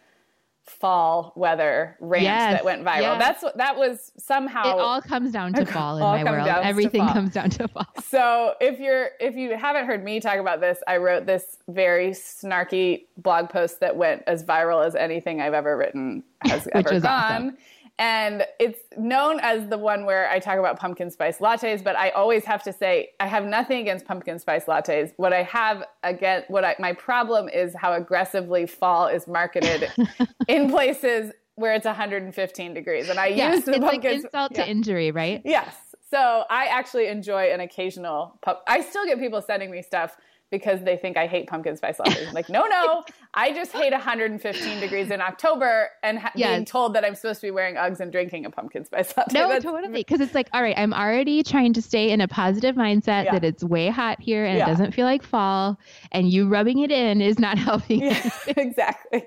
fall 0.65 1.33
weather 1.35 1.97
rant 2.01 2.23
yes, 2.23 2.53
that 2.53 2.65
went 2.65 2.85
viral. 2.85 3.01
Yes. 3.01 3.19
That's 3.19 3.43
what 3.43 3.57
that 3.57 3.77
was 3.77 4.13
somehow 4.17 4.63
It 4.63 4.81
all 4.81 5.03
comes 5.03 5.33
down 5.33 5.53
to 5.55 5.67
fall 5.73 5.97
in 5.97 6.25
my 6.25 6.31
world. 6.31 6.47
Everything 6.49 7.07
comes 7.09 7.33
down 7.33 7.51
to 7.51 7.69
fall. 7.69 7.87
So, 8.03 8.55
if 8.61 8.79
you're 8.79 9.11
if 9.21 9.37
you 9.37 9.57
haven't 9.57 9.87
heard 9.87 10.05
me 10.05 10.21
talk 10.21 10.39
about 10.39 10.61
this, 10.61 10.79
I 10.87 10.99
wrote 10.99 11.25
this 11.25 11.57
very 11.69 12.11
snarky 12.11 13.05
blog 13.17 13.49
post 13.49 13.81
that 13.81 13.97
went 13.97 14.23
as 14.27 14.45
viral 14.45 14.87
as 14.87 14.95
anything 14.95 15.41
I've 15.41 15.55
ever 15.55 15.77
written 15.77 16.23
has 16.43 16.69
ever 16.73 17.01
gone. 17.01 17.03
Awesome. 17.05 17.57
And 17.99 18.45
it's 18.59 18.81
known 18.97 19.39
as 19.41 19.69
the 19.69 19.79
one 19.79 20.07
where 20.07 20.29
I 20.31 20.39
talk 20.39 20.59
about 20.59 20.79
pumpkin 20.79 21.11
spice 21.11 21.39
lattes, 21.39 21.85
but 21.85 21.95
I 21.95 22.11
always 22.11 22.45
have 22.45 22.63
to 22.65 22.73
say 22.73 23.11
I 23.21 23.27
have 23.27 23.45
nothing 23.45 23.81
against 23.81 24.07
pumpkin 24.07 24.39
spice 24.39 24.65
lattes. 24.65 25.13
What 25.17 25.33
I 25.33 25.43
have 25.45 25.85
again, 26.03 26.45
what 26.49 26.65
I, 26.65 26.75
my 26.79 26.95
problem 26.95 27.49
is 27.49 27.75
how 27.77 27.93
aggressively 27.93 28.67
fall 28.67 29.07
is 29.07 29.27
marketed 29.27 29.93
in 30.49 30.71
places 30.71 31.33
where 31.57 31.75
it's 31.75 31.85
115 31.85 32.75
degrees. 32.75 33.09
And 33.09 33.19
I 33.19 33.27
yes, 33.27 33.57
use 33.57 33.65
the 33.67 33.73
it's 33.73 33.81
pumpkin 33.81 34.11
like 34.11 34.25
insult 34.25 34.53
yeah. 34.53 34.65
to 34.65 34.71
injury, 34.71 35.11
right? 35.11 35.43
Yes. 35.45 35.77
So 36.11 36.45
I 36.51 36.67
actually 36.67 37.07
enjoy 37.07 37.53
an 37.53 37.61
occasional. 37.61 38.39
Pump- 38.43 38.61
I 38.67 38.81
still 38.83 39.07
get 39.07 39.19
people 39.19 39.41
sending 39.41 39.71
me 39.71 39.83
stuff 39.83 40.17
because 40.53 40.83
they 40.83 40.97
think 40.97 41.17
I 41.17 41.27
hate 41.27 41.49
pumpkin 41.49 41.77
spice 41.77 41.97
lattes. 41.97 42.29
I'm 42.29 42.35
like, 42.35 42.49
no, 42.49 42.67
no, 42.67 43.03
I 43.35 43.53
just 43.53 43.73
hate 43.73 43.93
115 43.93 44.81
degrees 44.81 45.11
in 45.11 45.21
October 45.21 45.89
and 46.05 46.19
ha- 46.19 46.31
yes. 46.37 46.51
being 46.51 46.65
told 46.67 46.95
that 46.95 47.05
I'm 47.05 47.17
supposed 47.17 47.41
to 47.41 47.49
be 47.49 47.51
wearing 47.51 47.75
Uggs 47.75 47.99
and 47.99 48.13
drinking 48.13 48.45
a 48.47 48.51
pumpkin 48.51 48.85
spice 48.85 49.17
latte. 49.17 49.33
No, 49.33 49.49
That's- 49.49 49.65
totally. 49.65 49.93
Because 49.93 50.21
it's 50.21 50.35
like, 50.35 50.49
all 50.53 50.63
right, 50.63 50.79
I'm 50.79 50.93
already 50.93 51.43
trying 51.43 51.73
to 51.73 51.83
stay 51.83 52.11
in 52.11 52.21
a 52.21 52.29
positive 52.29 52.77
mindset 52.77 53.25
yeah. 53.25 53.33
that 53.33 53.45
it's 53.45 53.65
way 53.65 53.89
hot 53.89 54.21
here 54.21 54.45
and 54.45 54.59
yeah. 54.59 54.65
it 54.65 54.69
doesn't 54.69 54.93
feel 54.93 55.07
like 55.07 55.23
fall, 55.23 55.81
and 56.13 56.31
you 56.31 56.47
rubbing 56.47 56.79
it 56.79 56.93
in 56.93 57.21
is 57.21 57.39
not 57.39 57.59
helping. 57.69 58.03
Yeah, 58.03 58.31
exactly. 58.47 59.27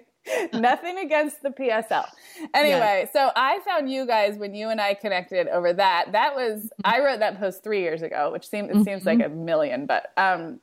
Nothing 0.53 0.97
against 0.97 1.43
the 1.43 1.49
PSL. 1.49 2.07
Anyway, 2.53 3.01
yes. 3.03 3.13
so 3.13 3.31
I 3.35 3.59
found 3.59 3.91
you 3.91 4.07
guys 4.07 4.37
when 4.37 4.55
you 4.55 4.69
and 4.69 4.81
I 4.81 4.95
connected 4.95 5.47
over 5.47 5.71
that. 5.73 6.11
That 6.13 6.35
was 6.35 6.63
mm-hmm. 6.63 6.81
I 6.83 6.99
wrote 6.99 7.19
that 7.19 7.39
post 7.39 7.63
three 7.63 7.81
years 7.81 8.01
ago, 8.01 8.31
which 8.31 8.47
seems 8.47 8.69
it 8.69 8.73
mm-hmm. 8.73 8.83
seems 8.83 9.05
like 9.05 9.21
a 9.21 9.29
million, 9.29 9.85
but 9.85 10.11
um, 10.17 10.59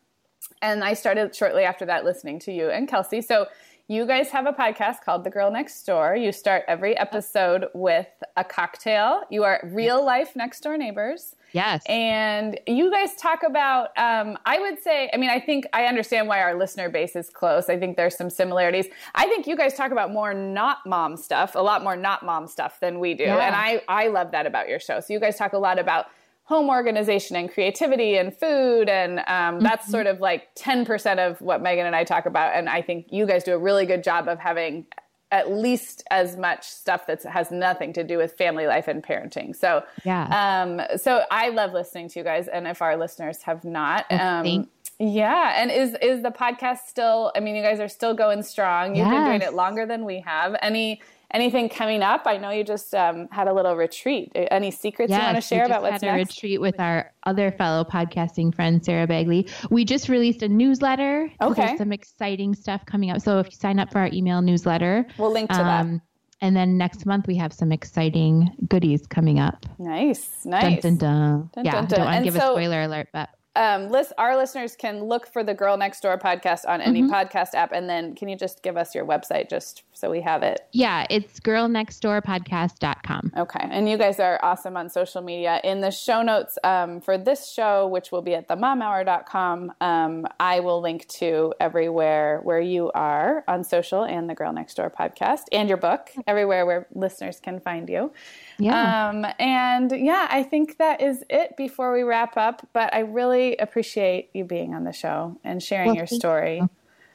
and 0.63 0.83
I 0.83 0.95
started 0.95 1.35
shortly 1.35 1.65
after 1.65 1.85
that 1.87 2.05
listening 2.05 2.39
to 2.41 2.53
you 2.53 2.71
and 2.71 2.89
Kelsey. 2.89 3.21
So 3.21 3.47
you 3.89 4.07
guys 4.07 4.29
have 4.29 4.47
a 4.47 4.53
podcast 4.53 5.03
called 5.05 5.25
The 5.25 5.31
Girl 5.31 5.51
Next 5.51 5.83
Door. 5.85 6.17
You 6.17 6.33
start 6.33 6.63
every 6.69 6.97
episode 6.97 7.67
with 7.75 8.07
a 8.37 8.45
cocktail. 8.45 9.23
You 9.29 9.43
are 9.45 9.61
real 9.65 10.03
life 10.03 10.35
next 10.37 10.61
door 10.61 10.79
neighbors. 10.79 11.35
Yes. 11.53 11.83
And 11.87 12.59
you 12.67 12.91
guys 12.91 13.15
talk 13.17 13.43
about, 13.43 13.89
um, 13.99 14.39
I 14.47 14.59
would 14.61 14.81
say, 14.81 15.11
I 15.13 15.17
mean, 15.19 15.29
I 15.29 15.41
think 15.41 15.67
I 15.73 15.85
understand 15.85 16.29
why 16.29 16.41
our 16.41 16.55
listener 16.55 16.89
base 16.89 17.17
is 17.17 17.29
close. 17.29 17.69
I 17.69 17.79
think 17.79 17.97
there's 17.97 18.17
some 18.17 18.31
similarities. 18.31 18.87
I 19.15 19.27
think 19.27 19.47
you 19.47 19.57
guys 19.57 19.75
talk 19.75 19.91
about 19.91 20.13
more 20.13 20.33
not 20.33 20.79
mom 20.87 21.17
stuff, 21.17 21.55
a 21.55 21.61
lot 21.61 21.83
more 21.83 21.97
not 21.97 22.25
mom 22.25 22.47
stuff 22.47 22.81
than 22.81 23.01
we 23.01 23.15
do. 23.15 23.25
Yeah. 23.25 23.47
And 23.47 23.55
I, 23.55 23.83
I 23.89 24.07
love 24.09 24.31
that 24.31 24.47
about 24.47 24.69
your 24.69 24.81
show. 24.81 25.01
So 25.01 25.13
you 25.13 25.21
guys 25.21 25.37
talk 25.37 25.53
a 25.53 25.59
lot 25.59 25.79
about 25.79 26.07
home 26.45 26.68
organization 26.68 27.36
and 27.36 27.53
creativity 27.53 28.16
and 28.16 28.36
food 28.36 28.88
and 28.88 29.20
um, 29.26 29.61
that's 29.61 29.84
mm-hmm. 29.84 29.93
sort 29.93 30.07
of 30.07 30.20
like 30.20 30.55
10% 30.57 31.18
of 31.18 31.40
what 31.40 31.62
megan 31.62 31.86
and 31.86 31.95
i 31.95 32.05
talk 32.05 32.26
about. 32.26 32.55
And 32.55 32.68
i 32.68 32.82
think 32.82 33.07
you 33.11 33.26
guys 33.26 33.45
do 33.45 33.53
a 33.55 33.59
really 33.59 33.86
good 33.86 34.03
job 34.03 34.28
of 34.28 34.38
having 34.38 34.86
at 35.30 35.51
least 35.51 36.05
as 36.11 36.36
much 36.36 36.62
stuff 36.64 37.07
that 37.07 37.22
has 37.22 37.51
nothing 37.51 37.95
to 37.95 38.05
do 38.05 38.18
with 38.18 38.34
family 38.34 38.66
life 38.66 38.86
and 38.86 39.03
parenting. 39.03 39.57
So 39.57 39.82
yeah. 40.05 40.26
um, 40.62 40.99
so 40.99 41.22
i 41.30 41.49
love 41.49 41.72
listening 41.72 42.09
to 42.11 42.18
you 42.18 42.24
guys. 42.24 42.49
And 42.49 42.66
if 42.66 42.82
our 42.82 42.97
listeners 42.97 43.43
have 43.43 43.64
not 43.64 44.07
um, 44.11 44.68
yeah. 44.99 45.61
And 45.61 45.70
is 45.70 45.97
is 46.03 46.22
the 46.22 46.30
podcast 46.30 46.80
still 46.86 47.32
i 47.34 47.40
mean 47.40 47.57
you 47.57 47.62
guys 47.62 47.80
are 47.80 47.88
still 47.88 48.14
going 48.14 48.43
strong. 48.43 48.95
You've 48.95 49.07
yes. 49.07 49.14
been 49.14 49.24
doing 49.24 49.43
it 49.43 49.55
longer 49.55 49.86
than 49.86 50.05
we 50.05 50.20
have. 50.20 50.57
Any 50.61 51.01
anything 51.33 51.68
coming 51.68 52.03
up? 52.03 52.22
I 52.26 52.37
know 52.37 52.51
you 52.51 52.64
just 52.64 52.95
um, 52.95 53.28
had 53.30 53.49
a 53.49 53.53
little 53.53 53.76
retreat. 53.76 54.30
Any 54.35 54.70
secrets 54.70 55.11
yes, 55.11 55.20
you 55.20 55.24
want 55.24 55.37
to 55.37 55.41
share 55.41 55.64
about 55.64 55.83
what's 55.83 55.93
next? 55.93 56.03
We 56.03 56.09
had 56.09 56.16
a 56.16 56.18
retreat 56.18 56.61
with 56.61 56.80
our 56.80 57.12
other 57.24 57.51
fellow 57.53 57.85
podcasting 57.85 58.55
friend 58.55 58.85
Sarah 58.85 59.07
Bagley. 59.07 59.49
We 59.70 59.85
just 59.85 60.09
released 60.09 60.43
a 60.43 60.49
newsletter. 60.49 61.30
Okay, 61.41 61.66
there's 61.66 61.78
some 61.78 61.93
exciting 61.93 62.55
stuff 62.55 62.85
coming 62.87 63.11
up. 63.11 63.20
So 63.20 63.39
if 63.39 63.47
you 63.47 63.53
sign 63.53 63.78
up 63.78 63.93
for 63.93 63.99
our 63.99 64.11
email 64.12 64.43
newsletter, 64.43 65.07
we'll 65.18 65.33
link 65.33 65.51
to 65.51 65.61
um, 65.61 65.93
that. 65.93 66.01
And 66.43 66.57
then 66.57 66.76
next 66.76 67.07
month 67.07 67.28
we 67.28 67.37
have 67.37 67.53
some 67.53 67.70
exciting 67.70 68.51
goodies 68.68 69.07
coming 69.07 69.39
up. 69.39 69.64
Nice, 69.78 70.45
nice. 70.45 70.83
Dun, 70.83 70.97
dun, 70.97 70.97
dun. 70.97 71.51
dun 71.55 71.64
yeah, 71.64 71.72
dun, 71.72 71.87
dun. 71.87 71.99
don't 71.99 72.07
want 72.07 72.18
to 72.18 72.24
give 72.24 72.35
so, 72.35 72.51
a 72.51 72.55
spoiler 72.55 72.83
alert, 72.83 73.09
but 73.12 73.28
um, 73.55 73.91
list, 73.91 74.13
our 74.17 74.37
listeners 74.37 74.77
can 74.77 75.05
look 75.05 75.27
for 75.27 75.45
the 75.45 75.53
Girl 75.53 75.77
Next 75.77 76.01
Door 76.01 76.19
podcast 76.19 76.61
on 76.67 76.81
any 76.81 77.03
mm-hmm. 77.03 77.13
podcast 77.13 77.55
app. 77.55 77.73
And 77.73 77.89
then 77.89 78.15
can 78.15 78.29
you 78.29 78.37
just 78.37 78.63
give 78.63 78.77
us 78.77 78.95
your 78.95 79.05
website 79.05 79.51
just 79.51 79.83
so 79.93 80.11
we 80.11 80.23
have 80.23 80.43
it? 80.43 80.67
Yeah, 80.73 81.07
it's 81.11 81.39
girlnextdoorpodcast.com. 81.41 83.33
Okay. 83.37 83.69
And 83.71 83.89
you 83.89 83.99
guys 83.99 84.19
are 84.21 84.41
awesome 84.43 84.77
on 84.77 84.89
social 84.89 85.21
media. 85.21 85.61
In 85.65 85.81
the 85.81 85.91
show 85.91 86.23
notes 86.23 86.59
um, 86.65 87.01
for 87.01 87.19
this 87.19 87.53
show, 87.53 87.87
which 87.89 88.11
will 88.11 88.23
be 88.23 88.35
at 88.35 88.49
themomhour.com, 88.49 89.73
um, 89.81 90.27
I 90.41 90.61
will 90.61 90.81
link 90.81 91.07
to 91.09 91.53
everywhere 91.61 92.41
where 92.43 92.61
you 92.61 92.91
are 92.93 93.45
on 93.47 93.65
social 93.65 94.05
and 94.05 94.31
the 94.31 94.35
Girl 94.35 94.53
Next 94.53 94.75
Door 94.75 94.95
podcast 94.99 95.43
and 95.53 95.69
your 95.69 95.79
book, 95.79 96.11
everywhere 96.27 96.65
where 96.65 96.87
listeners 96.95 97.39
can 97.39 97.61
find 97.61 97.89
you. 97.89 98.13
Yeah. 98.59 99.09
Um, 99.09 99.27
and 99.39 99.91
yeah, 99.93 100.29
I 100.31 100.43
think 100.43 100.79
that 100.79 101.01
is 101.01 101.25
it 101.31 101.57
before 101.57 101.93
we 101.93 102.03
wrap 102.03 102.37
up. 102.37 102.67
But 102.73 102.95
I 102.95 103.01
really 103.01 103.57
appreciate 103.57 104.31
you 104.35 104.45
being 104.45 104.75
on 104.75 104.85
the 104.85 104.93
show 104.93 105.39
and 105.45 105.63
sharing 105.63 105.89
well, 105.89 105.97
your 105.97 106.07
story. 106.07 106.59
You. 106.59 106.71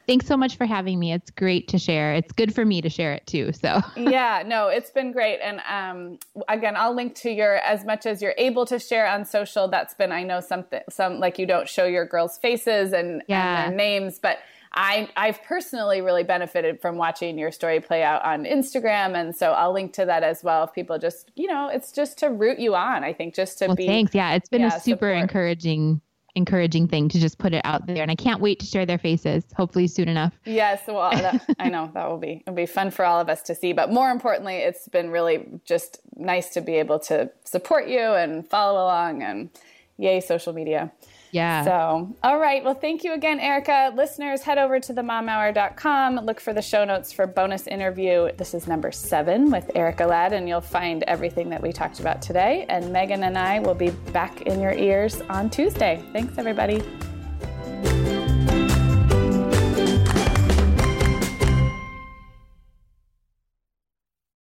Thanks 0.08 0.26
so 0.26 0.38
much 0.38 0.56
for 0.56 0.66
having 0.66 1.00
me. 1.00 1.12
It's 1.12 1.30
great 1.32 1.68
to 1.68 1.78
share. 1.78 2.14
It's 2.14 2.32
good 2.32 2.56
for 2.56 2.64
me 2.64 2.82
to 2.82 2.90
share 2.90 3.12
it 3.12 3.28
too. 3.28 3.52
So 3.52 3.82
yeah, 3.98 4.42
no, 4.46 4.70
it's 4.70 4.90
been 4.90 5.12
great. 5.12 5.40
And 5.42 5.60
um, 5.70 6.18
again, 6.48 6.78
I'll 6.78 6.96
link 6.96 7.14
to 7.16 7.30
your 7.30 7.56
as 7.58 7.84
much 7.84 8.06
as 8.06 8.22
you're 8.22 8.36
able 8.38 8.66
to 8.68 8.80
share 8.80 9.06
on 9.06 9.26
social. 9.26 9.68
That's 9.68 9.94
been 9.94 10.14
I 10.14 10.24
know 10.24 10.40
something 10.40 10.80
some 10.90 11.20
like 11.20 11.38
you 11.38 11.46
don't 11.46 11.68
show 11.68 11.86
your 11.86 12.06
girls' 12.06 12.38
faces 12.38 12.94
and, 12.94 13.22
yeah. 13.28 13.66
and 13.66 13.72
their 13.74 13.78
names, 13.78 14.18
but 14.18 14.40
I, 14.74 15.10
I've 15.18 15.42
personally 15.44 16.02
really 16.02 16.24
benefited 16.24 16.82
from 16.82 16.98
watching 16.98 17.38
your 17.38 17.52
story 17.52 17.80
play 17.80 18.04
out 18.04 18.24
on 18.24 18.44
Instagram. 18.46 19.16
And 19.16 19.36
so 19.36 19.52
I'll 19.52 19.74
link 19.74 19.94
to 19.94 20.06
that 20.06 20.24
as 20.24 20.44
well. 20.44 20.64
If 20.66 20.74
people 20.74 21.00
just, 21.00 21.32
you 21.36 21.48
know, 21.48 21.70
it's 21.70 21.92
just 21.92 22.20
to 22.20 22.28
root 22.28 22.60
you 22.60 22.76
on, 22.76 23.04
I 23.04 23.14
think, 23.14 23.34
just 23.34 23.58
to 23.60 23.68
well, 23.68 23.76
be. 23.76 23.88
Thanks. 23.88 24.14
Yeah. 24.14 24.34
It's 24.34 24.50
been 24.50 24.62
yeah, 24.62 24.76
a 24.76 24.80
super 24.80 25.10
support. 25.12 25.18
encouraging 25.18 26.02
encouraging 26.36 26.88
thing 26.88 27.10
to 27.10 27.20
just 27.20 27.40
put 27.40 27.52
it 27.52 27.62
out 27.64 27.88
there 27.88 28.04
and 28.04 28.12
i 28.12 28.16
can't 28.16 28.42
wait 28.42 28.60
to 28.60 28.66
share 28.66 28.86
their 28.86 29.00
faces 29.00 29.44
hopefully 29.56 29.88
soon 29.88 30.08
enough 30.08 30.34
yes 30.46 30.82
well 30.88 31.10
that, 31.10 31.44
i 31.60 31.68
know 31.68 31.90
that 31.96 32.08
will 32.08 32.20
be 32.20 32.44
it'll 32.46 32.54
be 32.54 32.68
fun 32.68 32.92
for 32.92 33.04
all 33.04 33.20
of 33.20 33.28
us 33.28 33.42
to 33.42 33.56
see 33.56 33.74
but 33.74 33.92
more 33.92 34.12
importantly 34.12 34.58
it's 34.58 34.88
been 34.88 35.10
really 35.10 35.48
just 35.66 36.00
nice 36.16 36.50
to 36.50 36.62
be 36.62 36.76
able 36.76 37.00
to 37.00 37.28
support 37.44 37.88
you 37.88 38.00
and 38.00 38.48
follow 38.48 38.84
along 38.84 39.24
and 39.24 39.50
yay 39.98 40.22
social 40.22 40.54
media 40.54 40.92
yeah. 41.32 41.64
So, 41.64 42.16
all 42.24 42.40
right. 42.40 42.64
Well, 42.64 42.74
thank 42.74 43.04
you 43.04 43.14
again, 43.14 43.40
Erica. 43.40 43.92
Listeners, 43.96 44.42
head 44.42 44.58
over 44.58 44.80
to 44.80 44.94
themomhour.com. 44.94 46.16
Look 46.18 46.40
for 46.40 46.54
the 46.54 46.62
show 46.62 46.86
notes 46.86 47.12
for 47.12 47.28
bonus 47.28 47.68
interview. 47.68 48.32
This 48.38 48.54
is 48.54 48.68
number 48.68 48.92
seven 48.92 49.52
with 49.52 49.70
Erica 49.76 50.06
Ladd, 50.06 50.34
and 50.34 50.48
you'll 50.48 50.62
find 50.62 51.04
everything 51.04 51.50
that 51.50 51.62
we 51.62 51.72
talked 51.72 52.00
about 52.00 52.22
today. 52.22 52.66
And 52.70 52.92
Megan 52.92 53.24
and 53.24 53.38
I 53.38 53.60
will 53.60 53.76
be 53.76 53.92
back 54.12 54.42
in 54.44 54.60
your 54.60 54.74
ears 54.74 55.22
on 55.30 55.50
Tuesday. 55.50 56.04
Thanks, 56.14 56.38
everybody. 56.38 56.82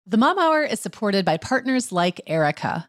The 0.09 0.16
Mom 0.16 0.39
Hour 0.39 0.62
is 0.62 0.78
supported 0.78 1.24
by 1.24 1.37
partners 1.37 1.91
like 1.91 2.20
Erika. 2.28 2.89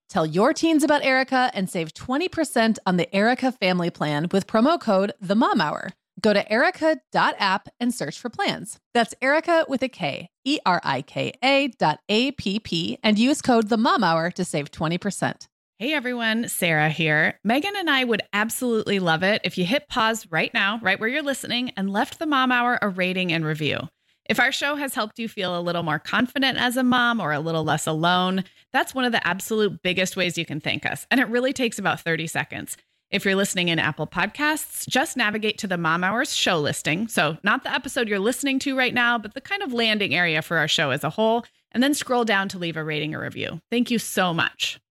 Tell 0.11 0.25
your 0.25 0.51
teens 0.51 0.83
about 0.83 1.05
Erika 1.05 1.49
and 1.53 1.69
save 1.69 1.93
20% 1.93 2.79
on 2.85 2.97
the 2.97 3.15
Erika 3.15 3.49
family 3.49 3.89
plan 3.89 4.27
with 4.29 4.45
promo 4.45 4.77
code 4.77 5.13
The 5.21 5.35
Mom 5.35 5.61
Hour. 5.61 5.91
Go 6.19 6.33
to 6.33 6.51
erika.app 6.51 7.69
and 7.79 7.93
search 7.93 8.19
for 8.19 8.29
plans. 8.29 8.77
That's 8.93 9.15
Erika 9.21 9.65
with 9.69 9.81
a 9.83 9.87
K, 9.87 10.29
E 10.43 10.59
R 10.65 10.81
I 10.83 11.01
K 11.01 11.31
A 11.41 11.69
dot 11.79 12.01
A 12.09 12.33
P 12.33 12.59
P, 12.59 12.97
and 13.01 13.17
use 13.17 13.41
code 13.41 13.69
The 13.69 13.77
Mom 13.77 14.03
Hour 14.03 14.31
to 14.31 14.43
save 14.43 14.69
20%. 14.69 15.47
Hey 15.79 15.93
everyone, 15.93 16.49
Sarah 16.49 16.89
here. 16.89 17.39
Megan 17.45 17.77
and 17.77 17.89
I 17.89 18.03
would 18.03 18.21
absolutely 18.33 18.99
love 18.99 19.23
it 19.23 19.39
if 19.45 19.57
you 19.57 19.63
hit 19.63 19.87
pause 19.87 20.27
right 20.29 20.53
now, 20.53 20.77
right 20.81 20.99
where 20.99 21.07
you're 21.07 21.23
listening, 21.23 21.71
and 21.77 21.89
left 21.89 22.19
the 22.19 22.25
Mom 22.25 22.51
Hour 22.51 22.77
a 22.81 22.89
rating 22.89 23.31
and 23.31 23.45
review. 23.45 23.87
If 24.31 24.39
our 24.39 24.51
show 24.51 24.75
has 24.75 24.93
helped 24.93 25.19
you 25.19 25.27
feel 25.27 25.57
a 25.57 25.61
little 25.61 25.83
more 25.83 25.99
confident 25.99 26.57
as 26.57 26.77
a 26.77 26.83
mom 26.83 27.19
or 27.19 27.31
a 27.31 27.39
little 27.39 27.63
less 27.63 27.87
alone, 27.87 28.43
that's 28.73 28.95
one 28.95 29.05
of 29.05 29.11
the 29.11 29.25
absolute 29.25 29.81
biggest 29.81 30.15
ways 30.15 30.37
you 30.37 30.45
can 30.45 30.59
thank 30.59 30.85
us. 30.85 31.05
And 31.11 31.19
it 31.19 31.27
really 31.27 31.53
takes 31.53 31.79
about 31.79 32.01
30 32.01 32.27
seconds. 32.27 32.77
If 33.11 33.25
you're 33.25 33.35
listening 33.35 33.67
in 33.67 33.77
Apple 33.77 34.07
Podcasts, 34.07 34.87
just 34.87 35.17
navigate 35.17 35.57
to 35.59 35.67
the 35.67 35.77
Mom 35.77 36.03
Hours 36.03 36.33
show 36.33 36.59
listing. 36.59 37.09
So, 37.09 37.37
not 37.43 37.63
the 37.63 37.73
episode 37.73 38.07
you're 38.07 38.19
listening 38.19 38.57
to 38.59 38.77
right 38.77 38.93
now, 38.93 39.17
but 39.17 39.33
the 39.33 39.41
kind 39.41 39.61
of 39.61 39.73
landing 39.73 40.15
area 40.15 40.41
for 40.41 40.57
our 40.57 40.69
show 40.69 40.91
as 40.91 41.03
a 41.03 41.09
whole, 41.09 41.43
and 41.73 41.83
then 41.83 41.93
scroll 41.93 42.23
down 42.23 42.47
to 42.49 42.57
leave 42.57 42.77
a 42.77 42.83
rating 42.83 43.13
or 43.13 43.21
review. 43.21 43.59
Thank 43.69 43.91
you 43.91 43.99
so 43.99 44.33
much. 44.33 44.81